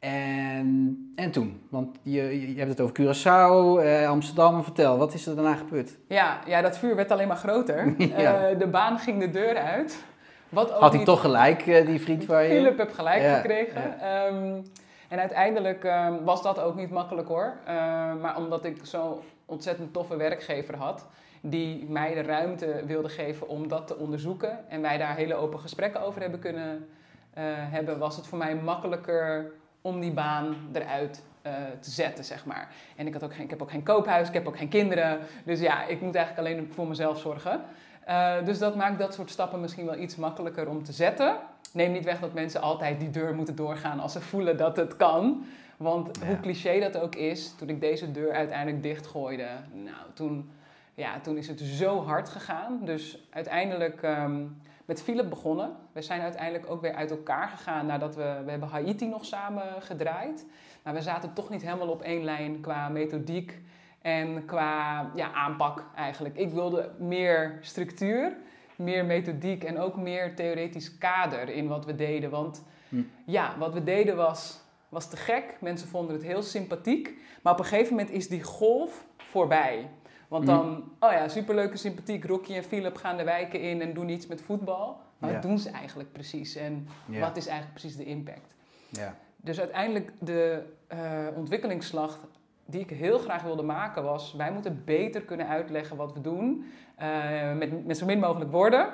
En, 0.00 1.12
en 1.16 1.30
toen? 1.30 1.60
Want 1.70 1.96
je, 2.02 2.52
je 2.54 2.58
hebt 2.58 2.70
het 2.70 2.80
over 2.80 2.94
Curaçao, 3.02 3.82
eh, 3.84 4.08
Amsterdam. 4.08 4.64
Vertel, 4.64 4.98
wat 4.98 5.14
is 5.14 5.26
er 5.26 5.34
daarna 5.34 5.54
gebeurd? 5.54 5.96
Ja, 6.08 6.38
ja, 6.46 6.60
dat 6.62 6.78
vuur 6.78 6.96
werd 6.96 7.10
alleen 7.10 7.28
maar 7.28 7.36
groter. 7.36 7.94
Ja. 8.16 8.48
Eh, 8.48 8.58
de 8.58 8.66
baan 8.66 8.98
ging 8.98 9.20
de 9.20 9.30
deur 9.30 9.56
uit. 9.56 10.04
Wat 10.48 10.72
ook 10.72 10.80
Had 10.80 10.88
hij 10.88 10.98
niet- 10.98 11.06
toch 11.06 11.20
gelijk, 11.20 11.66
eh, 11.66 11.86
die 11.86 12.00
vriend 12.00 12.24
van 12.24 12.42
je? 12.42 12.48
Philip 12.48 12.78
heb 12.78 12.92
gelijk 12.92 13.22
Ja, 13.22 13.34
gekregen. 13.36 14.00
Ehm, 14.00 14.60
en 15.08 15.18
uiteindelijk 15.18 15.84
ehm, 15.84 16.14
was 16.24 16.42
dat 16.42 16.60
ook 16.60 16.74
niet 16.76 16.90
makkelijk 16.90 17.28
hoor. 17.28 17.52
Ehm, 17.66 18.20
maar 18.20 18.36
omdat 18.36 18.64
ik 18.64 18.76
zo'n 18.82 19.14
ontzettend 19.46 19.92
toffe 19.92 20.16
werkgever 20.16 20.76
had, 20.76 21.06
die 21.40 21.86
mij 21.88 22.14
de 22.14 22.22
ruimte 22.22 22.82
wilde 22.86 23.08
geven 23.08 23.48
om 23.48 23.68
dat 23.68 23.86
te 23.86 23.96
onderzoeken. 23.98 24.58
En 24.68 24.80
wij 24.82 24.98
daar 24.98 25.16
hele 25.16 25.34
open 25.34 25.58
gesprekken 25.60 26.02
over 26.02 26.20
hebben 26.20 26.40
kunnen 26.40 26.88
eh, 27.34 27.44
hebben, 27.46 27.98
was 27.98 28.16
het 28.16 28.26
voor 28.26 28.38
mij 28.38 28.54
makkelijker 28.54 29.52
om 29.80 30.00
die 30.00 30.12
baan 30.12 30.56
eruit 30.72 31.22
eh, 31.42 31.52
te 31.80 31.90
zetten, 31.90 32.24
zeg 32.24 32.44
maar. 32.44 32.68
En 32.96 33.06
ik, 33.06 33.12
had 33.12 33.24
ook 33.24 33.34
geen, 33.34 33.44
ik 33.44 33.50
heb 33.50 33.62
ook 33.62 33.70
geen 33.70 33.82
koophuis, 33.82 34.28
ik 34.28 34.34
heb 34.34 34.48
ook 34.48 34.58
geen 34.58 34.68
kinderen. 34.68 35.18
Dus 35.44 35.60
ja, 35.60 35.86
ik 35.86 36.00
moet 36.00 36.14
eigenlijk 36.14 36.46
alleen 36.48 36.70
voor 36.72 36.86
mezelf 36.86 37.18
zorgen. 37.18 37.60
Eh, 38.04 38.44
dus 38.44 38.58
dat 38.58 38.76
maakt 38.76 38.98
dat 38.98 39.14
soort 39.14 39.30
stappen 39.30 39.60
misschien 39.60 39.86
wel 39.86 39.98
iets 39.98 40.16
makkelijker 40.16 40.68
om 40.68 40.82
te 40.82 40.92
zetten. 40.92 41.36
Neem 41.72 41.92
niet 41.92 42.04
weg 42.04 42.20
dat 42.20 42.32
mensen 42.32 42.60
altijd 42.60 43.00
die 43.00 43.10
deur 43.10 43.34
moeten 43.34 43.56
doorgaan 43.56 44.00
als 44.00 44.12
ze 44.12 44.20
voelen 44.20 44.56
dat 44.56 44.76
het 44.76 44.96
kan. 44.96 45.44
Want 45.76 46.18
Ja. 46.20 46.26
hoe 46.26 46.40
cliché 46.40 46.80
dat 46.80 46.98
ook 46.98 47.14
is, 47.14 47.54
toen 47.58 47.68
ik 47.68 47.80
deze 47.80 48.10
deur 48.12 48.32
uiteindelijk 48.32 48.82
dichtgooide, 48.82 49.48
nou, 49.72 49.96
toen, 50.14 50.50
ja, 50.94 51.20
toen 51.20 51.36
is 51.36 51.48
het 51.48 51.60
zo 51.60 52.02
hard 52.04 52.28
gegaan. 52.28 52.78
Dus 52.84 53.28
uiteindelijk 53.30 54.02
ehm, 54.02 54.42
met 54.90 55.02
Philip 55.02 55.28
begonnen. 55.28 55.76
We 55.92 56.02
zijn 56.02 56.20
uiteindelijk 56.20 56.70
ook 56.70 56.80
weer 56.80 56.94
uit 56.94 57.10
elkaar 57.10 57.48
gegaan 57.48 57.86
nadat 57.86 58.14
we, 58.14 58.42
we 58.44 58.50
hebben 58.50 58.68
Haiti 58.68 59.08
nog 59.08 59.24
samen 59.24 59.82
gedraaid. 59.82 60.46
Maar 60.82 60.94
we 60.94 61.02
zaten 61.02 61.32
toch 61.32 61.50
niet 61.50 61.62
helemaal 61.62 61.88
op 61.88 62.02
één 62.02 62.24
lijn 62.24 62.60
qua 62.60 62.88
methodiek 62.88 63.58
en 64.02 64.44
qua 64.44 65.10
ja, 65.14 65.32
aanpak 65.32 65.84
eigenlijk. 65.96 66.36
Ik 66.36 66.50
wilde 66.50 66.90
meer 66.98 67.58
structuur, 67.60 68.36
meer 68.76 69.04
methodiek 69.04 69.64
en 69.64 69.78
ook 69.78 69.96
meer 69.96 70.34
theoretisch 70.34 70.98
kader 70.98 71.48
in 71.48 71.68
wat 71.68 71.84
we 71.84 71.94
deden. 71.94 72.30
Want 72.30 72.62
Hm. 72.88 73.02
ja, 73.24 73.54
wat 73.58 73.74
we 73.74 73.82
deden 73.84 74.16
was, 74.16 74.60
was 74.88 75.10
te 75.10 75.16
gek. 75.16 75.56
Mensen 75.60 75.88
vonden 75.88 76.14
het 76.14 76.24
heel 76.24 76.42
sympathiek. 76.42 77.14
Maar 77.42 77.52
op 77.52 77.58
een 77.58 77.64
gegeven 77.64 77.94
moment 77.96 78.10
is 78.10 78.28
die 78.28 78.42
golf 78.42 79.04
voorbij. 79.16 79.88
Want 80.30 80.44
Hm. 80.44 80.50
dan, 80.50 80.84
oh 80.98 81.12
ja, 81.12 81.28
superleuke, 81.28 81.76
sympathiek. 81.76 82.24
Rocky 82.24 82.54
en 82.54 82.62
Philip 82.62 82.96
gaan 82.96 83.16
de 83.16 83.24
wijken 83.24 83.60
in 83.60 83.80
en 83.82 83.92
doen 83.94 84.08
iets 84.08 84.26
met 84.26 84.40
voetbal. 84.40 85.00
Maar 85.18 85.32
wat 85.32 85.42
doen 85.42 85.58
ze 85.58 85.70
eigenlijk 85.70 86.12
precies? 86.12 86.56
En 86.56 86.88
wat 87.06 87.36
is 87.36 87.46
eigenlijk 87.46 87.78
precies 87.78 87.96
de 87.96 88.04
impact? 88.04 88.54
Ja. 88.88 89.14
Dus 89.36 89.58
uiteindelijk 89.60 90.12
de 90.18 90.62
eh, 90.86 90.98
ontwikkelingsslag 91.34 92.18
die 92.66 92.80
ik 92.80 92.90
heel 92.90 93.18
graag 93.18 93.42
wilde 93.42 93.62
maken 93.62 94.02
was... 94.02 94.32
wij 94.32 94.52
moeten 94.52 94.82
beter 94.84 95.22
kunnen 95.22 95.48
uitleggen 95.48 95.96
wat 95.96 96.12
we 96.12 96.20
doen 96.20 96.64
eh, 96.94 97.52
met, 97.52 97.86
met 97.86 97.96
zo 97.98 98.06
min 98.06 98.18
mogelijk 98.18 98.50
woorden. 98.50 98.88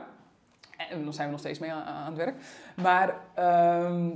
En 0.91 1.05
daar 1.05 1.13
zijn 1.13 1.27
we 1.27 1.33
nog 1.33 1.41
steeds 1.41 1.59
mee 1.59 1.73
aan, 1.73 1.85
aan 1.85 2.07
het 2.07 2.17
werk. 2.17 2.35
Maar 2.77 3.15
ehm, 3.35 4.11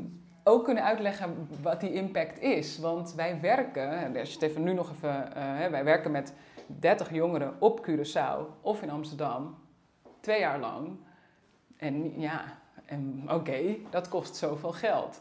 ook 0.44 0.64
kunnen 0.64 0.84
uitleggen 0.84 1.48
wat 1.62 1.80
die 1.80 1.92
impact 1.92 2.38
is. 2.40 2.78
Want 2.78 3.14
wij 3.14 3.40
werken, 3.40 3.90
en 3.90 4.16
als 4.16 4.28
je 4.28 4.34
het 4.34 4.42
even 4.42 4.62
nu 4.62 4.72
nog 4.72 4.90
even... 4.90 5.34
eh, 5.34 5.66
wij 5.70 5.84
werken 5.84 6.10
met 6.10 6.32
30 6.78 7.12
jongeren 7.14 7.54
op 7.58 7.86
Curaçao 7.90 8.60
of 8.60 8.82
in 8.82 8.90
Amsterdam. 8.90 9.58
Twee 10.20 10.40
jaar 10.40 10.58
lang. 10.60 10.88
En 11.76 12.20
ja, 12.20 12.42
en 12.86 13.24
oké, 13.32 13.60
dat 13.90 14.08
kost 14.08 14.36
zoveel 14.36 14.72
geld. 14.72 15.20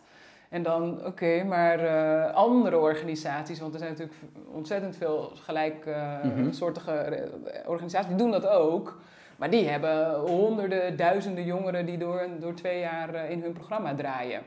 En 0.49 0.63
dan, 0.63 1.05
oké, 1.05 1.43
maar 1.43 1.79
eh, 1.79 2.33
andere 2.35 2.77
organisaties, 2.77 3.59
want 3.59 3.73
er 3.73 3.79
zijn 3.79 3.91
natuurlijk 3.91 4.19
ontzettend 4.51 4.95
veel 4.97 5.31
gelijksoortige 5.35 6.91
Mhm. 6.91 7.69
organisaties, 7.69 8.07
die 8.07 8.17
doen 8.17 8.31
dat 8.31 8.47
ook. 8.47 9.01
Maar 9.37 9.49
die 9.49 9.67
hebben 9.67 10.15
honderden, 10.19 10.97
duizenden 10.97 11.43
jongeren 11.43 11.85
die 11.85 11.97
door, 11.97 12.27
door 12.39 12.53
twee 12.53 12.79
jaar 12.79 13.13
eh, 13.13 13.29
in 13.29 13.41
hun 13.41 13.53
programma 13.53 13.95
draaien. 13.95 14.41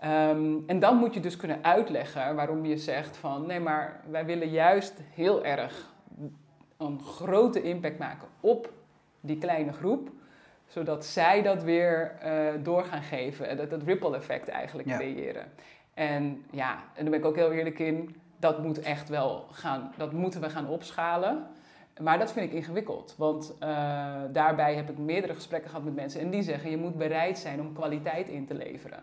Ehm, 0.00 0.54
en 0.66 0.78
dan 0.80 0.96
moet 0.96 1.14
je 1.14 1.20
dus 1.20 1.36
kunnen 1.36 1.58
uitleggen 1.64 2.34
waarom 2.34 2.64
je 2.66 2.76
zegt 2.76 3.16
van 3.16 3.46
nee, 3.46 3.60
maar 3.60 4.00
wij 4.10 4.24
willen 4.24 4.48
juist 4.48 5.00
heel 5.14 5.44
erg 5.44 5.94
een 6.76 7.00
grote 7.00 7.62
impact 7.62 7.98
maken 7.98 8.28
op 8.40 8.72
die 9.20 9.38
kleine 9.38 9.72
groep 9.72 10.10
zodat 10.66 11.04
zij 11.04 11.42
dat 11.42 11.62
weer 11.62 12.16
eh, 12.20 12.52
door 12.62 12.84
gaan 12.84 13.02
geven. 13.02 13.48
En 13.48 13.56
dat, 13.56 13.70
dat 13.70 13.82
ripple 13.82 14.16
effect 14.16 14.48
eigenlijk 14.48 14.88
Ja. 14.88 14.96
creëren. 14.96 15.44
En 15.94 16.44
ja, 16.50 16.72
en 16.94 17.02
daar 17.02 17.10
ben 17.10 17.18
ik 17.20 17.24
ook 17.24 17.36
heel 17.36 17.52
eerlijk 17.52 17.78
in. 17.78 18.16
Dat 18.38 18.62
moet 18.62 18.80
echt 18.80 19.08
wel 19.08 19.46
gaan, 19.50 19.92
dat 19.96 20.12
moeten 20.12 20.40
we 20.40 20.50
gaan 20.50 20.68
opschalen. 20.68 21.46
Maar 22.00 22.18
dat 22.18 22.32
vind 22.32 22.50
ik 22.50 22.56
ingewikkeld. 22.56 23.14
Want 23.18 23.54
eh, 23.58 23.68
daarbij 24.32 24.74
heb 24.74 24.90
ik 24.90 24.98
meerdere 24.98 25.34
gesprekken 25.34 25.70
gehad 25.70 25.84
met 25.84 25.94
mensen. 25.94 26.20
En 26.20 26.30
die 26.30 26.42
zeggen, 26.42 26.70
je 26.70 26.76
moet 26.76 26.96
bereid 26.96 27.38
zijn 27.38 27.60
om 27.60 27.72
kwaliteit 27.72 28.28
in 28.28 28.46
te 28.46 28.54
leveren. 28.54 29.02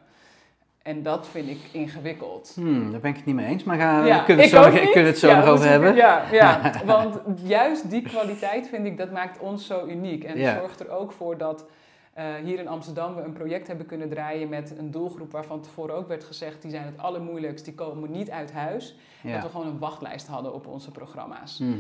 En 0.84 1.04
dat 1.04 1.28
vind 1.28 1.50
ik 1.50 1.60
ingewikkeld. 1.72 2.52
Hmm, 2.56 2.92
daar 2.92 3.00
ben 3.00 3.10
ik 3.10 3.16
het 3.16 3.26
niet 3.26 3.36
mee 3.36 3.46
eens, 3.46 3.64
maar 3.64 3.78
Ja, 3.78 4.24
kunnen, 4.24 4.50
we 4.50 4.58
het 4.58 4.94
het 5.08 5.18
zo 5.18 5.28
Ja, 5.28 5.40
nog 5.40 5.48
over 5.48 5.68
hebben? 5.68 5.96
Ja, 5.96 6.26
ja, 6.32 6.72
want 6.86 7.20
juist 7.44 7.90
die 7.90 8.02
kwaliteit 8.02 8.68
vind 8.68 8.86
ik, 8.86 8.98
dat 8.98 9.12
maakt 9.12 9.40
ons 9.40 9.66
zo 9.66 9.86
uniek. 9.88 10.24
En 10.24 10.58
zorgt 10.60 10.80
er 10.80 10.90
ook 10.90 11.12
voor 11.12 11.38
dat 11.38 11.66
eh, 12.14 12.26
hier 12.44 12.60
in 12.60 12.68
Amsterdam 12.68 13.16
we 13.16 13.22
een 13.22 13.34
project 13.34 13.68
hebben 13.68 13.86
kunnen 13.86 14.10
draaien 14.10 14.50
met 14.50 14.78
een 14.78 14.92
doelgroep 14.92 15.32
waarvan 15.32 15.62
tevoren 15.62 15.96
ook 15.96 16.08
werd 16.08 16.24
gezegd, 16.24 16.62
die 16.62 16.72
zijn 16.72 16.86
het 16.86 16.98
allermoeilijkst, 16.98 17.66
die 17.66 17.74
komen 17.74 18.12
niet 18.12 18.30
uit 18.30 18.52
huis. 18.52 18.96
Dat 19.24 19.42
we 19.42 19.50
gewoon 19.50 19.68
een 19.68 19.80
wachtlijst 19.80 20.28
hadden 20.28 20.54
op 20.54 20.68
onze 20.68 20.92
programma's. 20.92 21.58
Mhm. 21.60 21.74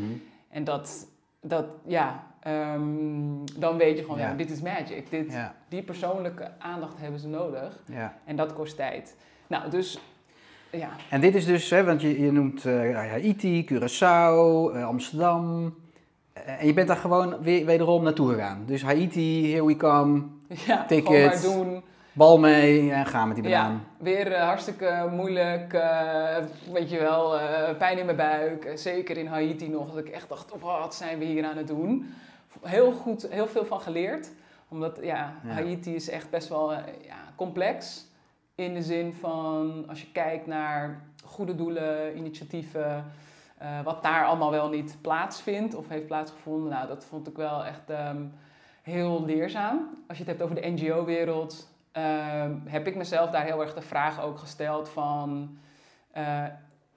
En 0.49 0.63
dat, 0.63 1.07
dat 1.41 1.65
ja, 1.85 2.32
ehm, 2.43 3.45
dan 3.59 3.77
weet 3.77 3.97
je 3.97 4.03
gewoon, 4.03 4.17
Ja. 4.19 4.29
ja, 4.29 4.35
dit 4.35 4.49
is 4.51 4.61
magic. 4.61 5.09
Dit, 5.09 5.31
Ja, 5.31 5.55
Die 5.69 5.81
persoonlijke 5.83 6.51
aandacht 6.59 6.99
hebben 6.99 7.19
ze 7.19 7.27
nodig. 7.27 7.83
ja. 7.85 8.13
En 8.25 8.35
dat 8.35 8.53
kost 8.53 8.75
tijd. 8.75 9.15
Nou, 9.47 9.69
dus 9.69 9.99
ja, 10.71 10.89
En 11.09 11.21
dit 11.21 11.35
is 11.35 11.45
dus, 11.45 11.69
hè, 11.69 11.83
want 11.83 12.01
je, 12.01 12.21
je 12.21 12.31
noemt 12.31 12.65
eh, 12.65 12.95
Haiti, 12.95 13.65
Curaçao, 13.71 14.75
eh, 14.75 14.85
Amsterdam. 14.85 15.73
Eh, 16.33 16.59
en 16.61 16.67
je 16.67 16.73
bent 16.73 16.87
daar 16.87 16.97
gewoon 16.97 17.41
weer, 17.41 17.65
wederom 17.65 18.03
naartoe 18.03 18.29
gegaan. 18.33 18.63
Dus 18.65 18.83
Haiti, 18.83 19.51
here 19.51 19.65
we 19.65 19.75
come, 19.77 20.23
ja 20.67 20.85
Ticket. 20.85 21.41
doen. 21.41 21.83
bal 22.13 22.39
mee 22.39 22.91
en 22.91 23.05
gaan 23.05 23.27
met 23.27 23.37
die 23.37 23.47
Ja, 23.47 23.61
banaan. 23.61 23.83
weer 23.97 24.31
eh, 24.31 24.43
hartstikke 24.45 25.07
moeilijk. 25.11 25.71
weet 26.73 26.89
je 26.89 26.99
wel, 26.99 27.37
pijn 27.77 27.97
in 27.97 28.05
mijn 28.05 28.17
buik. 28.17 28.71
Zeker 28.75 29.17
in 29.17 29.27
Haiti 29.27 29.69
nog. 29.69 29.87
Dat 29.93 29.97
ik 30.05 30.09
echt 30.09 30.29
dacht, 30.29 30.51
oh, 30.51 30.79
wat 30.81 30.95
zijn 30.95 31.19
we 31.19 31.25
hier 31.25 31.45
aan 31.45 31.57
het 31.57 31.67
doen? 31.67 32.13
Heel 32.61 32.91
goed, 32.91 33.27
heel 33.29 33.47
veel 33.47 33.65
van 33.65 33.81
geleerd. 33.81 34.31
Omdat 34.67 34.99
ja, 35.01 35.33
Ja. 35.43 35.49
Haiti 35.51 35.95
is 35.95 36.09
echt 36.09 36.29
best 36.29 36.49
wel 36.49 36.73
eh, 36.73 36.83
ja, 37.05 37.15
complex. 37.35 38.05
In 38.55 38.73
de 38.73 38.81
zin 38.81 39.13
van, 39.13 39.85
als 39.87 40.01
je 40.01 40.11
kijkt 40.11 40.47
naar 40.47 41.01
goede 41.25 41.55
doelen, 41.55 42.17
initiatieven... 42.17 43.05
eh, 43.57 43.81
wat 43.83 44.03
daar 44.03 44.25
allemaal 44.25 44.51
wel 44.51 44.69
niet 44.69 44.97
plaatsvindt 45.01 45.75
of 45.75 45.87
heeft 45.89 46.05
plaatsgevonden. 46.07 46.69
Nou, 46.71 46.87
dat 46.87 47.05
vond 47.05 47.27
ik 47.27 47.35
wel 47.35 47.65
echt 47.65 47.89
ehm, 47.89 48.23
heel 48.81 49.25
leerzaam. 49.25 49.89
Als 50.07 50.17
je 50.17 50.23
het 50.23 50.31
hebt 50.37 50.41
over 50.51 50.61
de 50.61 50.69
NGO-wereld, 50.69 51.69
ehm, 51.91 52.51
heb 52.65 52.87
ik 52.87 52.95
mezelf 52.95 53.29
daar 53.29 53.45
heel 53.45 53.61
erg 53.61 53.73
de 53.73 53.81
vraag 53.81 54.21
ook 54.23 54.37
gesteld 54.39 54.89
van... 54.89 55.57
eh, 56.11 56.43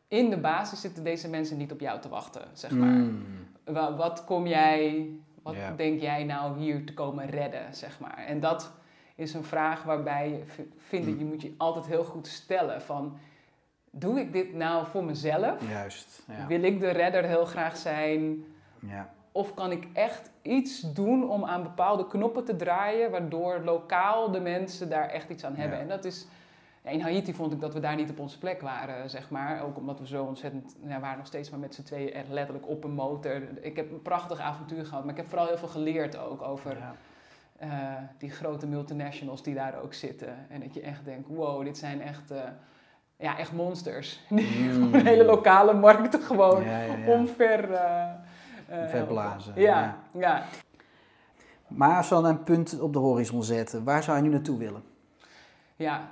in 0.08 0.30
de 0.30 0.38
basis 0.38 0.80
zitten 0.80 1.04
deze 1.04 1.28
mensen 1.28 1.56
niet 1.56 1.72
op 1.72 1.80
jou 1.80 2.00
te 2.00 2.08
wachten, 2.08 2.42
zeg 2.52 2.70
maar. 2.70 2.88
Mm. 2.88 3.24
Wa- 3.64 3.96
wat 3.96 4.24
kom 4.24 4.46
jij, 4.46 5.08
wat 5.54 5.78
denk 5.78 6.00
jij 6.00 6.24
nou 6.24 6.58
hier 6.58 6.86
te 6.86 6.94
komen 6.94 7.26
redden, 7.26 7.74
zeg 7.74 8.00
maar. 8.00 8.16
En 8.26 8.40
dat 8.40 8.72
is 9.14 9.34
een 9.34 9.44
vraag 9.44 9.82
waarbij 9.82 10.28
je 10.30 10.42
v- 10.46 10.58
vind 10.88 11.06
ik, 11.06 11.18
je 11.18 11.24
moet 11.24 11.42
je 11.42 11.54
altijd 11.56 11.86
heel 11.86 12.04
goed 12.04 12.26
stellen 12.26 12.82
van... 12.82 13.18
Doe 13.90 14.20
ik 14.20 14.32
dit 14.32 14.54
nou 14.54 14.86
voor 14.86 15.04
mezelf? 15.04 15.68
Juist, 15.70 16.22
ja. 16.28 16.46
Wil 16.46 16.62
ik 16.62 16.80
de 16.80 16.90
redder 16.90 17.24
heel 17.24 17.44
graag 17.44 17.76
zijn? 17.76 18.44
ja. 18.80 19.14
Of 19.32 19.54
kan 19.54 19.70
ik 19.72 19.86
echt 19.92 20.30
iets 20.42 20.80
doen 20.92 21.30
om 21.30 21.44
aan 21.44 21.62
bepaalde 21.62 22.06
knoppen 22.06 22.44
te 22.44 22.56
draaien, 22.56 23.10
waardoor 23.10 23.60
lokaal 23.64 24.30
de 24.30 24.40
mensen 24.40 24.88
daar 24.88 25.08
echt 25.08 25.30
iets 25.30 25.44
aan 25.44 25.54
hebben? 25.54 25.76
Ja. 25.76 25.82
En 25.82 25.88
dat 25.88 26.04
is, 26.04 26.26
in 26.92 27.00
Haiti 27.00 27.34
vond 27.34 27.52
ik 27.52 27.60
dat 27.60 27.74
we 27.74 27.80
daar 27.80 27.96
niet 27.96 28.10
op 28.10 28.18
onze 28.18 28.38
plek 28.38 28.60
waren, 28.60 29.10
zeg 29.10 29.30
maar. 29.30 29.62
Ook 29.62 29.76
omdat 29.76 29.98
we 29.98 30.06
zo 30.06 30.24
ontzettend, 30.24 30.76
ja, 30.86 31.00
waren 31.00 31.16
nog 31.18 31.26
steeds 31.26 31.50
maar 31.50 31.58
met 31.60 31.74
z'n 31.74 31.82
tweeën 31.82 32.12
echt 32.12 32.28
letterlijk 32.28 32.68
op 32.68 32.84
een 32.84 32.90
motor. 32.94 33.42
Ik 33.60 33.76
heb 33.76 33.90
een 33.92 34.02
prachtig 34.02 34.40
avontuur 34.40 34.86
gehad, 34.86 35.02
maar 35.04 35.10
ik 35.12 35.16
heb 35.20 35.28
vooral 35.28 35.46
heel 35.46 35.58
veel 35.58 35.68
geleerd 35.68 36.16
ook 36.18 36.42
over 36.42 36.76
Ja. 36.78 36.94
eh, 37.58 38.02
die 38.18 38.30
grote 38.30 38.66
multinationals 38.66 39.42
die 39.42 39.54
daar 39.54 39.80
ook 39.82 39.94
zitten. 39.94 40.36
En 40.48 40.60
dat 40.60 40.74
je 40.74 40.80
echt 40.80 41.04
denkt, 41.04 41.28
wow, 41.28 41.64
dit 41.64 41.78
zijn 41.78 42.02
echt, 42.02 42.30
eh, 42.30 42.38
ja, 43.16 43.38
echt 43.38 43.52
monsters. 43.52 44.20
Die 44.28 44.72
Mm. 44.72 44.94
hele 44.94 45.24
lokale 45.24 45.72
markten 45.74 46.20
gewoon 46.22 46.64
Ja, 46.64 46.78
ja, 46.80 46.96
ja. 46.96 47.06
omver... 47.12 47.72
eh. 47.72 48.04
Verblazen, 48.88 49.52
Ja, 49.60 49.78
ja. 49.80 49.96
ja. 50.20 50.42
Maar 51.68 51.96
als 51.96 52.08
we 52.08 52.14
dan 52.14 52.24
een 52.24 52.42
punt 52.42 52.80
op 52.80 52.92
de 52.92 52.98
horizon 52.98 53.42
zetten, 53.42 53.84
waar 53.84 54.02
zou 54.02 54.16
je 54.16 54.22
nu 54.22 54.28
naartoe 54.28 54.58
willen? 54.58 54.82
Ja. 55.76 56.08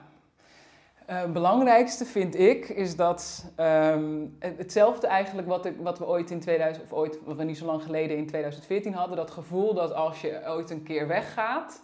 Het 1.07 1.33
belangrijkste 1.33 2.05
vind 2.05 2.39
ik 2.39 2.69
is 2.69 2.97
dat 2.97 3.51
ehm, 3.57 4.27
het- 4.39 4.59
hetzelfde 4.59 5.07
eigenlijk 5.07 5.49
wat, 5.49 5.65
ik, 5.67 5.75
wat 5.81 5.99
we 5.99 6.07
ooit 6.07 6.31
in 6.31 6.41
2000 6.41 6.85
of 6.85 6.93
ooit 6.93 7.19
wat 7.25 7.37
we 7.37 7.45
niet 7.45 7.59
zo 7.59 7.67
lang 7.67 7.83
geleden 7.83 8.17
in 8.17 8.27
2014 8.27 8.95
hadden, 8.95 9.17
dat 9.17 9.31
gevoel 9.31 9.75
dat 9.75 9.93
als 9.95 10.21
je 10.21 10.41
ooit 10.47 10.71
een 10.71 10.83
keer 10.83 11.07
weggaat, 11.07 11.83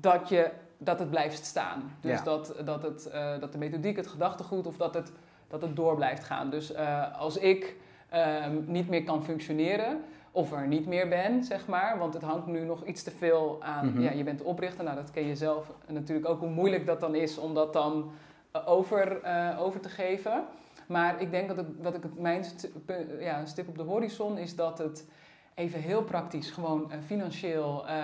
dat, 0.00 0.28
je, 0.28 0.50
dat 0.78 0.98
het 0.98 1.10
blijft 1.10 1.44
staan. 1.44 1.96
Dus 2.00 2.18
Ja. 2.18 2.24
dat, 2.24 2.54
dat, 2.64 2.82
het, 2.82 3.06
eh, 3.06 3.38
dat 3.40 3.52
de 3.52 3.58
methodiek, 3.58 3.96
het 3.96 4.06
gedachtegoed 4.06 4.66
of 4.66 4.76
dat 4.76 4.94
het, 4.94 5.12
dat 5.48 5.62
het 5.62 5.76
door 5.76 5.94
blijft 5.96 6.24
gaan. 6.24 6.50
Dus 6.50 6.72
eh, 6.72 7.18
als 7.18 7.36
ik 7.36 7.76
ehm, 8.12 8.56
niet 8.66 8.88
meer 8.88 9.02
kan 9.04 9.24
functioneren 9.24 10.00
of 10.30 10.52
er 10.52 10.66
niet 10.66 10.86
meer 10.86 11.08
ben, 11.08 11.44
zeg 11.44 11.66
maar, 11.66 11.98
want 11.98 12.14
het 12.14 12.22
hangt 12.22 12.46
nu 12.46 12.64
nog 12.64 12.84
iets 12.84 13.02
te 13.02 13.10
veel 13.10 13.58
aan, 13.62 13.86
Mhm. 13.86 14.00
ja, 14.00 14.10
je 14.10 14.24
bent 14.24 14.42
oprichter, 14.42 14.84
nou 14.84 14.96
dat 14.96 15.10
ken 15.10 15.26
je 15.26 15.36
zelf 15.36 15.72
natuurlijk 15.86 16.28
ook 16.28 16.40
hoe 16.40 16.50
moeilijk 16.50 16.86
dat 16.86 17.00
dan 17.00 17.14
is 17.14 17.38
om 17.38 17.54
dat 17.54 17.72
dan 17.72 18.10
eh, 18.52 18.62
over, 18.68 19.22
eh, 19.22 19.60
over 19.62 19.80
te 19.80 19.88
geven. 19.88 20.44
Maar 20.86 21.20
ik 21.20 21.30
denk 21.30 21.48
dat, 21.48 21.56
het, 21.56 21.82
dat 21.82 21.94
ik 21.94 22.02
het, 22.02 22.18
mijn 22.18 22.44
st- 22.44 22.70
ja, 23.20 23.44
stip 23.44 23.68
op 23.68 23.76
de 23.76 23.82
horizon 23.82 24.38
is 24.38 24.56
dat 24.56 24.78
het 24.78 25.08
even 25.54 25.80
heel 25.80 26.02
praktisch, 26.02 26.50
gewoon 26.50 26.90
eh, 26.92 26.98
financieel, 27.06 27.86
eh, 27.86 27.94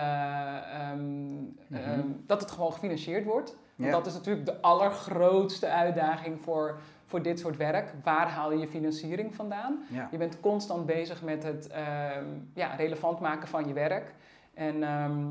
ehm, 0.90 1.32
Mhm. 1.32 1.46
ehm, 1.72 2.00
dat 2.26 2.40
het 2.40 2.50
gewoon 2.50 2.72
gefinancierd 2.72 3.24
wordt. 3.24 3.56
Want 3.76 3.92
dat 3.92 4.06
is 4.06 4.14
natuurlijk 4.14 4.46
de 4.46 4.60
allergrootste 4.60 5.66
uitdaging 5.68 6.40
voor, 6.40 6.78
voor 7.08 7.22
dit 7.22 7.38
soort 7.38 7.56
werk. 7.56 7.92
Waar 8.04 8.28
haal 8.28 8.52
je 8.52 8.58
je 8.58 8.68
financiering 8.68 9.34
vandaan? 9.34 9.84
Ja. 9.88 10.08
Je 10.10 10.16
bent 10.16 10.40
constant 10.40 10.86
bezig 10.86 11.22
met 11.22 11.42
het 11.42 11.66
ehm, 11.66 12.24
ja, 12.54 12.74
relevant 12.74 13.20
maken 13.20 13.48
van 13.48 13.66
je 13.66 13.72
werk. 13.72 14.14
En 14.54 14.82
ehm, 14.82 15.26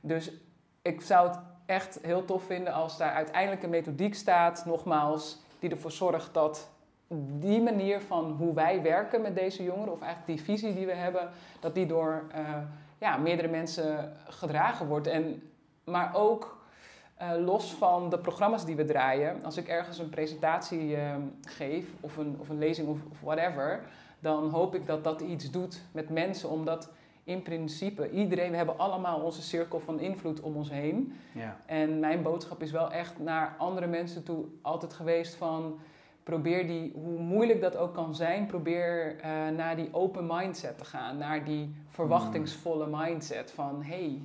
dus 0.00 0.32
ik 0.82 1.00
zou 1.00 1.28
het 1.28 1.38
echt 1.66 1.98
heel 2.02 2.24
tof 2.24 2.42
vinden 2.44 2.72
als 2.72 2.98
daar 2.98 3.12
uiteindelijk 3.12 3.62
een 3.62 3.70
methodiek 3.70 4.14
staat, 4.14 4.66
nogmaals, 4.66 5.42
die 5.58 5.70
ervoor 5.70 5.92
zorgt 5.92 6.34
dat 6.34 6.70
die 7.38 7.62
manier 7.62 8.00
van 8.00 8.30
hoe 8.38 8.54
wij 8.54 8.82
werken 8.82 9.20
met 9.20 9.34
deze 9.34 9.62
jongeren, 9.62 9.92
of 9.92 10.00
eigenlijk 10.00 10.36
die 10.36 10.44
visie 10.44 10.74
die 10.74 10.86
we 10.86 10.94
hebben, 10.94 11.28
dat 11.60 11.74
die 11.74 11.86
door 11.86 12.24
eh, 12.32 12.58
ja, 12.98 13.16
meerdere 13.16 13.48
mensen 13.48 14.16
gedragen 14.28 14.86
wordt. 14.86 15.06
En, 15.06 15.42
maar 15.84 16.14
ook 16.14 16.53
eh, 17.14 17.30
los 17.44 17.72
van 17.72 18.10
de 18.10 18.18
programma's 18.18 18.64
die 18.64 18.76
we 18.76 18.84
draaien, 18.84 19.44
als 19.44 19.56
ik 19.56 19.68
ergens 19.68 19.98
een 19.98 20.08
presentatie 20.08 20.96
eh, 20.96 21.14
geef, 21.42 21.86
of 22.00 22.16
een, 22.16 22.36
of 22.38 22.48
een 22.48 22.58
lezing 22.58 22.88
of, 22.88 22.98
of 23.10 23.20
whatever, 23.20 23.84
dan 24.20 24.50
hoop 24.50 24.74
ik 24.74 24.86
dat 24.86 25.04
dat 25.04 25.20
iets 25.20 25.50
doet 25.50 25.82
met 25.92 26.10
mensen, 26.10 26.48
omdat 26.50 26.90
in 27.24 27.42
principe 27.42 28.10
iedereen, 28.10 28.50
we 28.50 28.56
hebben 28.56 28.78
allemaal 28.78 29.20
onze 29.20 29.42
cirkel 29.42 29.80
van 29.80 30.00
invloed 30.00 30.40
om 30.40 30.56
ons 30.56 30.70
heen. 30.70 31.12
Ja. 31.32 31.56
En 31.66 31.98
mijn 31.98 32.22
boodschap 32.22 32.62
is 32.62 32.70
wel 32.70 32.90
echt 32.90 33.18
naar 33.18 33.54
andere 33.58 33.86
mensen 33.86 34.22
toe 34.22 34.44
altijd 34.62 34.92
geweest 34.92 35.34
van 35.34 35.78
probeer 36.22 36.66
die, 36.66 36.92
hoe 36.94 37.18
moeilijk 37.18 37.60
dat 37.60 37.76
ook 37.76 37.94
kan 37.94 38.14
zijn, 38.14 38.46
probeer 38.46 39.16
eh, 39.20 39.30
naar 39.56 39.76
die 39.76 39.88
open 39.92 40.26
mindset 40.26 40.78
te 40.78 40.84
gaan, 40.84 41.16
naar 41.16 41.44
die 41.44 41.74
verwachtingsvolle 41.88 42.86
mindset 42.90 43.50
van 43.50 43.82
hey, 43.82 44.22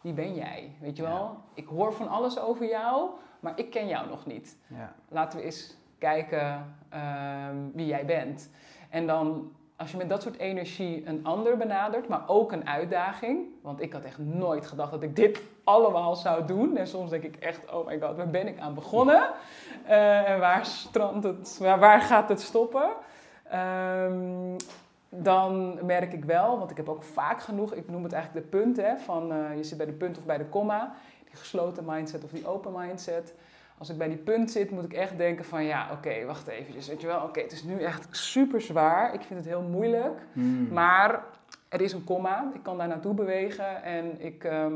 wie 0.00 0.12
ben 0.12 0.34
jij? 0.34 0.72
Weet 0.80 0.96
je 0.96 1.02
wel? 1.02 1.12
Ja. 1.12 1.36
Ik 1.54 1.66
hoor 1.66 1.92
van 1.92 2.08
alles 2.08 2.38
over 2.38 2.68
jou, 2.68 3.10
maar 3.40 3.52
ik 3.58 3.70
ken 3.70 3.86
jou 3.86 4.08
nog 4.08 4.26
niet. 4.26 4.56
Ja. 4.66 4.92
Laten 5.08 5.38
we 5.38 5.44
eens 5.44 5.76
kijken 5.98 6.74
ehm, 6.88 7.56
wie 7.72 7.86
jij 7.86 8.04
bent. 8.04 8.50
En 8.90 9.06
dan, 9.06 9.52
als 9.76 9.90
je 9.90 9.96
met 9.96 10.08
dat 10.08 10.22
soort 10.22 10.38
energie 10.38 11.06
een 11.06 11.24
ander 11.24 11.56
benadert, 11.56 12.08
maar 12.08 12.22
ook 12.26 12.52
een 12.52 12.68
uitdaging. 12.68 13.46
Want 13.62 13.80
ik 13.80 13.92
had 13.92 14.04
echt 14.04 14.18
nooit 14.18 14.66
gedacht 14.66 14.90
dat 14.90 15.02
ik 15.02 15.16
dit 15.16 15.42
allemaal 15.64 16.16
zou 16.16 16.46
doen. 16.46 16.76
En 16.76 16.86
soms 16.86 17.10
denk 17.10 17.22
ik 17.22 17.36
echt, 17.36 17.72
oh 17.72 17.86
my 17.86 18.00
god, 18.00 18.16
waar 18.16 18.30
ben 18.30 18.46
ik 18.46 18.58
aan 18.58 18.74
begonnen? 18.74 19.28
Eh, 19.84 20.30
en 20.30 20.38
waar, 20.38 20.66
strandt 20.66 21.24
het, 21.24 21.58
waar, 21.58 21.78
waar 21.78 22.00
gaat 22.00 22.28
het 22.28 22.40
stoppen? 22.40 22.90
Ehm, 23.50 24.56
dan 25.10 25.78
merk 25.86 26.12
ik 26.12 26.24
wel, 26.24 26.58
want 26.58 26.70
ik 26.70 26.76
heb 26.76 26.88
ook 26.88 27.02
vaak 27.02 27.42
genoeg, 27.42 27.72
ik 27.72 27.88
noem 27.88 28.02
het 28.02 28.12
eigenlijk 28.12 28.44
de 28.44 28.58
punt, 28.58 28.76
hè, 28.76 28.96
van 28.96 29.32
eh, 29.32 29.56
je 29.56 29.64
zit 29.64 29.76
bij 29.76 29.86
de 29.86 29.92
punt 29.92 30.18
of 30.18 30.24
bij 30.24 30.38
de 30.38 30.44
komma, 30.44 30.94
die 31.24 31.36
gesloten 31.36 31.84
mindset 31.86 32.24
of 32.24 32.30
die 32.30 32.46
open 32.46 32.72
mindset. 32.76 33.34
Als 33.78 33.90
ik 33.90 33.98
bij 33.98 34.08
die 34.08 34.16
punt 34.16 34.50
zit, 34.50 34.70
moet 34.70 34.84
ik 34.84 34.92
echt 34.92 35.16
denken 35.16 35.44
van 35.44 35.64
ja, 35.64 35.88
oké, 35.92 36.24
wacht 36.24 36.46
even. 36.46 36.74
Weet 36.74 37.00
je 37.00 37.06
wel, 37.06 37.22
oké, 37.22 37.40
het 37.40 37.52
is 37.52 37.62
nu 37.62 37.82
echt 37.82 38.06
super 38.10 38.60
zwaar. 38.60 39.14
Ik 39.14 39.22
vind 39.22 39.38
het 39.38 39.48
heel 39.48 39.62
moeilijk. 39.62 40.20
Hmm. 40.32 40.68
Maar 40.72 41.24
er 41.68 41.80
is 41.80 41.92
een 41.92 42.04
komma. 42.04 42.50
Ik 42.54 42.62
kan 42.62 42.78
daar 42.78 42.88
naartoe 42.88 43.14
bewegen. 43.14 43.82
En 43.82 44.24
ik, 44.24 44.44
ehm 44.44 44.74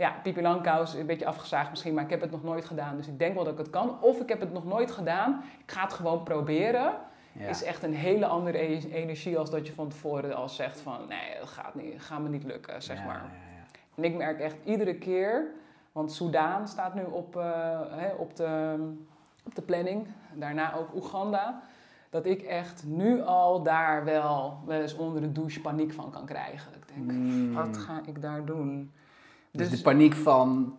ja, 0.00 0.14
Pipi 0.22 0.42
Langkous, 0.42 0.94
een 0.94 1.06
beetje 1.06 1.26
afgezaagd 1.26 1.70
misschien, 1.70 1.94
maar 1.94 2.04
ik 2.04 2.10
heb 2.10 2.20
het 2.20 2.30
nog 2.30 2.42
nooit 2.42 2.64
gedaan. 2.64 2.96
Dus 2.96 3.06
ik 3.06 3.18
denk 3.18 3.34
wel 3.34 3.44
dat 3.44 3.52
ik 3.52 3.58
het 3.58 3.70
kan. 3.70 3.96
Of 4.00 4.20
ik 4.20 4.28
heb 4.28 4.40
het 4.40 4.52
nog 4.52 4.64
nooit 4.64 4.90
gedaan. 4.90 5.44
Ik 5.64 5.72
ga 5.72 5.82
het 5.82 5.92
gewoon 5.92 6.22
proberen. 6.22 6.94
Ja. 7.32 7.48
Is 7.48 7.62
echt 7.62 7.82
een 7.82 7.94
hele 7.94 8.26
andere 8.26 8.58
e- 8.58 8.90
energie 8.92 9.38
als 9.38 9.50
dat 9.50 9.66
je 9.66 9.72
van 9.72 9.88
tevoren 9.88 10.34
al 10.36 10.48
zegt 10.48 10.80
van 10.80 10.98
nee, 11.08 11.38
dat 11.40 11.48
gaat, 11.48 11.74
niet, 11.74 12.02
gaat 12.02 12.20
me 12.20 12.28
niet 12.28 12.44
lukken, 12.44 12.82
zeg 12.82 12.98
Ja, 12.98 13.04
maar. 13.04 13.14
ja, 13.14 13.56
ja. 13.56 13.64
En 13.94 14.04
ik 14.04 14.16
merk 14.16 14.40
echt 14.40 14.56
iedere 14.64 14.94
keer, 14.94 15.44
want 15.92 16.12
Soudaan 16.12 16.68
staat 16.68 16.94
nu 16.94 17.02
op, 17.04 17.36
eh, 17.36 17.80
hè, 17.90 18.08
op, 18.12 18.36
de, 18.36 18.76
op 19.44 19.54
de 19.54 19.62
planning, 19.62 20.06
daarna 20.34 20.74
ook 20.74 20.94
Oeganda, 20.94 21.62
dat 22.10 22.26
ik 22.26 22.42
echt 22.42 22.84
nu 22.86 23.22
al 23.22 23.62
daar 23.62 24.04
wel, 24.04 24.58
wel 24.66 24.80
eens 24.80 24.96
onder 24.96 25.20
de 25.22 25.32
douche 25.32 25.60
paniek 25.60 25.92
van 25.92 26.10
kan 26.10 26.26
krijgen. 26.26 26.72
Ik 26.74 26.94
denk, 26.94 27.10
Hmm. 27.10 27.52
wat 27.52 27.76
ga 27.76 28.00
ik 28.06 28.22
daar 28.22 28.44
doen? 28.44 28.92
Dus, 29.50 29.70
de 29.70 29.80
paniek 29.80 30.14
van 30.14 30.76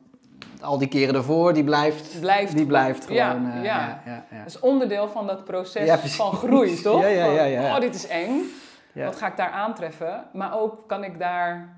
al 0.62 0.78
die 0.78 0.88
keren 0.88 1.16
ervoor, 1.16 1.54
die 1.54 1.64
blijft, 1.64 2.20
blijft 2.20 2.56
die 2.58 2.66
blijft 2.66 3.06
gewoon. 3.06 3.18
Ja, 3.18 3.54
eh, 3.58 3.64
ja. 3.64 3.64
ja, 3.64 4.02
ja, 4.06 4.26
ja. 4.32 4.38
Dat 4.38 4.48
is 4.48 4.60
onderdeel 4.60 5.08
van 5.10 5.28
dat 5.28 5.44
proces 5.44 6.16
van 6.16 6.34
groei, 6.34 6.76
toch? 6.82 7.02
Ja, 7.02 7.08
ja, 7.08 7.44
ja, 7.44 7.62
Van. 7.62 7.72
Oh, 7.76 7.80
dit 7.80 7.96
is 7.96 8.08
eng. 8.08 8.42
Wat 8.94 9.16
ga 9.16 9.28
ik 9.28 9.38
daar 9.38 9.50
aantreffen? 9.52 10.24
Maar 10.34 10.60
ook 10.60 10.88
kan 10.88 11.04
ik 11.04 11.20
daar... 11.20 11.70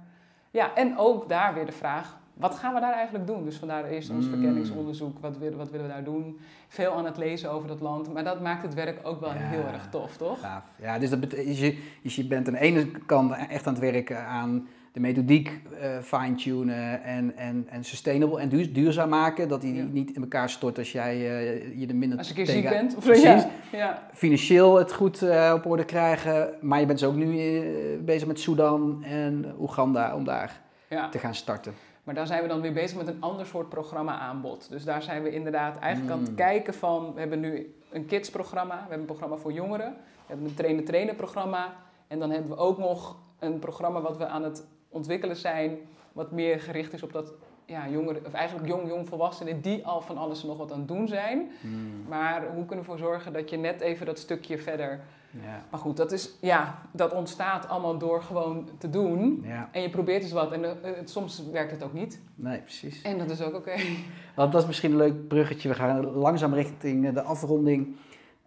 Ja, 0.51 0.75
en 0.75 0.97
ook 0.97 1.29
daar 1.29 1.53
weer 1.53 1.65
de 1.65 1.71
vraag... 1.71 2.21
Wat 2.33 2.55
gaan 2.55 2.73
we 2.73 2.79
daar 2.79 2.93
eigenlijk 2.93 3.27
doen? 3.27 3.43
Dus 3.43 3.55
vandaar 3.57 3.85
eerst 3.85 4.09
ons 4.09 4.25
Mm. 4.25 4.31
verkenningsonderzoek. 4.31 5.17
Wat 5.19 5.37
willen, 5.37 5.57
wat 5.57 5.69
willen 5.69 5.85
we 5.87 5.91
daar 5.93 6.03
doen? 6.03 6.39
Veel 6.67 6.91
aan 6.93 7.05
het 7.05 7.17
lezen 7.17 7.51
over 7.51 7.67
dat 7.67 7.79
land. 7.81 8.13
Maar 8.13 8.23
dat 8.23 8.41
maakt 8.41 8.63
het 8.63 8.73
werk 8.73 8.99
ook 9.03 9.19
wel 9.19 9.29
Ja. 9.29 9.35
heel 9.39 9.65
erg 9.73 9.87
tof, 9.91 10.17
toch? 10.17 10.39
Gaaf. 10.39 10.63
Ja, 10.75 10.99
dus 10.99 11.09
dat 11.09 11.31
je, 11.31 11.77
dus 12.03 12.15
je 12.15 12.25
bent 12.27 12.47
aan 12.47 12.53
de 12.53 12.59
ene 12.59 12.91
kant 13.05 13.31
echt 13.49 13.67
aan 13.67 13.73
het 13.73 13.81
werken 13.81 14.25
aan 14.25 14.67
de 14.93 14.99
methodiek 14.99 15.61
eh, 15.79 15.97
fine-tunen 16.01 17.03
en, 17.03 17.37
en, 17.37 17.65
en 17.69 17.83
sustainable 17.83 18.39
en 18.39 18.49
duur- 18.49 18.73
duurzaam 18.73 19.09
maken. 19.09 19.47
Dat 19.47 19.61
die 19.61 19.75
Ja. 19.75 19.83
niet 19.83 20.11
in 20.15 20.21
elkaar 20.21 20.49
stort 20.49 20.77
als 20.77 20.91
jij 20.91 21.13
eh, 21.13 21.79
je 21.79 21.87
er 21.87 21.95
minder 21.95 22.17
Als 22.17 22.27
je 22.29 22.39
een 22.39 22.45
keer 22.45 22.53
ziek 22.53 22.69
bent. 22.69 22.95
Of, 22.95 23.03
Precies. 23.03 23.43
ja. 23.71 24.07
Financieel 24.13 24.77
het 24.77 24.93
goed 24.93 25.21
eh, 25.21 25.53
op 25.55 25.65
orde 25.65 25.85
krijgen. 25.85 26.53
Maar 26.61 26.79
je 26.79 26.85
bent 26.85 26.99
dus 26.99 27.07
ook 27.07 27.15
nu 27.15 27.61
bezig 28.05 28.27
met 28.27 28.39
Sudan 28.39 29.03
en 29.03 29.55
Oeganda 29.59 30.15
om 30.15 30.23
daar 30.23 30.61
ja. 30.89 31.09
te 31.09 31.19
gaan 31.19 31.35
starten. 31.35 31.73
Maar 32.03 32.15
daar 32.15 32.27
zijn 32.27 32.41
we 32.41 32.47
dan 32.47 32.61
weer 32.61 32.73
bezig 32.73 32.97
met 32.97 33.07
een 33.07 33.17
ander 33.21 33.45
soort 33.45 33.69
programma 33.69 34.19
aanbod. 34.19 34.69
Dus 34.69 34.83
daar 34.83 35.01
zijn 35.01 35.23
we 35.23 35.31
inderdaad 35.31 35.79
eigenlijk 35.79 36.13
aan 36.13 36.19
het 36.19 36.29
Mm. 36.29 36.35
kijken 36.35 36.73
van... 36.73 37.13
We 37.13 37.19
hebben 37.19 37.39
nu 37.39 37.75
een 37.91 38.05
kidsprogramma, 38.05 38.73
we 38.73 38.79
hebben 38.79 38.99
een 38.99 39.05
programma 39.05 39.35
voor 39.35 39.51
jongeren. 39.51 39.89
We 39.97 40.23
hebben 40.27 40.45
een 40.47 40.53
trainer-trainer 40.55 41.15
programma. 41.15 41.73
En 42.07 42.19
dan 42.19 42.29
hebben 42.31 42.49
we 42.49 42.57
ook 42.57 42.77
nog 42.77 43.17
een 43.39 43.59
programma 43.59 44.01
wat 44.01 44.17
we 44.17 44.25
aan 44.27 44.43
het 44.43 44.63
ontwikkelen 44.93 45.35
zijn... 45.35 45.77
wat 46.11 46.31
meer 46.31 46.59
gericht 46.59 46.93
is 46.93 47.03
op 47.03 47.13
dat 47.13 47.33
ja, 47.65 47.89
jongeren, 47.89 48.25
of 48.25 48.33
eigenlijk 48.33 48.67
jong, 48.67 48.87
jong 48.87 49.07
volwassenen... 49.07 49.61
die 49.61 49.85
al 49.85 50.01
van 50.01 50.17
alles 50.17 50.41
en 50.41 50.47
nog 50.47 50.57
wat 50.57 50.71
aan 50.71 50.79
het 50.79 50.87
doen 50.87 51.07
zijn. 51.07 51.51
Hmm. 51.61 52.03
Maar 52.07 52.41
hoe 52.41 52.65
kunnen 52.65 52.67
we 52.67 52.75
ervoor 52.75 52.97
zorgen 52.97 53.33
dat 53.33 53.49
je 53.49 53.57
net 53.57 53.81
even 53.81 54.05
dat 54.05 54.19
stukje 54.19 54.57
verder... 54.57 54.99
Ja. 55.41 55.63
Maar 55.69 55.79
goed, 55.79 55.97
dat, 55.97 56.11
is, 56.11 56.33
ja, 56.41 56.81
dat 56.91 57.13
ontstaat 57.13 57.67
allemaal 57.67 57.97
door 57.97 58.23
gewoon 58.23 58.69
te 58.77 58.89
doen... 58.89 59.43
ja, 59.45 59.69
En 59.71 59.81
je 59.81 59.89
probeert 59.89 60.23
eens 60.23 60.31
wat 60.31 60.51
en 60.51 60.63
eh, 60.63 60.71
eh, 60.71 61.05
soms 61.05 61.43
werkt 61.51 61.71
het 61.71 61.83
ook 61.83 61.93
niet. 61.93 62.21
nee, 62.35 62.59
precies. 62.59 63.01
En 63.01 63.17
dat 63.17 63.29
is 63.29 63.41
ook 63.41 63.55
oké. 63.55 63.75
Want 64.35 64.51
dat 64.51 64.61
is 64.61 64.67
misschien 64.67 64.91
een 64.91 64.97
leuk 64.97 65.27
bruggetje. 65.27 65.69
We 65.69 65.75
gaan 65.75 66.05
langzaam 66.05 66.53
richting 66.53 67.07
eh, 67.07 67.13
de 67.13 67.21
afronding. 67.21 67.95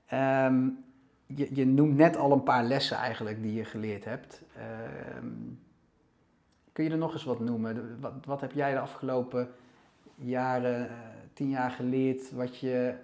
Ehm, 0.06 0.68
je, 1.26 1.48
je 1.52 1.66
noemt 1.66 1.96
net 1.96 2.16
al 2.16 2.32
een 2.32 2.42
paar 2.42 2.64
lessen 2.64 2.96
eigenlijk 2.96 3.42
die 3.42 3.54
je 3.54 3.64
geleerd 3.64 4.04
hebt. 4.04 4.42
Ehm, 4.54 5.26
kun 6.76 6.84
je 6.84 6.90
er 6.90 6.98
nog 6.98 7.12
eens 7.12 7.24
wat 7.24 7.40
noemen? 7.40 8.00
Wat, 8.00 8.12
wat 8.24 8.40
heb 8.40 8.52
jij 8.52 8.72
de 8.72 8.78
afgelopen 8.78 9.48
jaren 10.14 10.88
eh, 10.88 10.96
tien 11.32 11.48
jaar 11.48 11.70
geleerd 11.70 12.30
wat 12.32 12.58
je 12.58 12.94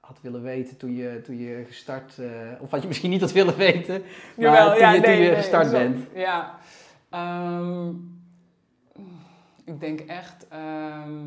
had 0.00 0.20
willen 0.20 0.42
weten 0.42 0.76
toen 0.76 0.94
je, 0.94 1.20
toen 1.20 1.38
je 1.38 1.64
gestart... 1.66 2.18
eh, 2.18 2.30
of 2.60 2.70
wat 2.70 2.82
je 2.82 2.88
misschien 2.88 3.10
niet 3.10 3.20
had 3.20 3.32
willen 3.32 3.56
weten, 3.56 4.00
maar 4.00 4.44
Jawel, 4.44 4.70
toen, 4.70 4.78
ja, 4.78 4.92
je, 4.92 5.00
toen 5.00 5.10
nee, 5.10 5.22
je 5.22 5.28
nee, 5.28 5.36
gestart 5.36 5.70
bent. 5.70 6.06
Ja. 6.14 6.58
Ehm, 7.10 7.88
ik 9.64 9.80
denk 9.80 10.00
echt, 10.00 10.48
ehm, 10.48 11.26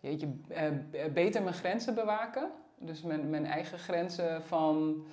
jeetje, 0.00 0.28
eh, 0.48 0.68
beter 1.12 1.42
mijn 1.42 1.54
grenzen 1.54 1.94
bewaken. 1.94 2.50
Dus 2.78 3.02
mijn, 3.02 3.30
mijn 3.30 3.46
eigen 3.46 3.78
grenzen 3.78 4.42
van, 4.42 5.04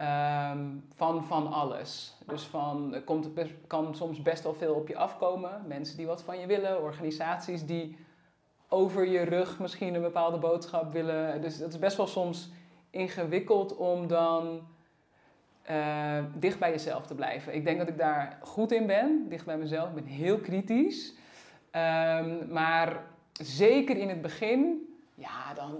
ehm, 0.00 0.66
van, 0.94 1.24
van 1.24 1.52
alles. 1.52 2.14
Dus 2.26 2.42
van, 2.42 2.94
er 2.94 3.02
komt, 3.02 3.28
kan 3.66 3.94
soms 3.94 4.22
best 4.22 4.42
wel 4.42 4.54
veel 4.54 4.74
op 4.74 4.88
je 4.88 4.96
afkomen. 4.96 5.62
Mensen 5.66 5.96
die 5.96 6.06
wat 6.06 6.22
van 6.22 6.38
je 6.38 6.46
willen, 6.46 6.82
organisaties 6.82 7.66
die 7.66 7.96
over 8.68 9.06
je 9.06 9.22
rug 9.22 9.58
misschien 9.58 9.94
een 9.94 10.02
bepaalde 10.02 10.38
boodschap 10.38 10.92
willen. 10.92 11.40
Dus 11.40 11.58
het 11.58 11.72
is 11.72 11.78
best 11.78 11.96
wel 11.96 12.06
soms 12.06 12.50
ingewikkeld 12.90 13.76
om 13.76 14.06
dan 14.06 14.60
eh, 15.62 16.24
dicht 16.34 16.58
bij 16.58 16.70
jezelf 16.70 17.06
te 17.06 17.14
blijven. 17.14 17.54
Ik 17.54 17.64
denk 17.64 17.78
dat 17.78 17.88
ik 17.88 17.98
daar 17.98 18.38
goed 18.42 18.72
in 18.72 18.86
ben, 18.86 19.26
dicht 19.28 19.44
bij 19.44 19.58
mezelf. 19.58 19.88
Ik 19.88 19.94
ben 19.94 20.04
heel 20.04 20.38
kritisch. 20.38 21.14
Ehm, 21.70 22.52
maar 22.52 23.02
zeker 23.32 23.96
in 23.96 24.08
het 24.08 24.22
begin, 24.22 24.88
ja, 25.14 25.54
dan, 25.54 25.78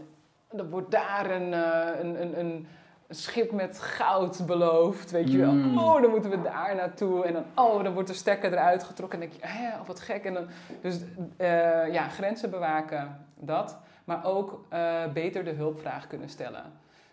dan 0.50 0.70
wordt 0.70 0.90
daar 0.90 1.30
een, 1.30 1.54
eh, 1.54 2.00
een, 2.00 2.38
een 2.38 2.66
schip 3.10 3.52
met 3.52 3.78
goud 3.80 4.46
beloofd, 4.46 5.10
weet 5.10 5.32
je 5.32 5.38
wel. 5.38 5.52
Mm. 5.52 5.78
Oh, 5.78 6.02
dan 6.02 6.10
moeten 6.10 6.30
we 6.30 6.42
daar 6.42 6.74
naartoe. 6.74 7.24
En 7.24 7.32
dan, 7.32 7.44
oh, 7.54 7.84
dan 7.84 7.92
wordt 7.92 8.08
de 8.08 8.14
stekker 8.14 8.52
eruit 8.52 8.82
getrokken. 8.84 9.22
En 9.22 9.28
dan 9.28 9.38
denk 9.38 9.52
je, 9.52 9.58
hè, 9.58 9.70
wat 9.86 10.00
gek. 10.00 10.24
En 10.24 10.34
dan, 10.34 10.46
dus 10.82 10.98
eh, 11.36 11.92
ja, 11.92 12.08
grenzen 12.08 12.50
bewaken, 12.50 13.16
dat. 13.38 13.78
Maar 14.04 14.24
ook 14.24 14.64
eh, 14.68 15.02
beter 15.14 15.44
de 15.44 15.50
hulpvraag 15.50 16.06
kunnen 16.06 16.28
stellen. 16.28 16.62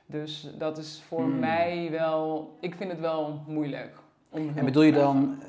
Dus 0.06 0.50
dat 0.58 0.78
is 0.78 1.04
voor 1.08 1.22
Mm. 1.22 1.39
mij 1.39 1.88
wel, 1.91 2.58
ik 2.60 2.76
vind 2.76 2.91
het 2.91 3.00
wel 3.00 3.41
moeilijk. 3.48 3.95
Om 4.30 4.52
En 4.56 4.66
bedoel 4.66 4.84
je 4.84 4.91
dan 4.91 5.38
eh, 5.41 5.48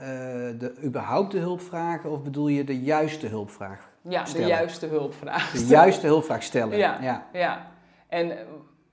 de, 0.59 0.74
überhaupt 0.84 1.30
de 1.32 1.38
hulpvragen 1.38 2.11
of 2.11 2.22
bedoel 2.22 2.49
je 2.49 2.64
de 2.64 2.80
juiste 2.80 3.26
hulpvraag? 3.26 3.90
Ja, 4.03 4.24
de 4.24 4.46
juiste 4.46 4.86
hulpvraag. 4.86 5.51
De 5.53 5.66
juiste 5.66 6.07
hulpvraag 6.07 6.42
stellen. 6.42 6.78
Ja. 6.78 6.99
ja. 7.01 7.26
Ja, 7.32 7.66
en 8.09 8.32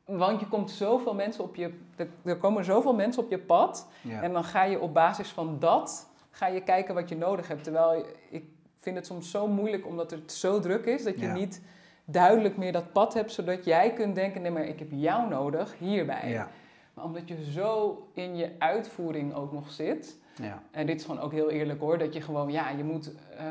want 0.05 0.39
je 0.39 0.47
komt 0.47 0.71
zoveel 0.71 1.13
mensen 1.13 1.43
op 1.43 1.55
je, 1.55 1.73
er, 1.95 2.07
er 2.23 2.37
komen 2.37 2.65
zoveel 2.65 2.93
mensen 2.93 3.23
op 3.23 3.29
je 3.29 3.39
pad. 3.39 3.87
ja. 4.01 4.21
En 4.21 4.33
dan 4.33 4.43
ga 4.43 4.63
je 4.63 4.79
op 4.79 4.93
basis 4.93 5.29
van 5.29 5.59
dat, 5.59 6.09
ga 6.31 6.47
je 6.47 6.61
kijken 6.61 6.93
wat 6.95 7.09
je 7.09 7.15
nodig 7.17 7.47
hebt. 7.47 7.63
Terwijl 7.63 8.05
ik 8.29 8.43
vind 8.79 8.95
het 8.95 9.05
soms 9.05 9.31
zo 9.31 9.47
moeilijk 9.47 9.85
omdat 9.87 10.11
het 10.11 10.31
zo 10.31 10.59
druk 10.59 10.85
is, 10.85 11.03
dat 11.03 11.19
je 11.19 11.25
Ja. 11.25 11.33
niet 11.33 11.61
duidelijk 12.05 12.57
meer 12.57 12.71
dat 12.71 12.91
pad 12.91 13.13
hebt, 13.13 13.31
zodat 13.31 13.65
jij 13.65 13.93
kunt 13.93 14.15
denken, 14.15 14.41
nee 14.41 14.51
maar 14.51 14.65
ik 14.65 14.79
heb 14.79 14.87
jou 14.91 15.29
nodig 15.29 15.75
hierbij. 15.77 16.29
Ja. 16.29 16.49
Maar 16.93 17.05
omdat 17.05 17.27
je 17.27 17.51
zo 17.51 17.97
in 18.13 18.35
je 18.35 18.51
uitvoering 18.59 19.33
ook 19.33 19.51
nog 19.51 19.71
zit, 19.71 20.17
Ja. 20.41 20.61
en 20.71 20.85
dit 20.85 20.99
is 20.99 21.05
gewoon 21.05 21.21
ook 21.21 21.31
heel 21.31 21.49
eerlijk 21.49 21.79
hoor, 21.79 21.97
dat 21.97 22.13
je 22.13 22.21
gewoon, 22.21 22.51
ja, 22.51 22.69
je 22.69 22.83
moet 22.83 23.11
eh, 23.37 23.45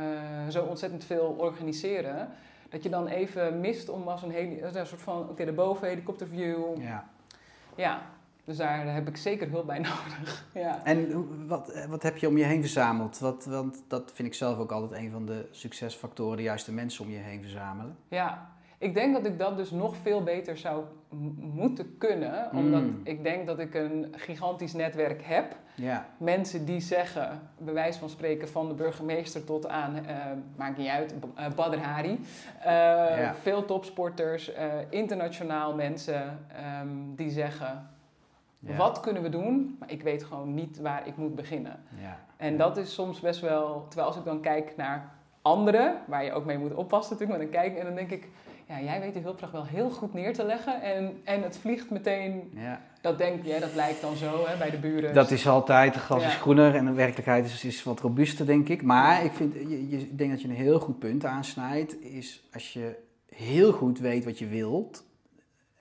zo 0.48 0.64
ontzettend 0.64 1.04
veel 1.04 1.34
organiseren. 1.38 2.28
Dat 2.74 2.82
je 2.82 2.88
dan 2.88 3.06
even 3.06 3.60
mist 3.60 3.88
om 3.88 4.08
als 4.08 4.22
een, 4.22 4.30
heli- 4.30 4.60
een 4.62 4.86
soort 4.86 5.02
van, 5.02 5.28
oké, 5.28 5.44
daarboven 5.44 5.88
helikopterview. 5.88 6.80
ja. 6.80 7.04
Ja, 7.76 8.02
dus 8.44 8.56
daar 8.56 8.94
heb 8.94 9.08
ik 9.08 9.16
zeker 9.16 9.50
hulp 9.50 9.66
bij 9.66 9.78
nodig. 9.88 10.44
ja. 10.54 10.84
En 10.84 11.46
wat, 11.48 11.68
eh, 11.68 11.84
wat 11.84 12.02
heb 12.02 12.16
je 12.16 12.28
om 12.28 12.36
je 12.36 12.44
heen 12.44 12.60
verzameld? 12.60 13.18
Wat, 13.18 13.44
want 13.44 13.82
dat 13.88 14.10
vind 14.14 14.28
ik 14.28 14.34
zelf 14.34 14.58
ook 14.58 14.72
altijd 14.72 15.00
een 15.02 15.10
van 15.10 15.26
de 15.26 15.48
succesfactoren, 15.50 16.36
de 16.36 16.42
juiste 16.42 16.72
mensen 16.72 17.04
om 17.04 17.10
je 17.10 17.16
heen 17.16 17.40
verzamelen. 17.40 17.96
ja, 18.08 18.50
ik 18.78 18.94
denk 18.94 19.14
dat 19.14 19.26
ik 19.26 19.38
dat 19.38 19.56
dus 19.56 19.70
nog 19.70 19.96
veel 19.96 20.22
beter 20.22 20.56
zou 20.56 20.84
moeten 21.38 21.98
kunnen. 21.98 22.48
Omdat 22.52 22.82
Mm. 22.82 23.00
ik 23.04 23.22
denk 23.22 23.46
dat 23.46 23.58
ik 23.58 23.74
een 23.74 24.14
gigantisch 24.16 24.72
netwerk 24.72 25.22
heb. 25.24 25.56
Ja. 25.74 26.06
Mensen 26.16 26.64
die 26.64 26.80
zeggen, 26.80 27.40
bij 27.58 27.74
wijze 27.74 27.98
van 27.98 28.08
spreken, 28.08 28.48
van 28.48 28.68
de 28.68 28.74
burgemeester 28.74 29.44
tot 29.44 29.68
aan, 29.68 29.96
eh, 30.06 30.16
maakt 30.56 30.76
niet 30.78 30.88
uit, 30.88 31.14
eh, 31.34 31.46
Badr 31.56 31.78
Hari. 31.78 32.20
Eh, 32.60 32.72
Ja. 33.20 33.34
Veel 33.34 33.64
topsporters, 33.64 34.52
internationaal 34.90 35.74
mensen 35.74 36.38
ehm, 36.56 36.88
die 37.16 37.30
zeggen, 37.30 37.88
Ja. 38.58 38.76
wat 38.76 39.00
kunnen 39.00 39.22
we 39.22 39.28
doen? 39.28 39.76
Maar 39.78 39.90
ik 39.90 40.02
weet 40.02 40.24
gewoon 40.24 40.54
niet 40.54 40.80
waar 40.80 41.06
ik 41.06 41.16
moet 41.16 41.34
beginnen. 41.34 41.82
Ja. 42.00 42.18
En 42.36 42.56
dat 42.56 42.76
is 42.76 42.94
soms 42.94 43.20
best 43.20 43.40
wel, 43.40 43.84
terwijl 43.88 44.08
als 44.08 44.16
ik 44.18 44.24
dan 44.24 44.40
kijk 44.40 44.76
naar 44.76 45.12
anderen, 45.42 45.94
waar 46.06 46.24
je 46.24 46.32
ook 46.32 46.44
mee 46.44 46.58
moet 46.58 46.74
oppassen 46.74 47.12
natuurlijk, 47.16 47.38
maar 47.40 47.50
dan 47.52 47.62
kijk 47.62 47.78
en 47.78 47.84
dan 47.86 47.94
denk 47.94 48.10
ik, 48.10 48.28
ja, 48.68 48.80
jij 48.80 49.00
weet 49.00 49.12
die 49.12 49.22
hulpvraag 49.22 49.50
wel 49.50 49.64
heel 49.66 49.90
goed 49.90 50.14
neer 50.14 50.34
te 50.34 50.44
leggen 50.44 50.82
en, 50.82 51.20
en 51.24 51.42
het 51.42 51.56
vliegt 51.58 51.90
meteen, 51.90 52.50
Ja. 52.54 52.80
dat 53.00 53.18
denk 53.18 53.44
je, 53.44 53.60
dat 53.60 53.74
lijkt 53.74 54.00
dan 54.00 54.16
zo 54.16 54.46
hè, 54.46 54.56
bij 54.58 54.70
de 54.70 54.78
buren. 54.78 55.14
Dat 55.14 55.30
is 55.30 55.48
altijd, 55.48 55.94
de 55.94 56.00
gras 56.00 56.24
is 56.24 56.32
Ja. 56.32 56.38
groener 56.38 56.74
en 56.74 56.84
de 56.84 56.92
werkelijkheid 56.92 57.44
is, 57.44 57.64
is 57.64 57.82
wat 57.82 58.00
robuuster, 58.00 58.46
denk 58.46 58.68
ik. 58.68 58.82
Maar 58.82 59.24
ik, 59.24 59.32
vind, 59.32 59.54
je, 59.54 60.08
denk 60.14 60.30
dat 60.30 60.42
je 60.42 60.48
een 60.48 60.54
heel 60.54 60.78
goed 60.80 60.98
punt 60.98 61.24
aansnijdt, 61.24 62.02
is 62.02 62.48
als 62.52 62.72
je 62.72 62.96
heel 63.28 63.72
goed 63.72 63.98
weet 63.98 64.24
wat 64.24 64.38
je 64.38 64.46
wilt, 64.46 65.04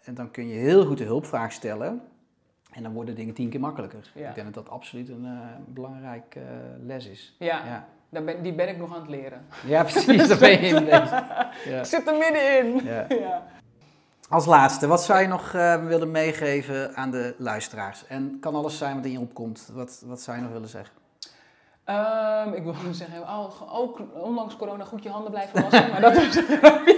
en 0.04 0.14
dan 0.14 0.32
kun 0.32 0.48
je 0.48 0.56
heel 0.58 0.86
goed 0.86 0.98
de 0.98 1.04
hulpvraag 1.04 1.52
stellen, 1.52 2.02
en 2.72 2.84
dan 2.84 2.94
worden 2.94 3.16
dingen 3.16 3.34
tien 3.34 3.50
keer 3.50 3.60
makkelijker. 3.60 4.12
Ja. 4.16 4.30
Ik 4.30 4.36
denk 4.36 4.54
dat 4.54 4.64
dat 4.66 4.74
absoluut 4.74 5.10
een 5.10 5.26
eh, 5.26 5.40
belangrijk 5.68 6.36
eh, 6.36 6.44
les 6.80 7.08
is. 7.08 7.36
Ja, 7.40 7.88
Daar 8.14 8.24
ben, 8.24 8.44
die 8.44 8.54
ben 8.54 8.70
ik 8.70 8.78
nog 8.78 8.94
aan 8.94 9.02
het 9.02 9.10
leren. 9.10 9.46
ja 9.66 9.84
precies, 9.84 10.28
daar 10.28 10.38
ben 10.38 10.52
je 10.52 10.58
in. 10.58 10.86
Ja. 11.66 11.80
Ik 11.80 11.86
zit 11.86 12.08
er 12.08 12.18
middenin. 12.18 12.82
Ja. 12.84 13.06
Ja. 13.20 13.44
Als 14.30 14.46
laatste, 14.46 14.88
wat 14.88 15.04
zou 15.04 15.22
je 15.22 15.28
nog 15.28 15.54
eh, 15.54 15.86
willen 15.86 16.12
meegeven 16.12 16.96
aan 16.96 17.12
de 17.12 17.36
luisteraars? 17.38 18.08
En 18.08 18.38
kan 18.42 18.56
alles 18.56 18.78
zijn 18.78 18.96
wat 18.96 19.06
in 19.06 19.12
je 19.12 19.20
opkomt. 19.20 19.70
Wat, 19.74 20.04
wat 20.06 20.22
zou 20.22 20.38
je 20.38 20.44
nog 20.44 20.52
willen 20.52 20.70
zeggen? 20.70 20.96
Ehm, 21.84 22.54
ik 22.54 22.64
wil 22.64 22.74
zeggen, 22.92 23.22
oh, 23.22 23.78
ook 23.80 24.00
ondanks 24.14 24.56
corona 24.56 24.84
goed 24.84 25.04
je 25.04 25.10
handen 25.10 25.32
blijven 25.32 25.62
wassen. 25.62 25.92
Maar 25.92 26.02
dat, 26.02 26.16
is, 26.16 26.42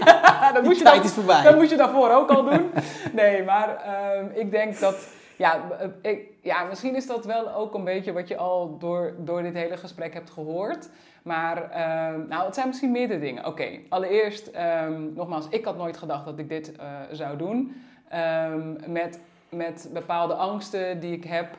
ja, 0.06 0.52
dat 0.52 0.64
moet 0.64 0.78
je 0.78 0.84
tijd 0.84 0.96
dan 0.96 1.06
is 1.06 1.12
voorbij. 1.12 1.44
Dat 1.44 1.56
moet 1.56 1.70
je 1.70 1.78
daarvoor 1.78 2.10
ook 2.10 2.30
al 2.30 2.44
doen. 2.44 2.72
Nee, 3.14 3.44
maar 3.44 3.76
ehm, 3.78 4.26
ik 4.34 4.52
denk 4.52 4.80
dat. 4.80 5.08
Ja, 5.38 5.70
eh, 5.72 6.12
ik, 6.12 6.28
ja, 6.42 6.64
misschien 6.64 6.96
is 6.96 7.08
dat 7.08 7.26
wel 7.26 7.54
ook 7.54 7.74
een 7.74 7.84
beetje 7.84 8.14
wat 8.14 8.28
je 8.28 8.38
al 8.38 8.78
door, 8.78 9.16
door 9.20 9.42
dit 9.42 9.54
hele 9.54 9.78
gesprek 9.78 10.14
hebt 10.14 10.30
gehoord. 10.30 10.90
Maar 11.24 11.72
ehm, 11.72 12.28
nou, 12.28 12.46
het 12.46 12.56
zijn 12.56 12.68
misschien 12.68 12.92
meerdere 12.92 13.20
dingen. 13.20 13.46
Oké, 13.46 13.80
allereerst, 13.90 14.48
ehm, 14.48 15.14
nogmaals, 15.14 15.48
ik 15.50 15.66
had 15.66 15.78
nooit 15.78 15.98
gedacht 15.98 16.26
dat 16.26 16.40
ik 16.40 16.50
dit 16.50 16.76
eh, 16.76 16.88
zou 17.12 17.38
doen. 17.38 17.84
Ehm, 18.10 18.92
met, 18.92 19.20
met 19.50 19.90
bepaalde 19.94 20.34
angsten 20.34 21.00
die 21.00 21.16
ik 21.16 21.24
heb. 21.24 21.58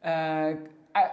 Eh, 0.00 0.46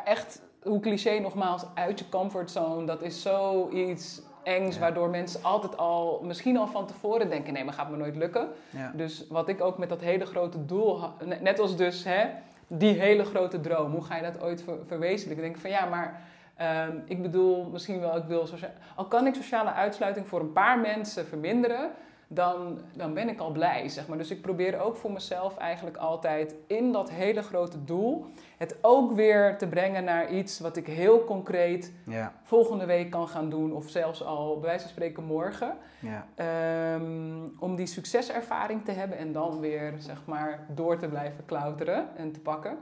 echt, 0.06 0.42
hoe 0.64 0.80
cliché 0.80 1.20
nogmaals, 1.20 1.66
uit 1.74 2.00
je 2.00 2.10
comfortzone. 2.10 2.86
Dat 2.86 3.02
is 3.02 3.22
zoiets 3.22 4.22
engs, 4.44 4.80
waardoor 4.80 5.10
mensen 5.10 5.44
altijd 5.44 5.78
al, 5.78 6.22
misschien 6.24 6.58
al 6.58 6.68
van 6.68 6.86
tevoren 6.88 7.30
denken: 7.30 7.54
nee, 7.54 7.64
maar 7.64 7.74
gaat 7.74 7.90
me 7.90 7.98
nooit 7.98 8.16
lukken. 8.16 8.48
Dus 8.94 9.26
wat 9.30 9.48
ik 9.48 9.62
ook 9.62 9.78
met 9.78 9.90
dat 9.90 10.02
hele 10.02 10.26
grote 10.26 10.66
doel, 10.66 11.00
net 11.42 11.60
als 11.60 11.76
dus 11.76 12.04
hè, 12.04 12.26
die 12.68 13.00
hele 13.00 13.24
grote 13.24 13.60
droom, 13.62 13.92
hoe 13.92 14.04
ga 14.04 14.16
je 14.16 14.22
dat 14.22 14.42
ooit 14.42 14.64
ver- 14.64 14.86
verwezenlijken? 14.88 15.46
Ik 15.46 15.52
denk 15.52 15.62
van 15.62 15.70
ja, 15.70 15.86
maar 15.86 16.22
ehm, 16.56 16.98
ik 17.06 17.22
bedoel 17.22 17.70
misschien 17.72 18.00
wel, 18.00 18.16
ik 18.18 18.24
wil 18.28 18.48
al 18.96 19.06
kan 19.06 19.28
ik 19.28 19.36
sociale 19.36 19.72
uitsluiting 19.72 20.28
voor 20.28 20.40
een 20.40 20.54
paar 20.54 20.80
mensen 20.80 21.26
verminderen, 21.26 21.92
dan, 22.34 22.80
dan 22.96 23.14
ben 23.14 23.30
ik 23.30 23.40
al 23.40 23.52
blij, 23.52 23.90
zeg 23.90 24.08
maar. 24.08 24.18
Dus 24.18 24.32
ik 24.32 24.42
probeer 24.42 24.80
ook 24.80 24.96
voor 24.96 25.12
mezelf 25.12 25.58
eigenlijk 25.58 25.98
altijd 25.98 26.56
in 26.68 26.92
dat 26.92 27.10
hele 27.12 27.42
grote 27.42 27.84
doel 27.84 28.26
het 28.58 28.78
ook 28.82 29.12
weer 29.12 29.58
te 29.58 29.68
brengen 29.68 30.04
naar 30.04 30.32
iets 30.32 30.60
wat 30.60 30.78
ik 30.78 30.88
heel 30.88 31.24
concreet 31.24 31.94
Ja, 32.06 32.34
volgende 32.44 32.86
week 32.86 33.10
kan 33.10 33.28
gaan 33.28 33.50
doen 33.50 33.74
of 33.74 33.90
zelfs 33.90 34.24
al 34.24 34.54
bij 34.60 34.70
wijze 34.70 34.82
van 34.82 34.90
spreken 34.92 35.24
morgen. 35.24 35.78
ja, 36.00 36.26
Ehm, 36.36 37.48
om 37.60 37.76
die 37.76 37.86
succeservaring 37.86 38.86
te 38.86 38.92
hebben 38.92 39.18
en 39.18 39.32
dan 39.32 39.60
weer 39.60 39.94
zeg 39.98 40.22
maar 40.26 40.66
door 40.70 40.98
te 40.98 41.08
blijven 41.08 41.46
klauteren 41.46 42.08
en 42.18 42.32
te 42.32 42.40
pakken. 42.40 42.78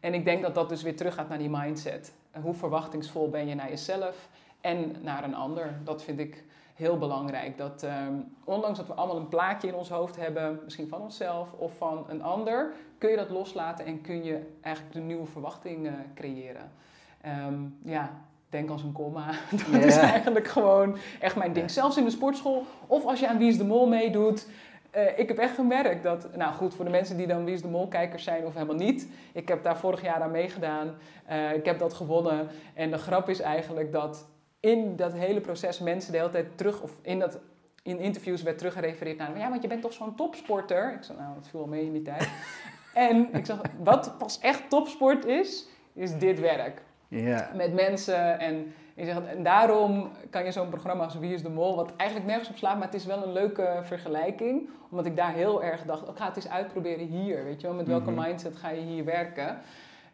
En 0.00 0.14
ik 0.14 0.24
denk 0.24 0.42
dat 0.42 0.54
dat 0.54 0.68
dus 0.68 0.82
weer 0.82 0.96
terug 0.96 1.14
gaat 1.14 1.28
naar 1.28 1.38
die 1.38 1.50
mindset. 1.50 2.12
Hoe 2.42 2.54
verwachtingsvol 2.54 3.28
ben 3.30 3.46
je 3.48 3.54
naar 3.54 3.68
jezelf 3.68 4.28
en 4.60 4.94
naar 5.00 5.24
een 5.24 5.34
ander? 5.34 5.74
Dat 5.84 6.02
vind 6.02 6.18
ik 6.18 6.44
heel 6.80 6.98
belangrijk. 6.98 7.58
Dat 7.58 7.82
ehm, 7.82 8.14
ondanks 8.44 8.78
dat 8.78 8.86
we 8.86 8.94
allemaal 8.94 9.16
een 9.16 9.28
plaatje 9.28 9.68
in 9.68 9.74
ons 9.74 9.88
hoofd 9.88 10.16
hebben, 10.16 10.60
misschien 10.64 10.88
van 10.88 11.00
onszelf 11.00 11.52
of 11.52 11.76
van 11.76 12.04
een 12.08 12.22
ander, 12.22 12.72
kun 12.98 13.10
je 13.10 13.16
dat 13.16 13.30
loslaten 13.30 13.84
en 13.86 14.00
kun 14.00 14.24
je 14.24 14.46
eigenlijk 14.60 14.94
de 14.94 15.00
nieuwe 15.00 15.26
verwachting 15.26 15.86
eh, 15.86 15.92
creëren. 16.14 16.72
Ehm, 17.20 17.54
ja, 17.82 18.10
denk 18.48 18.70
als 18.70 18.82
een 18.82 18.92
komma. 18.92 19.30
Dat 19.72 19.84
is 19.84 19.96
eigenlijk 19.96 20.48
gewoon 20.48 20.96
echt 21.20 21.36
mijn 21.36 21.52
ding. 21.52 21.70
Zelfs 21.70 21.96
in 21.96 22.04
de 22.04 22.10
sportschool 22.10 22.64
of 22.86 23.04
als 23.04 23.20
je 23.20 23.28
aan 23.28 23.38
Wie 23.38 23.48
is 23.48 23.58
de 23.58 23.64
Mol 23.64 23.88
meedoet. 23.88 24.46
Eh, 24.90 25.18
ik 25.18 25.28
heb 25.28 25.38
echt 25.38 25.54
gemerkt 25.54 26.02
dat, 26.02 26.36
nou 26.36 26.54
goed, 26.54 26.74
voor 26.74 26.84
de 26.84 26.90
mensen 26.90 27.16
die 27.16 27.26
dan 27.26 27.44
Wie 27.44 27.54
is 27.54 27.62
de 27.62 27.68
Mol 27.68 27.88
kijkers 27.88 28.24
zijn 28.24 28.46
of 28.46 28.54
helemaal 28.54 28.74
niet. 28.74 29.08
Ik 29.32 29.48
heb 29.48 29.62
daar 29.62 29.78
vorig 29.78 30.02
jaar 30.02 30.22
aan 30.22 30.30
meegedaan. 30.30 30.94
Eh, 31.26 31.54
ik 31.54 31.64
heb 31.64 31.78
dat 31.78 31.94
gewonnen. 31.94 32.48
En 32.74 32.90
de 32.90 32.98
grap 32.98 33.28
is 33.28 33.40
eigenlijk 33.40 33.92
dat 33.92 34.28
in 34.60 34.96
dat 34.96 35.12
hele 35.12 35.40
proces 35.40 35.78
mensen 35.78 36.12
de 36.12 36.18
hele 36.18 36.30
tijd 36.30 36.58
terug, 36.58 36.82
of 36.82 36.98
in 37.02 37.18
dat 37.18 37.38
in 37.82 37.98
interviews 37.98 38.42
werd 38.42 38.58
teruggerefereerd 38.58 39.18
naar, 39.18 39.38
ja, 39.38 39.48
want 39.48 39.62
je 39.62 39.68
bent 39.68 39.82
toch 39.82 39.92
zo'n 39.92 40.14
topsporter? 40.14 40.92
Ik 40.94 41.02
zei, 41.04 41.18
nou, 41.18 41.34
dat 41.34 41.48
viel 41.48 41.60
wel 41.60 41.68
mee 41.68 41.84
in 41.84 41.92
die 41.92 42.02
tijd. 42.02 42.28
en 42.94 43.28
ik 43.34 43.46
zeg, 43.46 43.60
wat 43.82 44.14
pas 44.18 44.38
echt 44.38 44.68
topsport 44.70 45.24
is, 45.24 45.68
is 45.92 46.18
dit 46.18 46.40
werk. 46.40 46.82
Ja. 47.08 47.50
Met 47.54 47.74
mensen 47.74 48.38
en, 48.38 48.72
ik 48.94 49.04
zeg, 49.04 49.24
en 49.24 49.42
daarom 49.42 50.10
kan 50.30 50.44
je 50.44 50.52
zo'n 50.52 50.68
programma 50.68 51.04
als 51.04 51.18
Wie 51.18 51.34
is 51.34 51.42
de 51.42 51.48
Mol, 51.50 51.76
wat 51.76 51.96
eigenlijk 51.96 52.28
nergens 52.30 52.48
op 52.50 52.56
slaat, 52.56 52.74
maar 52.78 52.86
het 52.86 52.94
is 52.94 53.06
wel 53.06 53.22
een 53.22 53.32
leuke 53.32 53.80
vergelijking. 53.82 54.68
Omdat 54.90 55.06
ik 55.06 55.16
daar 55.16 55.32
heel 55.32 55.62
erg 55.62 55.82
dacht, 55.84 56.08
ik 56.08 56.16
ga 56.16 56.26
het 56.26 56.36
eens 56.36 56.48
uitproberen 56.48 57.06
hier, 57.06 57.44
weet 57.44 57.60
je 57.60 57.66
wel. 57.66 57.76
Met 57.76 57.86
welke 57.86 58.10
Mhm. 58.10 58.20
mindset 58.26 58.56
ga 58.56 58.70
je 58.70 58.80
hier 58.80 59.04
werken? 59.04 59.58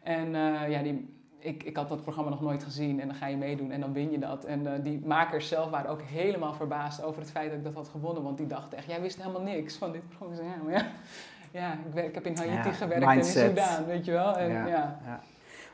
En 0.03 0.35
eh, 0.35 0.69
ja, 0.69 0.81
die, 0.81 1.16
ik, 1.39 1.63
ik 1.63 1.75
had 1.77 1.89
dat 1.89 2.01
programma 2.01 2.29
nog 2.31 2.41
nooit 2.41 2.63
gezien 2.63 2.99
en 3.01 3.07
dan 3.07 3.15
ga 3.15 3.27
je 3.27 3.37
meedoen 3.37 3.71
en 3.71 3.79
dan 3.81 3.93
win 3.93 4.11
je 4.11 4.19
dat. 4.19 4.43
En 4.45 4.73
eh, 4.73 4.83
die 4.83 5.01
makers 5.05 5.47
zelf 5.47 5.69
waren 5.69 5.89
ook 5.89 6.01
helemaal 6.01 6.53
verbaasd 6.53 7.03
over 7.03 7.21
het 7.21 7.31
feit 7.31 7.49
dat 7.49 7.57
ik 7.57 7.63
dat 7.63 7.73
had 7.73 7.87
gewonnen. 7.89 8.23
Want 8.23 8.37
die 8.37 8.47
dachten 8.47 8.77
echt, 8.77 8.87
jij 8.87 9.01
wist 9.01 9.17
helemaal 9.17 9.41
niks 9.41 9.75
van 9.75 9.91
dit 9.91 10.01
programma. 10.17 10.35
Ja, 10.43 10.63
maar 10.63 10.73
ja, 10.73 10.85
ja 11.59 11.73
ik, 11.73 11.93
werk, 11.93 12.07
ik 12.07 12.13
heb 12.15 12.25
in 12.25 12.35
Haiti 12.37 12.53
Ja, 12.69 12.73
gewerkt 12.73 13.05
mindset. 13.05 13.35
en 13.35 13.49
in 13.49 13.55
Sudaan, 13.57 13.85
weet 13.85 14.05
je 14.05 14.11
wel. 14.11 14.35
En, 14.37 14.51
Ja. 14.51 14.67
ja. 14.67 15.21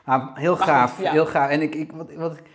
Maar 0.04 0.30
heel 0.34 0.56
gaaf, 0.56 0.98
heel 0.98 1.26
gaaf. 1.26 1.50
En 1.50 1.62
ik, 1.62 1.74
ik, 1.74 1.92
wat, 1.92 2.14
wat, 2.14 2.36
ik- 2.38 2.50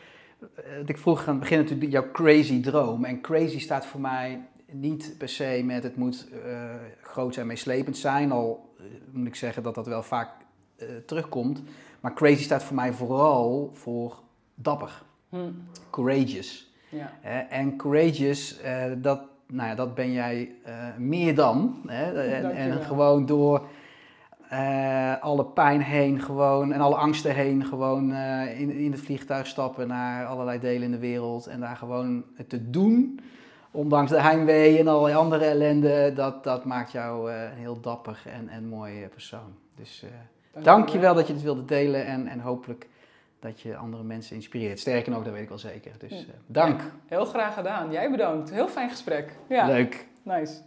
wat 0.80 0.90
ik 0.90 0.98
vroeg 0.98 1.20
aan 1.28 1.30
het 1.34 1.40
begin 1.40 1.58
natuurlijk 1.58 1.92
jouw 1.92 2.12
crazy 2.12 2.62
droom. 2.62 3.04
En 3.06 3.22
crazy 3.22 3.60
staat 3.60 3.86
voor 3.86 4.00
mij 4.02 4.42
niet 4.72 5.16
per 5.18 5.30
se 5.30 5.62
met 5.66 5.84
het 5.84 5.96
moet 5.96 6.28
eh, 6.46 6.60
groot 7.02 7.34
zijn, 7.34 7.48
meeslepend 7.48 7.98
zijn. 7.98 8.32
Al 8.32 8.74
eh, 8.78 8.84
moet 9.12 9.28
ik 9.28 9.36
zeggen 9.36 9.64
dat 9.64 9.76
dat 9.76 9.88
wel 9.88 10.04
vaak 10.04 10.30
eh, 10.78 10.88
terugkomt. 11.06 11.62
Maar 12.00 12.14
crazy 12.14 12.44
staat 12.44 12.64
voor 12.64 12.76
mij 12.76 12.94
vooral 12.94 13.70
voor 13.74 14.20
dapper, 14.56 15.02
Hm, 15.30 15.38
courageous. 15.90 16.72
ja. 16.90 17.12
En 17.50 17.76
courageous, 17.78 18.60
eh, 18.62 18.84
dat, 18.98 19.22
nou 19.48 19.70
ja, 19.70 19.76
dat 19.76 19.96
ben 19.96 20.12
jij 20.12 20.52
eh, 20.64 20.74
meer 20.98 21.36
dan. 21.36 21.82
Hè? 21.88 22.24
En, 22.28 22.52
en 22.56 22.82
gewoon 22.82 23.26
door 23.26 23.68
eh, 24.50 25.22
alle 25.22 25.46
pijn 25.46 25.82
heen 25.82 26.22
gewoon, 26.22 26.72
en 26.74 26.82
alle 26.82 26.96
angsten 26.96 27.36
heen 27.36 27.66
gewoon 27.66 28.12
eh, 28.14 28.60
in, 28.60 28.72
in 28.72 28.92
het 28.92 29.02
vliegtuig 29.02 29.48
stappen 29.48 29.88
naar 29.88 30.26
allerlei 30.26 30.60
delen 30.60 30.84
in 30.84 30.92
de 30.92 30.98
wereld. 31.00 31.48
En 31.48 31.60
daar 31.60 31.76
gewoon 31.78 32.24
het 32.36 32.50
te 32.50 32.70
doen, 32.70 33.20
ondanks 33.72 34.12
de 34.12 34.22
heimwee 34.22 34.80
en 34.80 34.88
allerlei 34.88 35.16
andere 35.16 35.46
ellende. 35.46 36.12
Dat, 36.16 36.44
dat 36.44 36.66
maakt 36.66 36.92
jou 36.92 37.32
eh, 37.32 37.42
een 37.44 37.58
heel 37.58 37.80
dapper 37.80 38.22
en, 38.26 38.50
en 38.50 38.68
mooi 38.68 39.04
eh, 39.04 39.10
persoon. 39.10 39.54
Dus 39.76 40.04
eh 40.04 40.10
dank 40.54 40.90
je 40.90 41.00
wel 41.00 41.14
dat 41.14 41.28
je 41.28 41.34
dit 41.34 41.42
wilde 41.42 41.66
delen 41.66 42.06
en, 42.06 42.28
en 42.28 42.40
hopelijk 42.40 42.88
dat 43.40 43.62
je 43.62 43.76
andere 43.76 44.04
mensen 44.04 44.36
inspireert. 44.36 44.80
Sterker 44.80 45.12
nog, 45.12 45.24
dat 45.24 45.34
weet 45.34 45.42
ik 45.42 45.50
wel 45.50 45.58
zeker. 45.58 45.92
Dus 45.98 46.12
eh, 46.12 46.34
dank. 46.46 46.82
Ja, 46.82 46.92
heel 47.06 47.26
graag 47.26 47.54
gedaan. 47.54 47.92
Jij 47.92 48.12
bedankt. 48.12 48.50
Heel 48.50 48.68
fijn 48.68 48.90
gesprek. 48.90 49.36
Ja, 49.50 49.66
Leuk. 49.68 50.08
nice. 50.24 50.62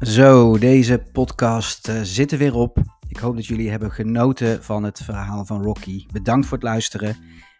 Zo, 0.00 0.58
deze 0.58 1.02
podcast 1.12 1.88
eh, 1.88 2.00
zit 2.02 2.32
er 2.32 2.38
weer 2.38 2.54
op. 2.54 2.78
Ik 3.08 3.16
hoop 3.18 3.34
dat 3.34 3.46
jullie 3.46 3.70
hebben 3.70 3.90
genoten 3.90 4.64
van 4.64 4.82
het 4.82 5.00
verhaal 5.02 5.44
van 5.44 5.62
Rocky. 5.62 6.06
Bedankt 6.12 6.46
voor 6.46 6.56
het 6.56 6.66
luisteren. 6.66 7.16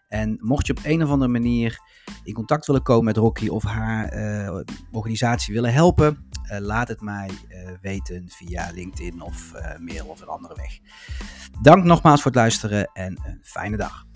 En 0.08 0.38
mocht 0.40 0.66
je 0.66 0.72
op 0.76 0.84
een 0.84 1.02
of 1.02 1.10
andere 1.10 1.30
manier 1.30 1.78
in 2.24 2.34
contact 2.34 2.66
willen 2.66 2.82
komen 2.82 3.04
met 3.04 3.16
Rocky 3.16 3.48
of 3.48 3.62
haar 3.62 4.08
eh, 4.08 4.60
organisatie 4.90 5.54
willen 5.54 5.72
helpen, 5.72 6.28
eh, 6.42 6.58
laat 6.58 6.88
het 6.88 7.00
mij 7.00 7.30
eh, 7.48 7.68
weten 7.80 8.28
via 8.28 8.70
LinkedIn 8.74 9.20
of 9.22 9.52
mail 9.78 10.06
of 10.06 10.20
een 10.20 10.28
andere 10.28 10.54
weg. 10.54 10.78
Dank 11.62 11.84
nogmaals 11.84 12.22
voor 12.22 12.30
het 12.30 12.40
luisteren 12.40 12.90
en 12.92 13.20
een 13.24 13.38
fijne 13.42 13.76
dag. 13.76 14.07